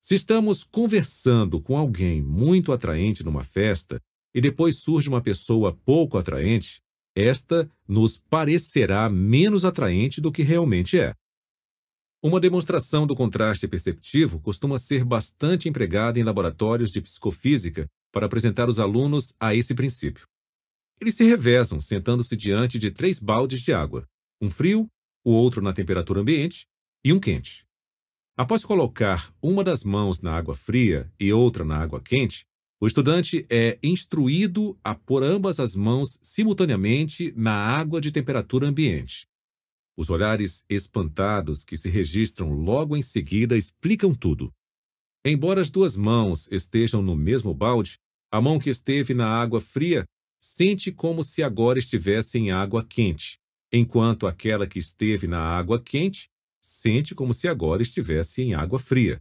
Se 0.03 0.15
estamos 0.15 0.65
conversando 0.65 1.61
com 1.61 1.77
alguém 1.77 2.23
muito 2.23 2.73
atraente 2.73 3.23
numa 3.23 3.45
festa 3.45 4.01
e 4.35 4.41
depois 4.41 4.77
surge 4.77 5.11
uma 5.11 5.21
pessoa 5.21 5.77
pouco 5.85 6.17
atraente, 6.17 6.81
esta 7.15 7.71
nos 7.87 8.17
parecerá 8.17 9.11
menos 9.11 9.67
atraente 9.67 10.19
do 10.19 10.33
que 10.33 10.43
realmente 10.43 10.99
é. 10.99 11.13
Uma 12.23 12.41
demonstração 12.41 13.07
do 13.07 13.15
contraste 13.15 13.69
perceptivo 13.69 14.41
costuma 14.41 14.79
ser 14.79 15.05
bastante 15.05 15.69
empregada 15.69 16.19
em 16.19 16.23
laboratórios 16.23 16.91
de 16.91 17.03
psicofísica 17.03 17.87
para 18.11 18.25
apresentar 18.25 18.69
os 18.69 18.81
alunos 18.81 19.35
a 19.39 19.55
esse 19.55 19.75
princípio. 19.75 20.27
Eles 21.01 21.15
se 21.15 21.25
revezam 21.25 21.81
sentando-se 21.81 22.37
diante 22.37 22.79
de 22.79 22.91
três 22.91 23.19
baldes 23.19 23.61
de 23.61 23.73
água, 23.73 24.09
um 24.41 24.49
frio, 24.49 24.89
o 25.25 25.31
outro 25.31 25.61
na 25.61 25.73
temperatura 25.73 26.21
ambiente 26.21 26.67
e 27.05 27.13
um 27.13 27.21
quente. 27.21 27.67
Após 28.37 28.65
colocar 28.65 29.35
uma 29.43 29.65
das 29.65 29.83
mãos 29.83 30.21
na 30.21 30.37
água 30.37 30.55
fria 30.55 31.11
e 31.19 31.33
outra 31.33 31.65
na 31.65 31.79
água 31.79 32.01
quente, 32.01 32.45
o 32.81 32.87
estudante 32.87 33.47
é 33.51 33.79
instruído 33.83 34.79
a 34.85 34.95
pôr 34.95 35.23
ambas 35.23 35.59
as 35.59 35.75
mãos 35.75 36.19
simultaneamente 36.21 37.33
na 37.35 37.53
água 37.53 38.01
de 38.01 38.13
temperatura 38.13 38.67
ambiente. 38.67 39.27
Os 39.97 40.11
olhares 40.11 40.63
espantados 40.69 41.65
que 41.65 41.77
se 41.79 41.89
registram 41.89 42.53
logo 42.53 42.95
em 42.95 43.03
seguida 43.03 43.57
explicam 43.57 44.15
tudo. 44.15 44.53
Embora 45.25 45.63
as 45.63 45.71
duas 45.71 45.97
mãos 45.97 46.47
estejam 46.53 47.01
no 47.01 47.17
mesmo 47.17 47.55
balde, 47.55 47.99
a 48.31 48.41
mão 48.41 48.59
que 48.59 48.69
esteve 48.69 49.15
na 49.15 49.27
água 49.27 49.61
fria 49.61 50.05
sente 50.41 50.93
como 50.93 51.23
se 51.23 51.43
agora 51.43 51.79
estivesse 51.79 52.39
em 52.39 52.51
água 52.51 52.85
quente, 52.85 53.39
enquanto 53.73 54.27
aquela 54.27 54.67
que 54.67 54.79
esteve 54.79 55.27
na 55.27 55.41
água 55.41 55.81
quente 55.81 56.29
sente 56.61 57.15
como 57.15 57.33
se 57.33 57.49
agora 57.49 57.83
estivesse 57.83 58.43
em 58.43 58.55
água 58.55 58.79
fria. 58.79 59.21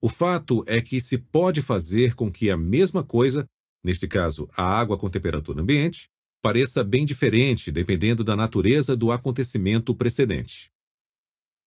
O 0.00 0.08
fato 0.08 0.64
é 0.66 0.80
que 0.82 1.00
se 1.00 1.16
pode 1.16 1.62
fazer 1.62 2.14
com 2.14 2.30
que 2.30 2.50
a 2.50 2.56
mesma 2.56 3.02
coisa, 3.02 3.46
neste 3.82 4.06
caso 4.06 4.48
a 4.56 4.62
água 4.62 4.98
com 4.98 5.08
temperatura 5.08 5.62
ambiente, 5.62 6.08
pareça 6.42 6.84
bem 6.84 7.06
diferente 7.06 7.72
dependendo 7.72 8.22
da 8.22 8.36
natureza 8.36 8.94
do 8.96 9.10
acontecimento 9.10 9.94
precedente. 9.94 10.70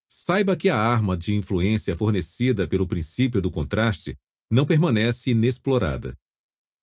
Saiba 0.10 0.56
que 0.56 0.70
a 0.70 0.78
arma 0.78 1.18
de 1.18 1.34
influência 1.34 1.96
fornecida 1.96 2.68
pelo 2.68 2.88
princípio 2.88 3.42
do 3.42 3.50
contraste 3.50 4.16
não 4.52 4.66
permanece 4.66 5.32
inexplorada. 5.32 6.16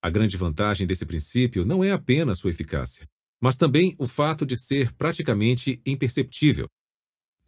A 0.04 0.10
grande 0.10 0.36
vantagem 0.36 0.86
desse 0.86 1.06
princípio 1.06 1.64
não 1.64 1.82
é 1.82 1.90
apenas 1.90 2.38
sua 2.38 2.50
eficácia, 2.50 3.08
mas 3.40 3.56
também 3.56 3.96
o 3.98 4.06
fato 4.06 4.44
de 4.44 4.54
ser 4.54 4.92
praticamente 4.92 5.80
imperceptível. 5.86 6.66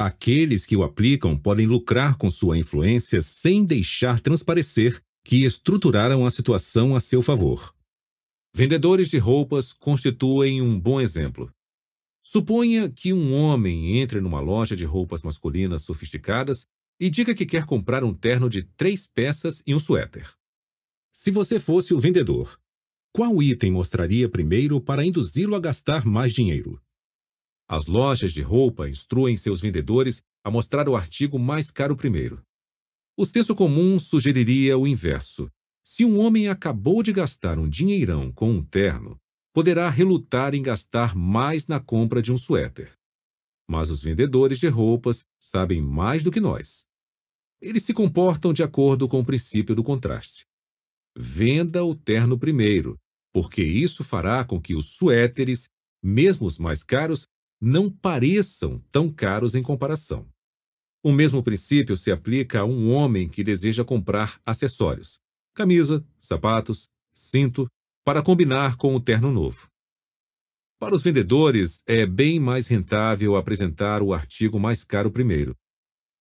Aqueles 0.01 0.65
que 0.65 0.75
o 0.75 0.83
aplicam 0.83 1.37
podem 1.37 1.67
lucrar 1.67 2.17
com 2.17 2.31
sua 2.31 2.57
influência 2.57 3.21
sem 3.21 3.63
deixar 3.63 4.21
transparecer 4.21 5.03
que 5.23 5.45
estruturaram 5.45 6.25
a 6.25 6.31
situação 6.31 6.97
a 6.97 7.01
seu 7.01 7.21
favor. 7.21 7.75
Vendedores 8.55 9.11
de 9.11 9.19
roupas 9.19 9.75
constituem 9.75 10.63
um 10.63 10.81
bom 10.81 10.99
exemplo. 10.99 11.51
Suponha 12.25 12.89
que 12.89 13.13
um 13.13 13.35
homem 13.35 13.99
entre 13.99 14.19
numa 14.19 14.41
loja 14.41 14.75
de 14.75 14.87
roupas 14.87 15.21
masculinas 15.21 15.83
sofisticadas 15.83 16.67
e 16.99 17.11
diga 17.11 17.35
que 17.35 17.45
quer 17.45 17.67
comprar 17.67 18.03
um 18.03 18.15
terno 18.15 18.49
de 18.49 18.63
três 18.63 19.07
peças 19.07 19.63
e 19.67 19.75
um 19.75 19.79
suéter. 19.79 20.36
Se 21.19 21.31
você 21.31 21.59
fosse 21.59 21.95
o 21.95 21.99
vendedor, 21.99 22.61
qual 23.11 23.43
item 23.43 23.73
mostraria 23.73 24.29
primeiro 24.29 24.79
para 24.79 25.05
induzi-lo 25.05 25.57
a 25.57 25.59
gastar 25.59 26.05
mais 26.05 26.35
dinheiro? 26.35 26.79
As 27.67 27.87
lojas 27.87 28.35
de 28.35 28.43
roupa 28.43 28.87
instruem 28.87 29.35
seus 29.35 29.63
vendedores 29.63 30.23
a 30.45 30.51
mostrar 30.51 30.91
o 30.91 30.95
artigo 30.95 31.39
mais 31.39 31.71
caro 31.71 31.97
primeiro. 31.97 32.45
O 33.17 33.25
senso 33.25 33.55
comum 33.57 33.99
sugeriria 33.99 34.77
o 34.77 34.87
inverso, 34.87 35.51
se 35.83 36.05
um 36.05 36.21
homem 36.21 36.49
acabou 36.49 37.03
de 37.03 37.15
gastar 37.15 37.59
um 37.59 37.67
dinheirão 37.67 38.31
com 38.31 38.51
um 38.51 38.63
terno, 38.63 39.19
poderá 39.55 39.89
relutar 39.89 40.55
em 40.55 40.61
gastar 40.61 41.17
mais 41.17 41.67
na 41.67 41.81
compra 41.81 42.21
de 42.21 42.31
um 42.31 42.37
suéter. 42.37 42.93
Mas 43.67 43.91
os 43.91 44.03
vendedores 44.03 44.61
de 44.61 44.69
roupas 44.69 45.25
sabem 45.41 45.81
mais 45.81 46.23
do 46.23 46.31
que 46.31 46.41
nós. 46.41 46.87
Eles 47.59 47.85
se 47.85 47.95
comportam 47.95 48.53
de 48.53 48.63
acordo 48.63 49.09
com 49.09 49.21
o 49.21 49.25
princípio 49.25 49.75
do 49.75 49.83
contraste. 49.83 50.47
Venda 51.17 51.83
o 51.85 51.95
terno 51.95 52.39
primeiro, 52.39 52.99
porque 53.33 53.63
isso 53.63 54.05
fará 54.05 54.45
com 54.45 54.61
que 54.61 54.75
os 54.75 54.91
suéteres, 54.91 55.69
mesmo 56.03 56.47
os 56.47 56.59
mais 56.59 56.83
caros, 56.83 57.27
não 57.61 57.91
pareçam 57.91 58.79
tão 58.93 59.09
caros 59.11 59.55
em 59.55 59.63
comparação. 59.63 60.29
O 61.03 61.11
mesmo 61.11 61.43
princípio 61.43 61.97
se 61.97 62.11
aplica 62.11 62.61
a 62.61 62.65
um 62.65 62.91
homem 62.91 63.29
que 63.29 63.43
deseja 63.43 63.85
comprar 63.85 64.41
acessórios 64.45 65.21
camisa, 65.57 66.07
sapatos, 66.21 66.87
cinto, 67.15 67.67
para 68.05 68.23
combinar 68.23 68.77
com 68.77 68.95
o 68.95 69.01
terno 69.01 69.33
novo. 69.33 69.67
Para 70.79 70.95
os 70.95 71.01
vendedores, 71.01 71.83
é 71.87 72.05
bem 72.05 72.39
mais 72.39 72.67
rentável 72.67 73.35
apresentar 73.35 74.03
o 74.03 74.13
artigo 74.13 74.61
mais 74.61 74.85
caro 74.85 75.11
primeiro. 75.11 75.57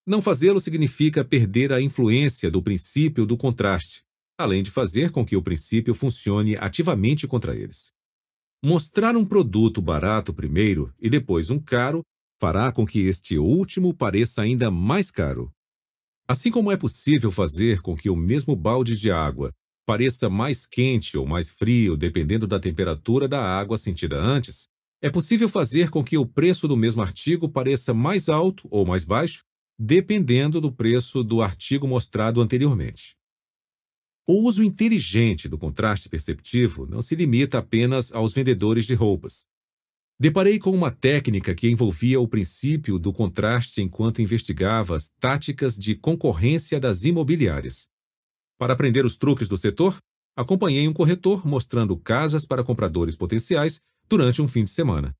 Não 0.07 0.21
fazê-lo 0.21 0.61
significa 0.61 1.25
perder 1.25 1.73
a 1.73 1.81
influência 1.81 2.49
do 2.49 2.63
princípio 2.63 3.25
do 3.25 3.35
contraste, 3.35 4.04
além 4.37 4.63
de 4.63 4.71
fazer 4.71 5.11
com 5.11 5.25
que 5.25 5.35
o 5.35 5.41
princípio 5.41 5.93
funcione 5.93 6.55
ativamente 6.57 7.27
contra 7.27 7.55
eles. 7.55 7.91
Mostrar 8.63 9.15
um 9.15 9.25
produto 9.25 9.81
barato 9.81 10.33
primeiro 10.33 10.93
e 10.99 11.09
depois 11.09 11.49
um 11.49 11.59
caro 11.59 12.03
fará 12.39 12.71
com 12.71 12.85
que 12.85 12.99
este 12.99 13.37
último 13.37 13.93
pareça 13.93 14.41
ainda 14.41 14.69
mais 14.69 15.09
caro, 15.09 15.51
Assim 16.27 16.49
como 16.49 16.71
é 16.71 16.77
possível 16.77 17.31
fazer 17.31 17.81
com 17.81 17.95
que 17.95 18.09
o 18.09 18.15
mesmo 18.15 18.55
balde 18.55 18.95
de 18.95 19.11
água 19.11 19.53
pareça 19.85 20.27
mais 20.27 20.65
quente 20.65 21.15
ou 21.15 21.25
mais 21.27 21.49
frio 21.49 21.95
dependendo 21.95 22.47
da 22.47 22.59
temperatura 22.59 23.27
da 23.27 23.39
água 23.39 23.77
sentida 23.77 24.19
antes, 24.19 24.67
é 25.03 25.09
possível 25.09 25.47
fazer 25.47 25.91
com 25.91 26.03
que 26.03 26.17
o 26.17 26.25
preço 26.25 26.67
do 26.67 26.75
mesmo 26.75 27.03
artigo 27.03 27.47
pareça 27.47 27.93
mais 27.93 28.27
alto 28.27 28.67
ou 28.71 28.83
mais 28.87 29.03
baixo 29.03 29.43
dependendo 29.77 30.59
do 30.59 30.71
preço 30.71 31.23
do 31.23 31.43
artigo 31.43 31.87
mostrado 31.87 32.41
anteriormente. 32.41 33.15
O 34.27 34.41
uso 34.41 34.63
inteligente 34.63 35.47
do 35.47 35.55
contraste 35.55 36.09
perceptivo 36.09 36.87
não 36.87 36.99
se 36.99 37.15
limita 37.15 37.59
apenas 37.59 38.11
aos 38.11 38.33
vendedores 38.33 38.87
de 38.87 38.95
roupas. 38.95 39.45
Deparei 40.19 40.57
com 40.57 40.71
uma 40.71 40.89
técnica 40.89 41.53
que 41.53 41.69
envolvia 41.69 42.19
o 42.19 42.27
princípio 42.27 42.97
do 42.97 43.13
contraste 43.13 43.83
enquanto 43.83 44.23
investigava 44.23 44.95
as 44.95 45.09
táticas 45.19 45.77
de 45.77 45.93
concorrência 45.93 46.79
das 46.79 47.03
imobiliárias. 47.03 47.87
Para 48.57 48.73
aprender 48.73 49.05
os 49.05 49.15
truques 49.15 49.47
do 49.47 49.57
setor, 49.57 49.99
acompanhei 50.35 50.87
um 50.87 50.93
corretor 50.93 51.45
mostrando 51.45 51.95
casas 51.95 52.45
para 52.45 52.63
compradores 52.63 53.13
potenciais 53.13 53.79
durante 54.09 54.41
um 54.41 54.47
fim 54.47 54.63
de 54.63 54.71
semana. 54.71 55.15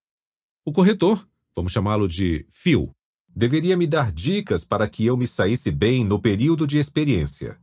O 0.66 0.72
corretor, 0.72 1.28
vamos 1.56 1.72
chamá-lo 1.72 2.08
de 2.08 2.47
Phil, 2.49 2.91
deveria 3.30 3.78
me 3.78 3.86
dar 3.86 4.12
dicas 4.12 4.64
para 4.64 4.89
que 4.89 5.06
eu 5.06 5.16
me 5.16 5.28
saísse 5.28 5.70
bem 5.70 6.03
no 6.03 6.20
período 6.20 6.66
de 6.66 6.80
experiência. 6.80 7.60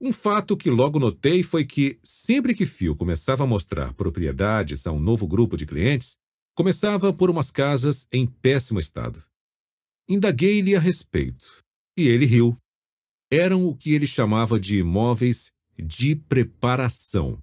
Um 0.00 0.12
fato 0.12 0.56
que 0.56 0.70
logo 0.70 0.98
notei 0.98 1.42
foi 1.42 1.64
que, 1.64 1.98
sempre 2.04 2.54
que 2.54 2.64
Phil 2.64 2.94
começava 2.94 3.44
a 3.44 3.46
mostrar 3.46 3.92
propriedades 3.94 4.86
a 4.86 4.92
um 4.92 5.00
novo 5.00 5.26
grupo 5.26 5.56
de 5.56 5.66
clientes, 5.66 6.16
Começava 6.58 7.12
por 7.12 7.30
umas 7.30 7.52
casas 7.52 8.08
em 8.10 8.26
péssimo 8.26 8.80
estado. 8.80 9.22
Indaguei-lhe 10.08 10.74
a 10.74 10.80
respeito, 10.80 11.62
e 11.96 12.08
ele 12.08 12.26
riu. 12.26 12.58
Eram 13.30 13.64
o 13.64 13.76
que 13.76 13.94
ele 13.94 14.08
chamava 14.08 14.58
de 14.58 14.78
imóveis 14.78 15.52
de 15.78 16.16
preparação. 16.16 17.40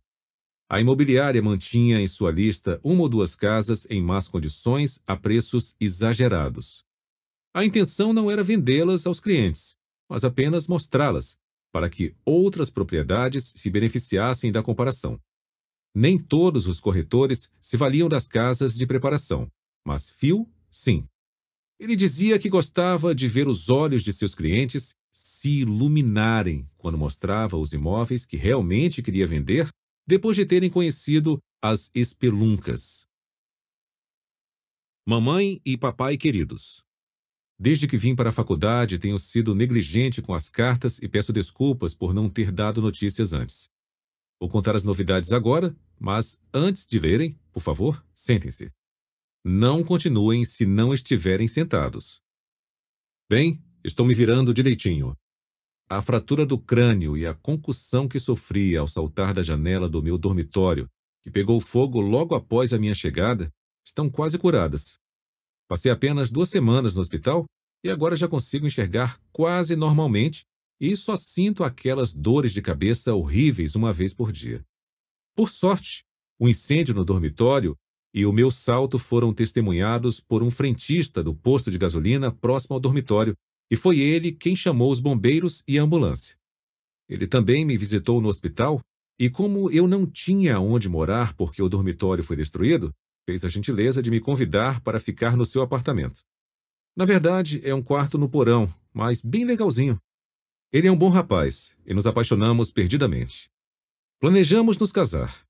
A 0.70 0.82
imobiliária 0.82 1.42
mantinha 1.42 2.02
em 2.02 2.08
sua 2.08 2.30
lista 2.30 2.78
uma 2.84 3.04
ou 3.04 3.08
duas 3.08 3.36
casas 3.36 3.88
em 3.90 4.02
más 4.02 4.28
condições 4.28 5.00
a 5.08 5.16
preços 5.16 5.74
exagerados. 5.80 6.84
A 7.54 7.64
intenção 7.64 8.12
não 8.12 8.30
era 8.30 8.44
vendê-las 8.44 9.08
aos 9.08 9.22
clientes, 9.22 9.78
mas 10.10 10.26
apenas 10.26 10.68
mostrá-las, 10.68 11.38
para 11.76 11.90
que 11.90 12.16
outras 12.24 12.70
propriedades 12.70 13.52
se 13.54 13.70
beneficiassem 13.70 14.50
da 14.50 14.64
comparação. 14.64 15.20
Nem 15.94 16.18
todos 16.18 16.70
os 16.70 16.80
corretores 16.80 17.52
se 17.60 17.76
valiam 17.76 18.08
das 18.08 18.30
casas 18.30 18.74
de 18.74 18.88
preparação, 18.88 19.52
mas 19.86 20.10
Phil, 20.10 20.50
sim. 20.72 21.06
Ele 21.78 21.94
dizia 21.94 22.40
que 22.40 22.48
gostava 22.48 23.14
de 23.14 23.28
ver 23.28 23.46
os 23.50 23.70
olhos 23.70 24.04
de 24.04 24.14
seus 24.14 24.34
clientes 24.34 24.96
se 25.12 25.50
iluminarem 25.50 26.66
quando 26.78 26.98
mostrava 26.98 27.58
os 27.58 27.74
imóveis 27.74 28.26
que 28.26 28.38
realmente 28.38 29.04
queria 29.04 29.28
vender 29.28 29.68
depois 30.08 30.38
de 30.38 30.46
terem 30.46 30.70
conhecido 30.70 31.40
as 31.62 31.92
espeluncas. 31.94 33.06
Mamãe 35.06 35.60
e 35.66 35.78
papai 35.78 36.16
queridos. 36.16 36.85
Desde 37.58 37.88
que 37.88 37.98
vim 37.98 38.16
para 38.16 38.30
a 38.30 38.34
faculdade, 38.34 39.00
tenho 39.00 39.18
sido 39.18 39.56
negligente 39.56 40.22
com 40.22 40.34
as 40.34 40.50
cartas 40.50 41.00
e 41.02 41.08
peço 41.08 41.32
desculpas 41.32 41.94
por 41.94 42.14
não 42.14 42.30
ter 42.30 42.52
dado 42.52 42.82
notícias 42.82 43.32
antes. 43.32 43.70
Vou 44.40 44.50
contar 44.50 44.76
as 44.76 44.84
novidades 44.84 45.32
agora, 45.32 45.76
mas 45.98 46.40
antes 46.54 46.86
de 46.86 47.00
lerem, 47.00 47.40
por 47.54 47.62
favor, 47.62 48.06
sentem-se. 48.14 48.72
Não 49.44 49.84
continuem 49.84 50.44
se 50.44 50.66
não 50.66 50.94
estiverem 50.94 51.48
sentados. 51.48 52.22
Bem, 53.30 53.64
estou 53.84 54.06
me 54.06 54.14
virando 54.14 54.54
direitinho. 54.54 55.16
A 55.90 56.02
fratura 56.02 56.46
do 56.46 56.58
crânio 56.58 57.16
e 57.16 57.26
a 57.26 57.34
concussão 57.34 58.08
que 58.08 58.20
sofri 58.20 58.76
ao 58.76 58.88
saltar 58.88 59.34
da 59.34 59.44
janela 59.44 59.88
do 59.88 60.02
meu 60.02 60.18
dormitório, 60.18 60.90
que 61.24 61.32
pegou 61.32 61.62
fogo 61.62 62.02
logo 62.02 62.36
após 62.36 62.74
a 62.74 62.78
minha 62.78 62.94
chegada, 62.94 63.54
estão 63.86 64.10
quase 64.10 64.38
curadas. 64.38 65.00
Passei 65.68 65.92
apenas 65.92 66.30
duas 66.30 66.50
semanas 66.50 66.96
no 66.96 67.02
hospital 67.02 67.46
e 67.84 67.90
agora 67.90 68.16
já 68.16 68.28
consigo 68.28 68.68
enxergar 68.68 69.20
quase 69.32 69.76
normalmente 69.76 70.44
e 70.80 70.96
só 70.96 71.16
sinto 71.16 71.64
aquelas 71.64 72.14
dores 72.14 72.54
de 72.54 72.62
cabeça 72.62 73.14
horríveis 73.14 73.76
uma 73.76 73.94
vez 73.94 74.14
por 74.14 74.32
dia. 74.32 74.64
Por 75.36 75.50
sorte, 75.50 76.04
o 76.40 76.48
incêndio 76.48 76.94
no 76.94 77.06
dormitório 77.06 77.76
e 78.16 78.26
o 78.26 78.32
meu 78.32 78.50
salto 78.50 78.98
foram 78.98 79.34
testemunhados 79.34 80.22
por 80.22 80.42
um 80.42 80.50
frentista 80.50 81.22
do 81.22 81.36
posto 81.36 81.70
de 81.70 81.78
gasolina 81.78 82.32
próximo 82.32 82.74
ao 82.74 82.80
dormitório, 82.80 83.36
e 83.70 83.76
foi 83.76 84.00
ele 84.00 84.32
quem 84.32 84.56
chamou 84.56 84.90
os 84.90 85.02
bombeiros 85.02 85.62
e 85.68 85.78
a 85.78 85.84
ambulância. 85.84 86.38
Ele 87.10 87.28
também 87.28 87.66
me 87.66 87.78
visitou 87.78 88.22
no 88.22 88.30
hospital, 88.30 88.80
e 89.20 89.30
como 89.30 89.70
eu 89.70 89.86
não 89.86 90.06
tinha 90.06 90.62
onde 90.62 90.88
morar 90.88 91.34
porque 91.34 91.62
o 91.62 91.68
dormitório 91.68 92.24
foi 92.24 92.38
destruído, 92.38 92.94
fez 93.26 93.44
a 93.44 93.50
gentileza 93.50 94.02
de 94.02 94.12
me 94.12 94.20
convidar 94.20 94.82
para 94.82 95.00
ficar 95.00 95.36
no 95.36 95.46
seu 95.46 95.62
apartamento. 95.62 96.24
Na 96.96 97.04
verdade, 97.04 97.60
é 97.68 97.74
um 97.74 97.82
quarto 97.82 98.18
no 98.18 98.30
porão, 98.30 98.74
mas 98.94 99.22
bem 99.22 99.44
legalzinho. 99.44 100.00
Ele 100.72 100.88
é 100.88 100.92
um 100.92 100.98
bom 100.98 101.10
rapaz 101.10 101.76
e 101.86 101.94
nos 101.94 102.08
apaixonamos 102.08 102.72
perdidamente. 102.72 103.50
Planejamos 104.20 104.78
nos 104.78 104.92
casar. 104.92 105.46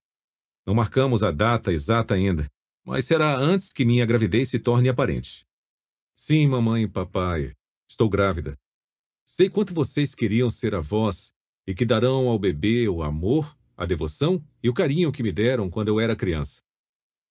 Não 0.65 0.73
marcamos 0.73 1.23
a 1.23 1.31
data 1.31 1.71
exata 1.71 2.15
ainda, 2.15 2.49
mas 2.83 3.05
será 3.05 3.37
antes 3.37 3.71
que 3.71 3.85
minha 3.85 4.05
gravidez 4.05 4.49
se 4.49 4.59
torne 4.59 4.89
aparente. 4.89 5.45
Sim, 6.15 6.47
mamãe 6.47 6.83
e 6.83 6.87
papai, 6.87 7.53
estou 7.87 8.09
grávida. 8.09 8.57
Sei 9.25 9.49
quanto 9.49 9.73
vocês 9.73 10.15
queriam 10.15 10.49
ser 10.49 10.73
avós 10.73 11.31
e 11.67 11.75
que 11.75 11.85
darão 11.85 12.27
ao 12.27 12.39
bebê 12.39 12.87
o 12.87 13.03
amor, 13.03 13.55
a 13.75 13.85
devoção 13.85 14.43
e 14.63 14.69
o 14.69 14.73
carinho 14.73 15.11
que 15.11 15.23
me 15.23 15.31
deram 15.31 15.69
quando 15.69 15.89
eu 15.89 15.99
era 15.99 16.15
criança. 16.15 16.64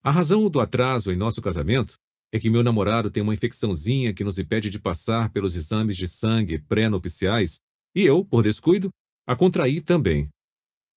A 0.05 0.11
razão 0.11 0.51
do 0.51 0.61
atraso 0.61 1.11
em 1.11 1.17
nosso 1.17 1.41
casamento 1.41 1.95
é 2.31 2.39
que 2.39 2.51
meu 2.51 2.63
namorado 2.63 3.11
tem 3.11 3.23
uma 3.23 3.33
infecçãozinha 3.33 4.13
que 4.13 4.23
nos 4.23 4.39
impede 4.39 4.69
de 4.69 4.79
passar 4.79 5.31
pelos 5.31 5.57
exames 5.57 5.97
de 5.97 6.07
sangue 6.07 6.59
pré-nupciais 6.59 7.57
e 7.97 8.03
eu, 8.03 8.23
por 8.23 8.43
descuido, 8.43 8.91
a 9.27 9.35
contraí 9.35 9.81
também. 9.81 10.29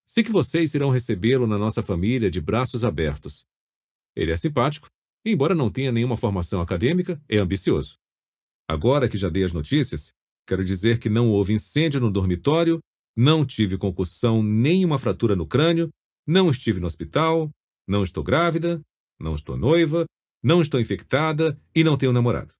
Sei 0.09 0.25
que 0.25 0.31
vocês 0.31 0.73
irão 0.73 0.89
recebê-lo 0.89 1.47
na 1.47 1.57
nossa 1.57 1.81
família 1.81 2.29
de 2.29 2.41
braços 2.41 2.83
abertos. 2.83 3.45
Ele 4.13 4.33
é 4.33 4.35
simpático, 4.35 4.89
e, 5.25 5.31
embora 5.31 5.55
não 5.55 5.71
tenha 5.71 5.91
nenhuma 5.91 6.17
formação 6.17 6.59
acadêmica, 6.59 7.21
é 7.29 7.37
ambicioso. 7.37 7.95
Agora 8.69 9.07
que 9.07 9.17
já 9.17 9.29
dei 9.29 9.45
as 9.45 9.53
notícias, 9.53 10.11
quero 10.45 10.65
dizer 10.65 10.99
que 10.99 11.07
não 11.07 11.29
houve 11.29 11.53
incêndio 11.53 12.01
no 12.01 12.11
dormitório, 12.11 12.79
não 13.15 13.45
tive 13.45 13.77
concussão 13.77 14.43
nem 14.43 14.83
uma 14.83 14.97
fratura 14.97 15.33
no 15.33 15.47
crânio, 15.47 15.87
não 16.27 16.51
estive 16.51 16.81
no 16.81 16.87
hospital, 16.87 17.49
não 17.87 18.03
estou 18.03 18.21
grávida, 18.21 18.81
não 19.19 19.35
estou 19.35 19.57
noiva, 19.57 20.05
não 20.43 20.61
estou 20.61 20.79
infectada 20.79 21.59
e 21.75 21.83
não 21.83 21.97
tenho 21.97 22.13
namorado. 22.13 22.53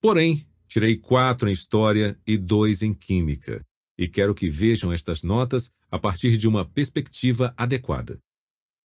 Porém, 0.00 0.46
tirei 0.68 0.96
quatro 0.96 1.48
em 1.48 1.52
História 1.52 2.20
e 2.26 2.36
dois 2.36 2.82
em 2.82 2.94
Química, 2.94 3.64
e 3.96 4.06
quero 4.06 4.34
que 4.34 4.48
vejam 4.48 4.92
estas 4.92 5.22
notas 5.22 5.70
a 5.90 5.98
partir 5.98 6.36
de 6.36 6.46
uma 6.46 6.68
perspectiva 6.68 7.52
adequada. 7.56 8.20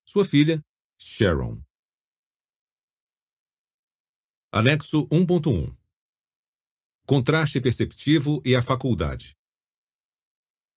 Sua 0.06 0.26
filha, 0.26 0.62
Sharon. 0.98 1.62
Anexo 4.52 5.08
1.1 5.10 5.76
Contraste 7.06 7.60
perceptivo 7.60 8.42
e 8.46 8.56
a 8.56 8.62
faculdade. 8.62 9.36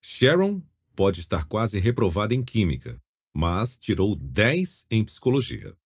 Sharon 0.03 0.63
pode 0.95 1.21
estar 1.21 1.47
quase 1.47 1.79
reprovada 1.79 2.35
em 2.35 2.45
Química, 2.45 3.01
mas 3.35 3.77
tirou 3.77 4.17
10 4.17 4.87
em 4.91 5.05
Psicologia. 5.05 5.77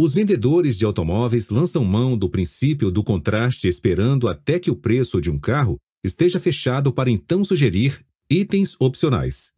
Os 0.00 0.14
vendedores 0.14 0.78
de 0.78 0.84
automóveis 0.84 1.48
lançam 1.48 1.84
mão 1.84 2.16
do 2.16 2.30
princípio 2.30 2.88
do 2.88 3.02
contraste 3.02 3.66
esperando 3.66 4.28
até 4.28 4.60
que 4.60 4.70
o 4.70 4.76
preço 4.76 5.20
de 5.20 5.28
um 5.28 5.40
carro 5.40 5.76
esteja 6.04 6.38
fechado 6.38 6.92
para 6.92 7.10
então 7.10 7.42
sugerir 7.42 8.06
itens 8.30 8.76
opcionais. 8.78 9.52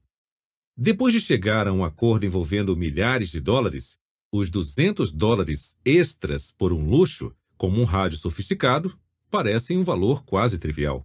Depois 0.74 1.12
de 1.12 1.20
chegar 1.20 1.68
a 1.68 1.72
um 1.74 1.84
acordo 1.84 2.24
envolvendo 2.24 2.74
milhares 2.74 3.28
de 3.28 3.38
dólares, 3.38 3.98
os 4.32 4.48
200 4.48 5.12
dólares 5.12 5.76
extras 5.84 6.50
por 6.50 6.72
um 6.72 6.88
luxo, 6.88 7.36
como 7.58 7.78
um 7.78 7.84
rádio 7.84 8.16
sofisticado, 8.16 8.98
parecem 9.30 9.76
um 9.76 9.84
valor 9.84 10.24
quase 10.24 10.58
trivial. 10.58 11.04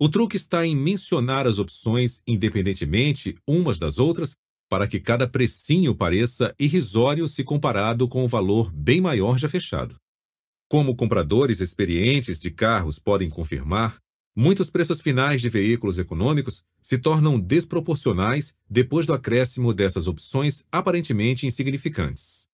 O 0.00 0.08
truque 0.08 0.38
está 0.38 0.64
em 0.64 0.74
mencionar 0.74 1.46
as 1.46 1.58
opções 1.58 2.22
independentemente 2.26 3.36
umas 3.46 3.78
das 3.78 3.98
outras 3.98 4.34
para 4.68 4.86
que 4.86 4.98
cada 4.98 5.26
precinho 5.26 5.94
pareça 5.94 6.54
irrisório 6.58 7.28
se 7.28 7.44
comparado 7.44 8.08
com 8.08 8.24
o 8.24 8.28
valor 8.28 8.72
bem 8.72 9.00
maior 9.00 9.38
já 9.38 9.48
fechado. 9.48 9.96
Como 10.68 10.96
compradores 10.96 11.60
experientes 11.60 12.40
de 12.40 12.50
carros 12.50 12.98
podem 12.98 13.28
confirmar, 13.30 13.98
muitos 14.34 14.70
preços 14.70 15.00
finais 15.00 15.40
de 15.40 15.48
veículos 15.48 15.98
econômicos 15.98 16.64
se 16.82 16.98
tornam 16.98 17.38
desproporcionais 17.38 18.54
depois 18.68 19.06
do 19.06 19.12
acréscimo 19.12 19.72
dessas 19.72 20.08
opções 20.08 20.64
aparentemente 20.72 21.46
insignificantes. 21.46 22.46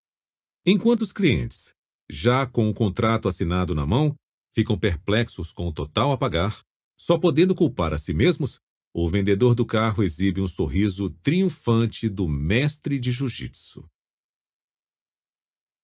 Enquanto 0.67 1.03
os 1.03 1.13
clientes, 1.13 1.73
já 2.09 2.47
com 2.47 2.69
o 2.69 2.75
contrato 2.75 3.29
assinado 3.29 3.75
na 3.75 3.87
mão, 3.87 4.15
ficam 4.53 4.79
perplexos 4.79 5.53
com 5.53 5.69
o 5.69 5.73
total 5.73 6.13
a 6.13 6.19
pagar, 6.19 6.61
só 6.99 7.17
podendo 7.17 7.55
culpar 7.55 7.95
a 7.95 7.99
si 7.99 8.13
mesmos, 8.13 8.61
o 8.93 9.09
vendedor 9.09 9.55
do 9.55 9.65
carro 9.65 10.03
exibe 10.03 10.41
um 10.41 10.47
sorriso 10.49 11.11
triunfante 11.23 12.09
do 12.09 12.29
mestre 12.29 12.99
de 12.99 13.13
jiu-jitsu. 13.13 13.89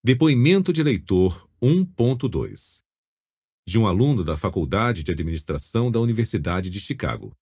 Depoimento 0.05 0.73
de 0.73 0.83
leitor 0.83 1.49
1.2 1.63 2.85
de 3.69 3.81
um 3.81 3.87
aluno 3.87 4.23
da 4.23 4.37
Faculdade 4.37 5.03
de 5.03 5.11
Administração 5.11 5.91
da 5.91 5.99
Universidade 5.99 6.71
de 6.71 6.79
Chicago. 6.79 7.37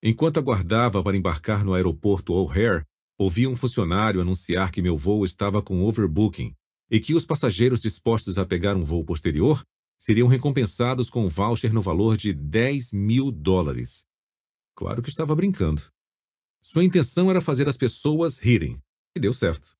Enquanto 0.00 0.38
aguardava 0.38 1.02
para 1.02 1.16
embarcar 1.16 1.64
no 1.64 1.74
aeroporto 1.74 2.32
O'Hare, 2.32 2.84
ouvi 3.18 3.48
um 3.48 3.56
funcionário 3.56 4.20
anunciar 4.20 4.70
que 4.70 4.80
meu 4.80 4.96
voo 4.96 5.24
estava 5.24 5.60
com 5.60 5.82
overbooking 5.82 6.54
e 6.88 7.00
que 7.00 7.14
os 7.14 7.24
passageiros 7.24 7.80
dispostos 7.82 8.38
a 8.38 8.46
pegar 8.46 8.76
um 8.76 8.84
voo 8.84 9.04
posterior 9.04 9.64
seriam 9.98 10.28
recompensados 10.28 11.08
com 11.08 11.24
um 11.24 11.28
voucher 11.28 11.72
no 11.72 11.82
valor 11.82 12.16
de 12.16 12.32
10 12.32 12.92
mil 12.92 13.30
dólares. 13.30 14.04
Claro 14.74 15.02
que 15.02 15.08
estava 15.08 15.34
brincando. 15.34 15.82
Sua 16.60 16.84
intenção 16.84 17.30
era 17.30 17.40
fazer 17.40 17.68
as 17.68 17.76
pessoas 17.76 18.38
rirem, 18.38 18.82
e 19.14 19.20
deu 19.20 19.32
certo. 19.32 19.76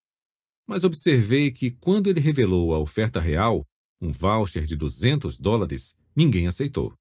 Mas 0.67 0.85
observei 0.85 1.51
que 1.51 1.71
quando 1.71 2.09
ele 2.09 2.21
revelou 2.21 2.75
a 2.75 2.79
oferta 2.79 3.21
real, 3.21 3.67
um 4.01 4.13
voucher 4.13 4.65
de 4.65 4.77
200 4.77 5.37
dólares, 5.37 5.95
ninguém 6.15 6.47
aceitou. 6.47 6.95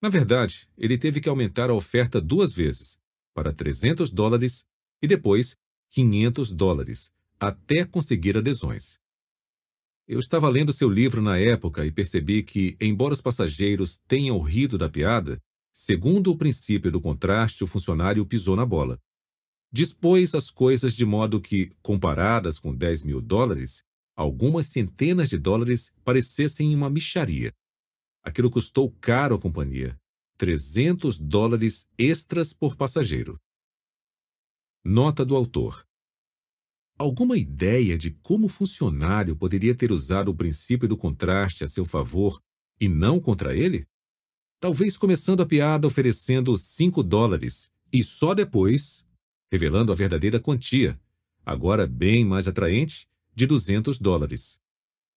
Na 0.00 0.08
verdade, 0.08 0.68
ele 0.76 0.96
teve 0.96 1.20
que 1.20 1.28
aumentar 1.28 1.70
a 1.70 1.74
oferta 1.74 2.20
duas 2.20 2.52
vezes, 2.52 2.98
para 3.34 3.52
300 3.52 4.10
dólares 4.10 4.64
e 5.02 5.06
depois 5.06 5.56
500 5.90 6.52
dólares, 6.52 7.12
até 7.38 7.84
conseguir 7.84 8.36
adesões. 8.36 8.98
Eu 10.08 10.18
estava 10.18 10.48
lendo 10.48 10.72
seu 10.72 10.88
livro 10.88 11.20
na 11.20 11.38
época 11.38 11.84
e 11.84 11.92
percebi 11.92 12.42
que, 12.42 12.78
embora 12.80 13.12
os 13.12 13.20
passageiros 13.20 13.98
tenham 14.08 14.40
rido 14.40 14.78
da 14.78 14.88
piada, 14.88 15.38
segundo 15.70 16.30
o 16.30 16.36
princípio 16.38 16.90
do 16.90 16.98
contraste, 16.98 17.62
o 17.62 17.66
funcionário 17.66 18.24
pisou 18.24 18.56
na 18.56 18.64
bola. 18.64 18.98
Dispôs 19.70 20.34
as 20.34 20.50
coisas 20.50 20.94
de 20.94 21.04
modo 21.04 21.42
que, 21.42 21.70
comparadas 21.82 22.58
com 22.58 22.74
10 22.74 23.02
mil 23.02 23.20
dólares, 23.20 23.84
algumas 24.16 24.68
centenas 24.68 25.28
de 25.28 25.36
dólares 25.36 25.92
parecessem 26.02 26.74
uma 26.74 26.88
micharia. 26.88 27.52
aquilo 28.22 28.50
custou 28.50 28.90
caro 29.02 29.34
à 29.34 29.38
companhia. 29.38 29.94
300 30.38 31.18
dólares 31.18 31.86
extras 31.98 32.54
por 32.54 32.76
passageiro. 32.76 33.38
Nota 34.82 35.22
do 35.22 35.36
autor. 35.36 35.87
Alguma 36.98 37.38
ideia 37.38 37.96
de 37.96 38.10
como 38.10 38.46
o 38.46 38.48
funcionário 38.48 39.36
poderia 39.36 39.72
ter 39.72 39.92
usado 39.92 40.30
o 40.30 40.34
princípio 40.34 40.88
do 40.88 40.96
contraste 40.96 41.62
a 41.62 41.68
seu 41.68 41.84
favor 41.84 42.42
e 42.80 42.88
não 42.88 43.20
contra 43.20 43.56
ele? 43.56 43.86
Talvez 44.60 44.96
começando 44.96 45.40
a 45.40 45.46
piada 45.46 45.86
oferecendo 45.86 46.58
5 46.58 47.00
dólares 47.04 47.70
e 47.92 48.02
só 48.02 48.34
depois 48.34 49.06
revelando 49.50 49.92
a 49.92 49.94
verdadeira 49.94 50.40
quantia, 50.40 51.00
agora 51.46 51.86
bem 51.86 52.24
mais 52.24 52.46
atraente, 52.46 53.08
de 53.34 53.46
200 53.46 53.98
dólares. 53.98 54.60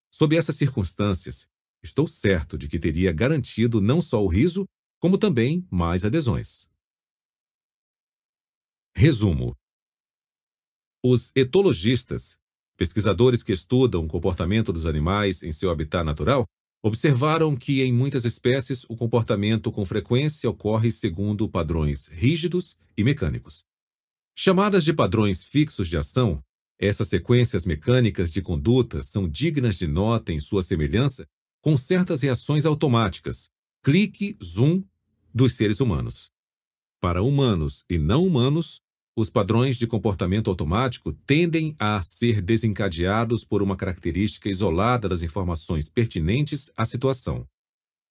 Sob 0.10 0.36
essas 0.36 0.56
circunstâncias, 0.56 1.48
estou 1.84 2.08
certo 2.08 2.58
de 2.58 2.68
que 2.68 2.80
teria 2.80 3.12
garantido 3.12 3.82
não 3.82 4.00
só 4.02 4.24
o 4.24 4.28
riso, 4.28 4.66
como 5.00 5.18
também 5.18 5.68
mais 5.70 6.06
adesões. 6.06 6.70
Resumo: 8.96 9.56
Os 11.04 11.32
etologistas, 11.36 12.38
pesquisadores 12.78 13.42
que 13.42 13.52
estudam 13.52 14.06
o 14.06 14.08
comportamento 14.08 14.72
dos 14.72 14.86
animais 14.86 15.42
em 15.42 15.52
seu 15.52 15.72
habitat 15.72 16.06
natural, 16.06 16.46
observaram 16.84 17.56
que 17.56 17.82
em 17.82 17.92
muitas 17.92 18.24
espécies 18.24 18.84
o 18.88 18.96
comportamento 18.96 19.72
com 19.72 19.84
frequência 19.84 20.48
ocorre 20.48 20.92
segundo 20.92 21.50
padrões 21.50 22.06
rígidos 22.08 22.76
e 22.96 23.04
mecânicos. 23.04 23.64
Chamadas 24.36 24.84
de 24.84 24.94
padrões 24.94 25.44
fixos 25.44 25.90
de 25.90 25.98
ação, 25.98 26.44
essas 26.80 27.08
sequências 27.08 27.66
mecânicas 27.66 28.32
de 28.32 28.42
conduta 28.42 29.02
são 29.02 29.28
dignas 29.28 29.78
de 29.78 29.88
nota 29.88 30.32
em 30.32 30.40
sua 30.40 30.62
semelhança 30.62 31.28
com 31.62 31.76
certas 31.78 32.22
reações 32.22 32.66
automáticas, 32.66 33.50
clique, 33.84 34.38
zoom, 34.44 34.84
dos 35.34 35.54
seres 35.54 35.80
humanos. 35.80 36.32
Para 37.00 37.24
humanos 37.24 37.84
e 37.90 37.98
não 37.98 38.26
humanos, 38.26 38.82
os 39.22 39.30
padrões 39.30 39.78
de 39.78 39.86
comportamento 39.86 40.50
automático 40.50 41.14
tendem 41.14 41.76
a 41.80 42.02
ser 42.02 42.42
desencadeados 42.42 43.46
por 43.46 43.62
uma 43.62 43.78
característica 43.78 44.50
isolada 44.50 45.08
das 45.08 45.22
informações 45.22 45.88
pertinentes 45.88 46.72
à 46.76 46.86
situação. 46.86 47.46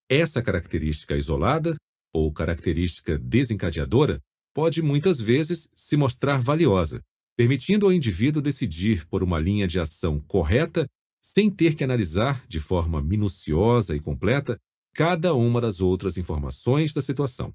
Essa 0.09 0.41
característica 0.41 1.17
isolada, 1.17 1.75
ou 2.13 2.33
característica 2.33 3.19
desencadeadora, 3.19 4.21
pode 4.55 4.83
muitas 4.83 5.21
vezes 5.21 5.69
se 5.75 5.97
mostrar 5.97 6.41
valiosa, 6.41 7.01
permitindo 7.37 7.87
ao 7.87 7.93
indivíduo 7.93 8.41
decidir 8.41 9.07
por 9.07 9.23
uma 9.23 9.39
linha 9.39 9.67
de 9.67 9.81
ação 9.81 10.21
correta 10.21 10.87
sem 11.21 11.51
ter 11.51 11.75
que 11.75 11.85
analisar 11.85 12.47
de 12.47 12.61
forma 12.61 13.03
minuciosa 13.03 13.97
e 13.97 14.01
completa 14.01 14.57
cada 14.95 15.35
uma 15.35 15.61
das 15.61 15.81
outras 15.81 16.17
informações 16.17 16.93
da 16.93 17.03
situação. 17.03 17.53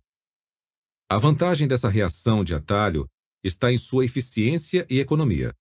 A 1.10 1.18
vantagem 1.18 1.68
dessa 1.68 1.88
reação 1.88 2.44
de 2.44 2.54
atalho 2.54 3.08
está 3.46 3.72
em 3.72 3.78
sua 3.78 4.04
eficiência 4.04 4.88
e 4.90 5.00
economia. 5.00 5.54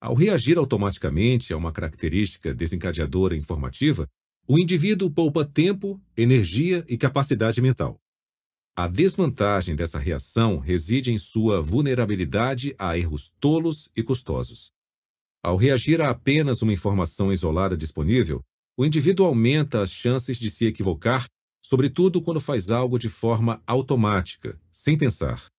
Ao 0.00 0.14
reagir 0.14 0.56
automaticamente 0.56 1.52
a 1.52 1.56
uma 1.56 1.70
característica 1.70 2.54
desencadeadora 2.54 3.36
informativa, 3.36 4.08
o 4.48 4.58
indivíduo 4.58 5.10
poupa 5.10 5.44
tempo, 5.44 6.00
energia 6.16 6.82
e 6.88 6.96
capacidade 6.96 7.60
mental. 7.60 8.00
A 8.74 8.88
desvantagem 8.88 9.76
dessa 9.76 9.98
reação 9.98 10.58
reside 10.58 11.12
em 11.12 11.18
sua 11.18 11.60
vulnerabilidade 11.60 12.74
a 12.78 12.96
erros 12.96 13.30
tolos 13.38 13.90
e 13.94 14.02
custosos. 14.02 14.72
Ao 15.42 15.56
reagir 15.56 16.00
a 16.00 16.08
apenas 16.08 16.62
uma 16.62 16.72
informação 16.72 17.30
isolada 17.30 17.76
disponível, 17.76 18.42
o 18.78 18.86
indivíduo 18.86 19.26
aumenta 19.26 19.82
as 19.82 19.90
chances 19.90 20.38
de 20.38 20.50
se 20.50 20.64
equivocar, 20.64 21.26
sobretudo 21.62 22.22
quando 22.22 22.40
faz 22.40 22.70
algo 22.70 22.98
de 22.98 23.10
forma 23.10 23.62
automática, 23.66 24.58
sem 24.72 24.96
pensar. 24.96 25.49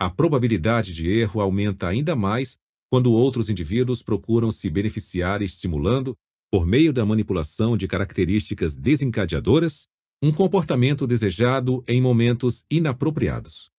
A 0.00 0.08
probabilidade 0.08 0.94
de 0.94 1.10
erro 1.10 1.40
aumenta 1.40 1.88
ainda 1.88 2.14
mais 2.14 2.56
quando 2.88 3.12
outros 3.12 3.50
indivíduos 3.50 4.00
procuram 4.00 4.50
se 4.50 4.70
beneficiar 4.70 5.42
estimulando, 5.42 6.16
por 6.50 6.64
meio 6.64 6.92
da 6.92 7.04
manipulação 7.04 7.76
de 7.76 7.88
características 7.88 8.76
desencadeadoras, 8.76 9.88
um 10.22 10.32
comportamento 10.32 11.06
desejado 11.06 11.84
em 11.86 12.00
momentos 12.00 12.64
inapropriados. 12.70 13.70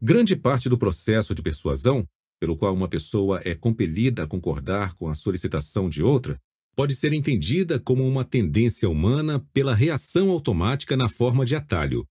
Grande 0.00 0.36
parte 0.36 0.68
do 0.68 0.78
processo 0.78 1.34
de 1.34 1.42
persuasão, 1.42 2.06
pelo 2.40 2.56
qual 2.56 2.72
uma 2.72 2.88
pessoa 2.88 3.40
é 3.44 3.54
compelida 3.54 4.22
a 4.22 4.26
concordar 4.26 4.94
com 4.94 5.08
a 5.08 5.14
solicitação 5.14 5.88
de 5.88 6.02
outra, 6.02 6.40
pode 6.76 6.94
ser 6.94 7.12
entendida 7.12 7.80
como 7.80 8.06
uma 8.06 8.24
tendência 8.24 8.88
humana 8.88 9.44
pela 9.52 9.74
reação 9.74 10.30
automática 10.30 10.96
na 10.96 11.08
forma 11.08 11.44
de 11.44 11.56
atalho. 11.56 12.06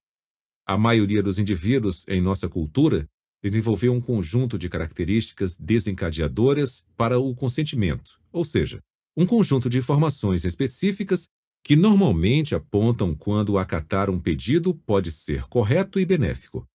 A 0.68 0.78
maioria 0.78 1.24
dos 1.24 1.40
indivíduos 1.40 2.06
em 2.10 2.20
nossa 2.20 2.50
cultura 2.50 3.08
desenvolveu 3.42 3.94
um 3.94 4.02
conjunto 4.02 4.60
de 4.60 4.68
características 4.68 5.56
desencadeadoras 5.56 6.84
para 6.98 7.18
o 7.18 7.34
consentimento, 7.34 8.20
ou 8.34 8.44
seja, 8.44 8.84
um 9.16 9.26
conjunto 9.26 9.70
de 9.70 9.78
informações 9.78 10.44
específicas 10.44 11.30
que 11.64 11.78
normalmente 11.78 12.54
apontam 12.54 13.16
quando 13.16 13.58
acatar 13.58 14.10
um 14.10 14.20
pedido 14.20 14.76
pode 14.76 15.10
ser 15.10 15.48
correto 15.48 16.02
e 16.02 16.06
benéfico. 16.06 16.68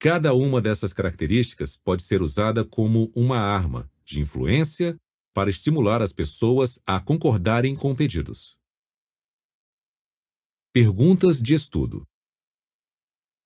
Cada 0.00 0.34
uma 0.34 0.60
dessas 0.60 0.92
características 0.92 1.76
pode 1.76 2.02
ser 2.02 2.22
usada 2.22 2.64
como 2.64 3.12
uma 3.14 3.38
arma 3.38 3.88
de 4.04 4.18
influência 4.20 4.96
para 5.32 5.50
estimular 5.50 6.02
as 6.02 6.12
pessoas 6.12 6.80
a 6.84 6.98
concordarem 6.98 7.76
com 7.76 7.94
pedidos. 7.94 8.56
Perguntas 10.72 11.40
de 11.40 11.54
estudo. 11.54 12.09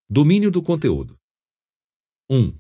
Domínio 0.09 0.51
do 0.51 0.63
conteúdo. 0.63 1.19
1. 2.31 2.59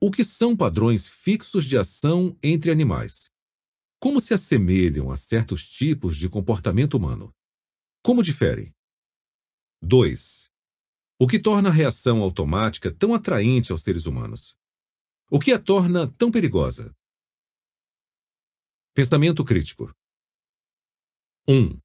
O 0.00 0.10
que 0.10 0.22
são 0.22 0.56
padrões 0.56 1.04
fixos 1.04 1.64
de 1.64 1.76
ação 1.76 2.38
entre 2.40 2.70
animais? 2.70 3.28
Como 3.98 4.20
se 4.20 4.32
assemelham 4.32 5.10
a 5.10 5.16
certos 5.16 5.68
tipos 5.68 6.16
de 6.16 6.28
comportamento 6.28 6.94
humano? 6.94 7.34
Como 8.04 8.22
diferem? 8.22 8.72
2. 9.82 10.48
O 11.18 11.26
que 11.26 11.40
torna 11.40 11.70
a 11.70 11.72
reação 11.72 12.22
automática 12.22 12.94
tão 12.94 13.14
atraente 13.14 13.72
aos 13.72 13.82
seres 13.82 14.06
humanos? 14.06 14.56
O 15.28 15.40
que 15.40 15.52
a 15.52 15.58
torna 15.58 16.06
tão 16.06 16.30
perigosa? 16.30 16.96
Pensamento 18.94 19.44
crítico. 19.44 19.92
1. 21.48 21.52
Um, 21.52 21.80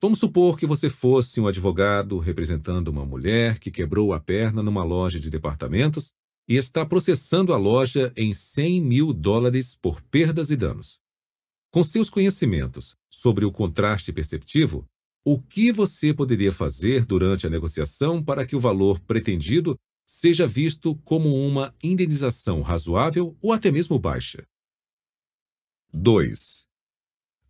vamos 0.00 0.18
supor 0.18 0.58
que 0.58 0.66
você 0.66 0.88
fosse 0.88 1.40
um 1.40 1.46
advogado 1.46 2.18
representando 2.18 2.88
uma 2.88 3.04
mulher 3.04 3.58
que 3.58 3.70
quebrou 3.70 4.12
a 4.12 4.20
perna 4.20 4.62
numa 4.62 4.84
loja 4.84 5.18
de 5.18 5.30
departamentos 5.30 6.12
e 6.48 6.56
está 6.56 6.84
processando 6.86 7.52
a 7.52 7.56
loja 7.56 8.12
em 8.16 8.32
100 8.32 8.80
mil 8.80 9.12
dólares 9.12 9.74
por 9.74 10.00
perdas 10.02 10.50
e 10.50 10.56
danos. 10.56 10.98
Com 11.70 11.84
seus 11.84 12.08
conhecimentos 12.08 12.96
sobre 13.10 13.44
o 13.44 13.52
contraste 13.52 14.12
perceptivo, 14.12 14.88
o 15.24 15.38
que 15.38 15.70
você 15.70 16.14
poderia 16.14 16.50
fazer 16.50 17.04
durante 17.04 17.46
a 17.46 17.50
negociação 17.50 18.24
para 18.24 18.46
que 18.46 18.56
o 18.56 18.60
valor 18.60 18.98
pretendido 19.00 19.76
seja 20.06 20.46
visto 20.46 20.94
como 21.04 21.34
uma 21.34 21.74
indenização 21.82 22.62
razoável 22.62 23.36
ou 23.42 23.52
até 23.52 23.70
mesmo 23.70 23.98
baixa? 23.98 24.46
2. 25.92 26.67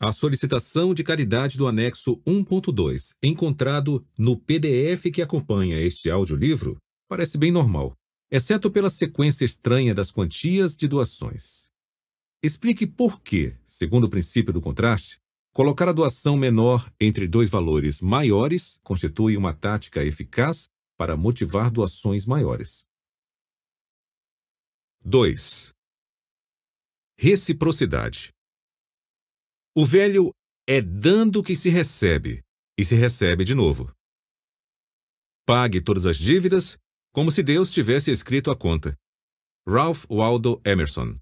A 0.01 0.12
solicitação 0.12 0.94
de 0.94 1.03
caridade 1.03 1.59
do 1.59 1.66
anexo 1.66 2.16
1.2, 2.26 3.14
encontrado 3.22 4.07
no 4.16 4.36
PDF 4.36 5.11
que 5.12 5.20
acompanha 5.20 5.80
este 5.80 6.09
audiolivro, 6.11 6.78
parece 7.09 7.36
bem 7.36 7.51
normal, 7.51 7.94
exceto 8.30 8.70
pela 8.70 8.90
sequência 8.90 9.44
estranha 9.44 9.94
das 9.94 10.11
quantias 10.11 10.76
de 10.76 10.86
doações. 10.86 11.68
Explique 12.42 12.86
por 12.86 13.20
que, 13.20 13.57
segundo 13.66 14.05
o 14.05 14.11
princípio 14.11 14.53
do 14.53 14.61
contraste, 14.61 15.18
Colocar 15.59 15.88
a 15.88 15.92
doação 15.92 16.36
menor 16.36 16.88
entre 17.01 17.26
dois 17.26 17.49
valores 17.49 18.01
maiores 18.01 18.78
constitui 18.80 19.36
uma 19.36 19.53
tática 19.53 20.05
eficaz 20.05 20.70
para 20.96 21.16
motivar 21.16 21.68
doações 21.68 22.24
maiores. 22.24 22.84
2. 25.05 25.74
Reciprocidade. 27.18 28.32
O 29.81 29.87
velho 29.87 30.35
é 30.68 30.83
dando 30.83 31.41
que 31.41 31.55
se 31.55 31.68
recebe 31.68 32.43
e 32.76 32.85
se 32.85 32.97
recebe 32.97 33.45
de 33.45 33.55
novo. 33.55 33.89
Pague 35.47 35.81
todas 35.81 36.05
as 36.05 36.16
dívidas 36.16 36.76
como 37.14 37.31
se 37.31 37.45
Deus 37.45 37.70
tivesse 37.70 38.11
escrito 38.11 38.51
a 38.51 38.57
conta. 38.57 38.99
Ralph 39.64 40.05
Waldo 40.11 40.61
Emerson. 40.64 41.16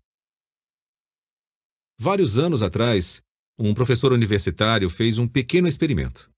Vários 2.00 2.38
anos 2.38 2.62
atrás, 2.62 3.20
um 3.58 3.74
professor 3.74 4.10
universitário 4.10 4.88
fez 4.88 5.18
um 5.18 5.28
pequeno 5.28 5.68
experimento. 5.68 6.30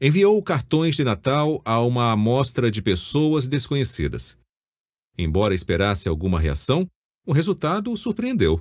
Enviou 0.00 0.42
cartões 0.42 0.96
de 0.96 1.04
Natal 1.04 1.60
a 1.66 1.82
uma 1.82 2.12
amostra 2.12 2.70
de 2.70 2.80
pessoas 2.80 3.46
desconhecidas. 3.46 4.38
Embora 5.18 5.54
esperasse 5.54 6.08
alguma 6.08 6.40
reação, 6.40 6.88
o 7.26 7.32
resultado 7.34 7.92
o 7.92 7.96
surpreendeu. 7.98 8.58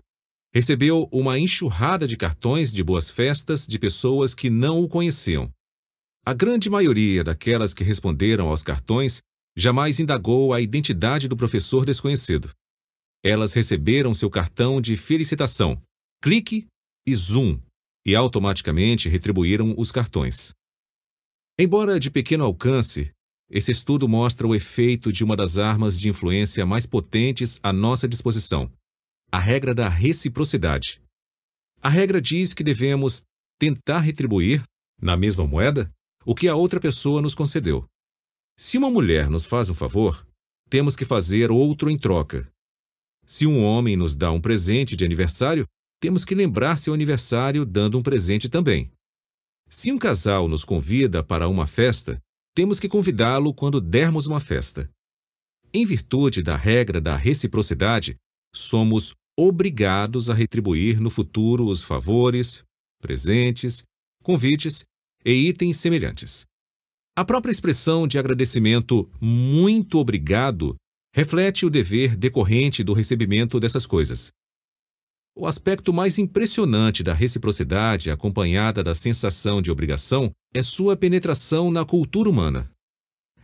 Recebeu 0.54 1.08
uma 1.14 1.40
enxurrada 1.40 2.06
de 2.06 2.18
cartões 2.18 2.74
de 2.74 2.84
boas-festas 2.84 3.66
de 3.66 3.80
pessoas 3.80 4.34
que 4.34 4.50
não 4.50 4.82
o 4.82 4.90
conheciam. 4.90 5.50
A 6.26 6.34
grande 6.34 6.70
maioria 6.70 7.24
daquelas 7.24 7.74
que 7.74 7.86
responderam 7.86 8.50
aos 8.50 8.62
cartões 8.62 9.22
jamais 9.56 9.98
indagou 9.98 10.54
a 10.54 10.60
identidade 10.60 11.30
do 11.30 11.38
professor 11.38 11.86
desconhecido. 11.86 12.52
Elas 13.24 13.54
receberam 13.54 14.14
seu 14.14 14.30
cartão 14.30 14.82
de 14.82 14.98
felicitação, 14.98 15.82
clique 16.22 16.68
e 17.08 17.16
zoom, 17.16 17.58
e 18.06 18.14
automaticamente 18.14 19.08
retribuíram 19.08 19.74
os 19.78 19.90
cartões. 19.90 20.52
Embora 21.58 21.98
de 21.98 22.12
pequeno 22.12 22.44
alcance, 22.44 23.12
esse 23.50 23.72
estudo 23.72 24.08
mostra 24.08 24.46
o 24.46 24.54
efeito 24.54 25.14
de 25.14 25.24
uma 25.24 25.38
das 25.38 25.58
armas 25.58 25.98
de 25.98 26.10
influência 26.10 26.66
mais 26.66 26.86
potentes 26.86 27.58
à 27.64 27.72
nossa 27.72 28.08
disposição, 28.08 28.72
a 29.32 29.40
regra 29.40 29.74
da 29.74 29.88
reciprocidade. 29.88 31.02
A 31.82 31.88
regra 31.88 32.22
diz 32.22 32.54
que 32.54 32.64
devemos 32.64 33.24
tentar 33.58 34.00
retribuir, 34.00 34.62
na 35.02 35.16
mesma 35.16 35.48
moeda, 35.48 35.90
o 36.26 36.36
que 36.36 36.50
a 36.50 36.56
outra 36.56 36.82
pessoa 36.82 37.22
nos 37.22 37.34
concedeu. 37.34 37.86
Se 38.58 38.78
uma 38.78 38.92
mulher 38.92 39.30
nos 39.30 39.46
faz 39.46 39.70
um 39.70 39.74
favor, 39.74 40.28
temos 40.70 40.96
que 40.96 41.06
fazer 41.06 41.50
outro 41.50 41.90
em 41.90 41.98
troca. 41.98 42.46
Se 43.26 43.48
um 43.48 43.64
homem 43.64 43.96
nos 43.96 44.16
dá 44.16 44.32
um 44.32 44.42
presente 44.42 44.98
de 44.98 45.06
aniversário, 45.06 45.66
temos 46.02 46.26
que 46.26 46.36
lembrar 46.36 46.78
seu 46.78 46.94
aniversário 46.94 47.66
dando 47.66 47.98
um 47.98 48.04
presente 48.04 48.50
também. 48.50 48.92
Se 49.70 49.92
um 49.92 49.98
casal 49.98 50.50
nos 50.50 50.66
convida 50.66 51.24
para 51.24 51.48
uma 51.48 51.66
festa, 51.66 52.20
temos 52.54 52.80
que 52.80 52.90
convidá-lo 52.90 53.54
quando 53.54 53.80
dermos 53.80 54.28
uma 54.28 54.42
festa. 54.42 54.90
Em 55.74 55.86
virtude 55.86 56.44
da 56.44 56.58
regra 56.58 57.00
da 57.00 57.16
reciprocidade, 57.16 58.18
somos 58.54 59.16
obrigados 59.42 60.30
a 60.30 60.36
retribuir 60.36 61.00
no 61.00 61.10
futuro 61.10 61.66
os 61.66 61.82
favores, 61.82 62.64
presentes, 63.02 63.84
convites 64.22 64.86
e 65.26 65.32
itens 65.32 65.78
semelhantes. 65.78 66.46
A 67.18 67.26
própria 67.26 67.52
expressão 67.52 68.08
de 68.08 68.20
agradecimento 68.20 69.10
muito 69.20 69.98
obrigado 69.98 70.76
reflete 71.12 71.66
o 71.66 71.72
dever 71.72 72.16
decorrente 72.16 72.84
do 72.84 72.94
recebimento 72.94 73.60
dessas 73.60 73.88
coisas. 73.88 74.32
O 75.36 75.48
aspecto 75.48 75.92
mais 75.92 76.20
impressionante 76.20 77.02
da 77.02 77.14
reciprocidade, 77.14 78.12
acompanhada 78.12 78.84
da 78.84 78.94
sensação 78.94 79.60
de 79.60 79.72
obrigação, 79.72 80.32
é 80.54 80.62
sua 80.62 80.96
penetração 80.96 81.72
na 81.72 81.84
cultura 81.84 82.30
humana. 82.30 82.70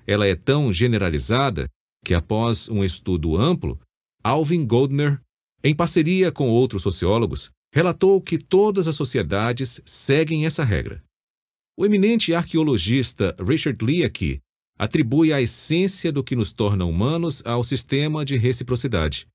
Ela 0.06 0.28
é 0.28 0.36
tão 0.36 0.72
generalizada 0.72 1.68
que, 2.06 2.14
após 2.14 2.70
um 2.70 2.84
estudo 2.84 3.36
amplo, 3.36 3.80
Alvin 4.24 4.66
Goldner, 4.66 5.20
em 5.68 5.76
parceria 5.76 6.32
com 6.32 6.48
outros 6.48 6.82
sociólogos, 6.82 7.52
relatou 7.74 8.22
que 8.22 8.38
todas 8.38 8.88
as 8.88 8.96
sociedades 8.96 9.82
seguem 9.86 10.46
essa 10.46 10.64
regra. 10.64 11.04
O 11.78 11.86
eminente 11.86 12.34
arqueologista 12.34 13.36
Richard 13.38 13.84
Leakey 13.84 14.40
atribui 14.80 15.34
a 15.34 15.42
essência 15.42 16.10
do 16.10 16.24
que 16.24 16.38
nos 16.38 16.54
torna 16.54 16.86
humanos 16.86 17.46
ao 17.46 17.66
sistema 17.66 18.24
de 18.24 18.38
reciprocidade. 18.38 19.28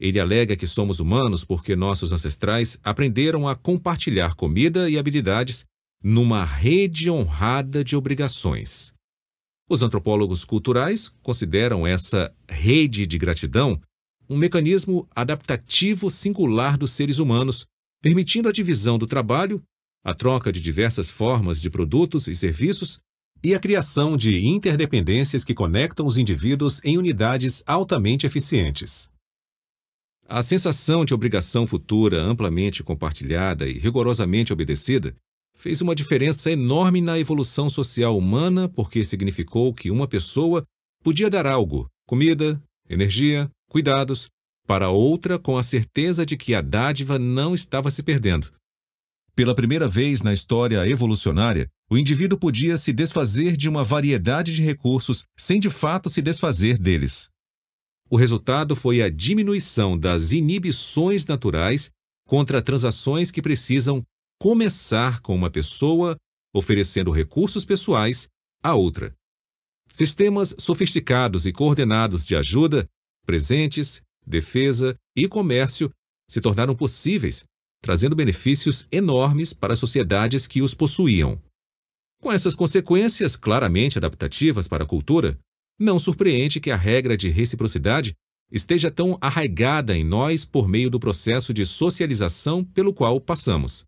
Ele 0.00 0.18
alega 0.18 0.56
que 0.56 0.66
somos 0.66 0.98
humanos 0.98 1.44
porque 1.44 1.76
nossos 1.76 2.12
ancestrais 2.12 2.76
aprenderam 2.82 3.46
a 3.46 3.54
compartilhar 3.54 4.34
comida 4.34 4.90
e 4.90 4.98
habilidades 4.98 5.64
numa 6.02 6.44
rede 6.44 7.08
honrada 7.08 7.84
de 7.84 7.94
obrigações. 7.94 8.92
Os 9.70 9.80
antropólogos 9.80 10.44
culturais 10.44 11.08
consideram 11.22 11.86
essa 11.86 12.34
rede 12.48 13.06
de 13.06 13.16
gratidão 13.16 13.80
um 14.32 14.36
mecanismo 14.36 15.06
adaptativo 15.14 16.10
singular 16.10 16.78
dos 16.78 16.92
seres 16.92 17.18
humanos, 17.18 17.66
permitindo 18.02 18.48
a 18.48 18.52
divisão 18.52 18.98
do 18.98 19.06
trabalho, 19.06 19.62
a 20.02 20.14
troca 20.14 20.50
de 20.50 20.58
diversas 20.58 21.10
formas 21.10 21.60
de 21.60 21.68
produtos 21.68 22.26
e 22.26 22.34
serviços 22.34 22.98
e 23.44 23.54
a 23.54 23.60
criação 23.60 24.16
de 24.16 24.46
interdependências 24.46 25.44
que 25.44 25.54
conectam 25.54 26.06
os 26.06 26.16
indivíduos 26.16 26.80
em 26.82 26.96
unidades 26.96 27.62
altamente 27.66 28.24
eficientes. 28.24 29.10
A 30.26 30.42
sensação 30.42 31.04
de 31.04 31.12
obrigação 31.12 31.66
futura 31.66 32.22
amplamente 32.22 32.82
compartilhada 32.82 33.68
e 33.68 33.78
rigorosamente 33.78 34.52
obedecida 34.52 35.14
fez 35.58 35.82
uma 35.82 35.94
diferença 35.94 36.50
enorme 36.50 37.02
na 37.02 37.18
evolução 37.18 37.68
social 37.68 38.16
humana 38.16 38.66
porque 38.68 39.04
significou 39.04 39.74
que 39.74 39.90
uma 39.90 40.08
pessoa 40.08 40.64
podia 41.04 41.28
dar 41.28 41.46
algo, 41.46 41.86
comida, 42.06 42.62
energia, 42.88 43.50
cuidados, 43.72 44.28
para 44.66 44.90
outra 44.90 45.38
com 45.38 45.56
a 45.56 45.62
certeza 45.62 46.26
de 46.26 46.36
que 46.36 46.54
a 46.54 46.60
dádiva 46.60 47.18
não 47.18 47.54
estava 47.54 47.90
se 47.90 48.02
perdendo. 48.02 48.52
Pela 49.34 49.54
primeira 49.54 49.88
vez 49.88 50.20
na 50.20 50.30
história 50.34 50.86
evolucionária, 50.86 51.70
o 51.90 51.96
indivíduo 51.96 52.38
podia 52.38 52.76
se 52.76 52.92
desfazer 52.92 53.56
de 53.56 53.70
uma 53.70 53.82
variedade 53.82 54.54
de 54.54 54.62
recursos 54.62 55.24
sem 55.38 55.58
de 55.58 55.70
fato 55.70 56.10
se 56.10 56.20
desfazer 56.20 56.76
deles. 56.76 57.30
O 58.10 58.16
resultado 58.16 58.76
foi 58.76 59.00
a 59.00 59.08
diminuição 59.08 59.98
das 59.98 60.32
inibições 60.32 61.24
naturais 61.24 61.90
contra 62.28 62.60
transações 62.60 63.30
que 63.30 63.40
precisam 63.40 64.02
começar 64.38 65.20
com 65.22 65.34
uma 65.34 65.50
pessoa 65.50 66.14
oferecendo 66.54 67.10
recursos 67.10 67.64
pessoais 67.64 68.28
a 68.62 68.74
outra. 68.74 69.14
Sistemas 69.90 70.54
sofisticados 70.58 71.46
e 71.46 71.52
coordenados 71.52 72.26
de 72.26 72.36
ajuda, 72.36 72.86
presentes, 73.26 74.02
defesa 74.26 74.96
e 75.16 75.28
comércio 75.28 75.90
se 76.28 76.40
tornaram 76.40 76.74
possíveis, 76.74 77.44
trazendo 77.82 78.16
benefícios 78.16 78.86
enormes 78.90 79.52
para 79.52 79.74
as 79.74 79.78
sociedades 79.78 80.46
que 80.46 80.62
os 80.62 80.74
possuíam. 80.74 81.40
Com 82.20 82.32
essas 82.32 82.54
consequências 82.54 83.34
claramente 83.36 83.98
adaptativas 83.98 84.68
para 84.68 84.84
a 84.84 84.86
cultura, 84.86 85.38
não 85.78 85.98
surpreende 85.98 86.60
que 86.60 86.70
a 86.70 86.76
regra 86.76 87.16
de 87.16 87.28
reciprocidade 87.28 88.14
esteja 88.50 88.90
tão 88.90 89.18
arraigada 89.20 89.96
em 89.96 90.04
nós 90.04 90.44
por 90.44 90.68
meio 90.68 90.88
do 90.88 91.00
processo 91.00 91.52
de 91.52 91.66
socialização 91.66 92.64
pelo 92.64 92.94
qual 92.94 93.20
passamos. 93.20 93.84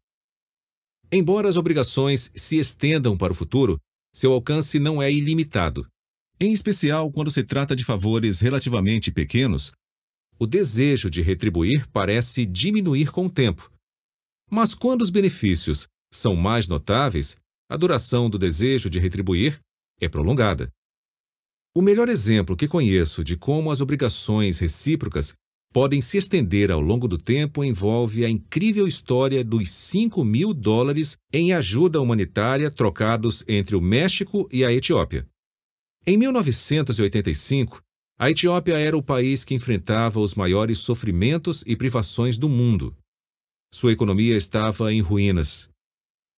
Embora 1.13 1.49
as 1.49 1.57
obrigações 1.57 2.33
se 2.35 2.59
estendam 2.59 3.17
para 3.17 3.33
o 3.33 3.37
futuro, 3.37 3.79
seu 4.13 4.33
alcance 4.33 4.79
não 4.79 5.01
é 5.01 5.13
ilimitado. 5.13 5.87
Em 6.41 6.53
especial 6.53 7.11
quando 7.13 7.31
se 7.31 7.45
trata 7.45 7.77
de 7.77 7.85
favores 7.85 8.41
relativamente 8.41 9.13
pequenos, 9.13 9.73
o 10.39 10.47
desejo 10.47 11.09
de 11.09 11.23
retribuir 11.23 11.89
parece 11.91 12.45
diminuir 12.45 13.13
com 13.13 13.27
o 13.27 13.31
tempo. 13.31 13.71
Mas 14.51 14.75
quando 14.75 15.03
os 15.03 15.11
benefícios 15.11 15.87
são 16.13 16.35
mais 16.35 16.67
notáveis, 16.67 17.37
a 17.71 17.77
duração 17.77 18.29
do 18.29 18.39
desejo 18.39 18.91
de 18.91 18.99
retribuir 18.99 19.61
é 20.01 20.09
prolongada. 20.09 20.71
O 21.75 21.83
melhor 21.83 22.09
exemplo 22.09 22.57
que 22.57 22.69
conheço 22.69 23.25
de 23.25 23.37
como 23.37 23.71
as 23.71 23.81
obrigações 23.81 24.59
recíprocas 24.59 25.35
podem 25.73 26.01
se 26.01 26.19
estender 26.19 26.71
ao 26.71 26.81
longo 26.81 27.09
do 27.09 27.19
tempo 27.19 27.65
envolve 27.65 28.25
a 28.25 28.31
incrível 28.31 28.87
história 28.87 29.43
dos 29.43 29.71
5 29.71 30.25
mil 30.25 30.55
dólares 30.55 31.17
em 31.33 31.53
ajuda 31.53 32.01
humanitária 32.01 32.71
trocados 32.71 33.43
entre 33.49 33.75
o 33.75 33.81
México 33.81 34.49
e 34.53 34.65
a 34.65 34.73
Etiópia. 34.73 35.27
Em 36.07 36.17
1985, 36.17 37.81
a 38.19 38.31
Etiópia 38.31 38.79
era 38.79 38.97
o 38.97 39.03
país 39.03 39.45
que 39.45 39.55
enfrentava 39.55 40.21
os 40.21 40.35
maiores 40.35 40.79
sofrimentos 40.79 41.65
e 41.67 41.77
privações 41.77 42.37
do 42.39 42.49
mundo. 42.49 42.97
Sua 43.73 43.93
economia 43.93 44.37
estava 44.37 44.93
em 44.93 45.01
ruínas. 45.01 45.69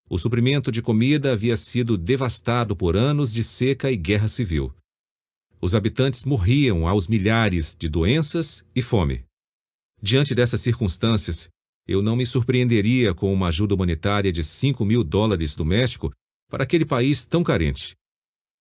O 0.09 0.17
suprimento 0.17 0.71
de 0.71 0.81
comida 0.81 1.33
havia 1.33 1.57
sido 1.57 1.97
devastado 1.97 2.75
por 2.75 2.95
anos 2.95 3.31
de 3.33 3.43
seca 3.43 3.91
e 3.91 3.97
guerra 3.97 4.27
civil 4.27 4.73
os 5.59 5.75
habitantes 5.75 6.23
morriam 6.23 6.87
aos 6.87 7.07
milhares 7.07 7.75
de 7.77 7.89
doenças 7.89 8.63
e 8.75 8.81
fome. 8.81 9.23
Diante 10.01 10.35
dessas 10.35 10.61
circunstâncias, 10.61 11.49
eu 11.87 12.01
não 12.01 12.15
me 12.15 12.25
surpreenderia 12.25 13.13
com 13.13 13.33
uma 13.33 13.47
ajuda 13.47 13.73
humanitária 13.73 14.31
de 14.31 14.43
5 14.43 14.85
mil 14.85 15.03
dólares 15.03 15.55
do 15.55 15.65
México 15.65 16.11
para 16.49 16.63
aquele 16.63 16.85
país 16.85 17.25
tão 17.25 17.43
carente. 17.43 17.96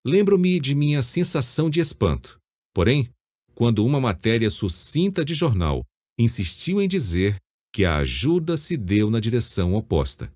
Lembro-me 0.08 0.60
de 0.60 0.72
minha 0.72 1.02
sensação 1.02 1.68
de 1.68 1.80
espanto. 1.80 2.38
Porém, 2.72 3.10
quando 3.56 3.84
uma 3.84 4.00
matéria 4.00 4.48
sucinta 4.48 5.24
de 5.24 5.34
jornal 5.34 5.82
insistiu 6.16 6.80
em 6.80 6.86
dizer 6.86 7.38
que 7.74 7.84
a 7.84 7.96
ajuda 7.96 8.56
se 8.56 8.76
deu 8.76 9.10
na 9.10 9.18
direção 9.18 9.74
oposta. 9.74 10.32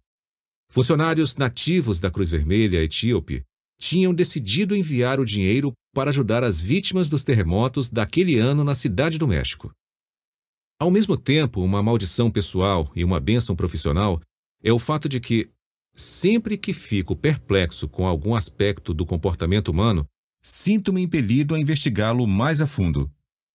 Funcionários 0.73 1.37
nativos 1.37 2.01
da 2.01 2.11
Cruz 2.11 2.29
Vermelha 2.29 2.83
etíope 2.83 3.45
tinham 3.81 4.13
decidido 4.13 4.75
enviar 4.75 5.21
o 5.21 5.25
dinheiro 5.25 5.73
para 5.95 6.11
ajudar 6.11 6.43
as 6.43 6.61
vítimas 6.61 7.09
dos 7.09 7.23
terremotos 7.23 7.89
daquele 7.89 8.41
ano 8.41 8.65
na 8.65 8.75
Cidade 8.75 9.19
do 9.19 9.29
México. 9.29 9.71
Ao 10.81 10.91
mesmo 10.91 11.17
tempo, 11.17 11.61
uma 11.61 11.81
maldição 11.81 12.29
pessoal 12.29 12.91
e 12.97 13.05
uma 13.05 13.21
bênção 13.21 13.55
profissional 13.55 14.21
é 14.65 14.73
o 14.73 14.81
fato 14.81 15.09
de 15.09 15.21
que, 15.21 15.49
sempre 15.95 16.57
que 16.57 16.73
fico 16.73 17.17
perplexo 17.17 17.89
com 17.89 18.07
algum 18.07 18.35
aspecto 18.35 18.95
do 18.95 19.05
comportamento 19.07 19.69
humano, 19.69 20.07
sinto-me 20.43 21.03
impelido 21.03 21.55
a 21.55 21.61
investigá-lo 21.61 22.27
mais 22.27 22.61
a 22.61 22.67
fundo. 22.67 23.11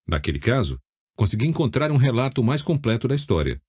Naquele 0.08 0.40
caso, 0.40 0.78
consegui 1.16 1.46
encontrar 1.46 1.92
um 1.92 1.98
relato 1.98 2.44
mais 2.44 2.62
completo 2.62 3.08
da 3.08 3.16
história. 3.16 3.60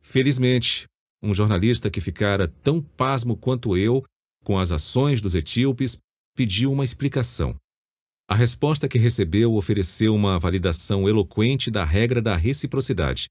Felizmente, 0.00 0.86
um 1.22 1.34
jornalista 1.34 1.90
que 1.90 2.00
ficara 2.00 2.48
tão 2.48 2.80
pasmo 2.80 3.36
quanto 3.36 3.76
eu 3.76 4.04
com 4.48 4.58
as 4.58 4.72
ações 4.72 5.20
dos 5.20 5.34
etíopes, 5.34 5.98
pediu 6.34 6.72
uma 6.72 6.82
explicação. 6.82 7.54
A 8.26 8.34
resposta 8.34 8.88
que 8.88 8.98
recebeu 8.98 9.54
ofereceu 9.54 10.14
uma 10.14 10.38
validação 10.38 11.06
eloquente 11.06 11.70
da 11.70 11.84
regra 11.84 12.22
da 12.22 12.34
reciprocidade. 12.34 13.28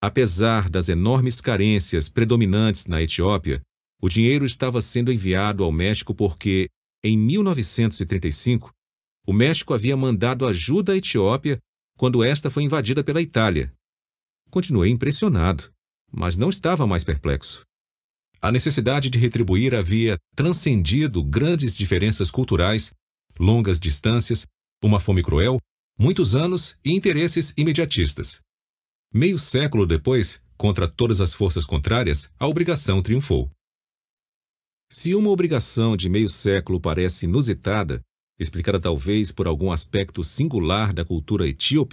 Apesar 0.00 0.70
das 0.70 0.88
enormes 0.88 1.40
carências 1.40 2.08
predominantes 2.08 2.86
na 2.86 3.02
Etiópia, 3.02 3.60
o 4.00 4.08
dinheiro 4.08 4.46
estava 4.46 4.80
sendo 4.80 5.12
enviado 5.12 5.62
ao 5.62 5.70
México 5.70 6.14
porque, 6.14 6.68
em 7.04 7.16
1935, 7.16 8.72
o 9.26 9.32
México 9.32 9.74
havia 9.74 9.96
mandado 9.96 10.46
ajuda 10.46 10.92
à 10.92 10.96
Etiópia 10.96 11.58
quando 11.96 12.24
esta 12.24 12.50
foi 12.50 12.62
invadida 12.62 13.04
pela 13.04 13.20
Itália. 13.20 13.72
Continuei 14.50 14.90
impressionado, 14.90 15.70
mas 16.10 16.36
não 16.36 16.48
estava 16.48 16.86
mais 16.86 17.04
perplexo. 17.04 17.64
A 18.40 18.50
necessidade 18.50 19.10
de 19.10 19.18
retribuir 19.18 19.74
havia 19.74 20.16
transcendido 20.34 21.22
grandes 21.22 21.76
diferenças 21.76 22.30
culturais, 22.30 22.90
longas 23.38 23.78
distâncias, 23.78 24.46
uma 24.82 24.98
fome 24.98 25.22
cruel, 25.22 25.58
muitos 25.98 26.34
anos 26.34 26.78
e 26.82 26.92
interesses 26.92 27.52
imediatistas. 27.54 28.40
Meio 29.12 29.38
século 29.38 29.86
depois, 29.86 30.42
contra 30.56 30.88
todas 30.88 31.20
as 31.20 31.34
forças 31.34 31.66
contrárias, 31.66 32.32
a 32.38 32.46
obrigação 32.46 33.02
triunfou. 33.02 33.50
Se 34.92 35.14
uma 35.14 35.30
obrigação 35.30 35.96
de 35.96 36.08
meio 36.08 36.28
século 36.28 36.80
parece 36.80 37.24
inusitada, 37.24 38.02
explicada 38.40 38.80
talvez 38.80 39.30
por 39.30 39.46
algum 39.46 39.70
aspecto 39.70 40.24
singular 40.24 40.92
da 40.92 41.04
cultura 41.04 41.46
etíope, 41.46 41.88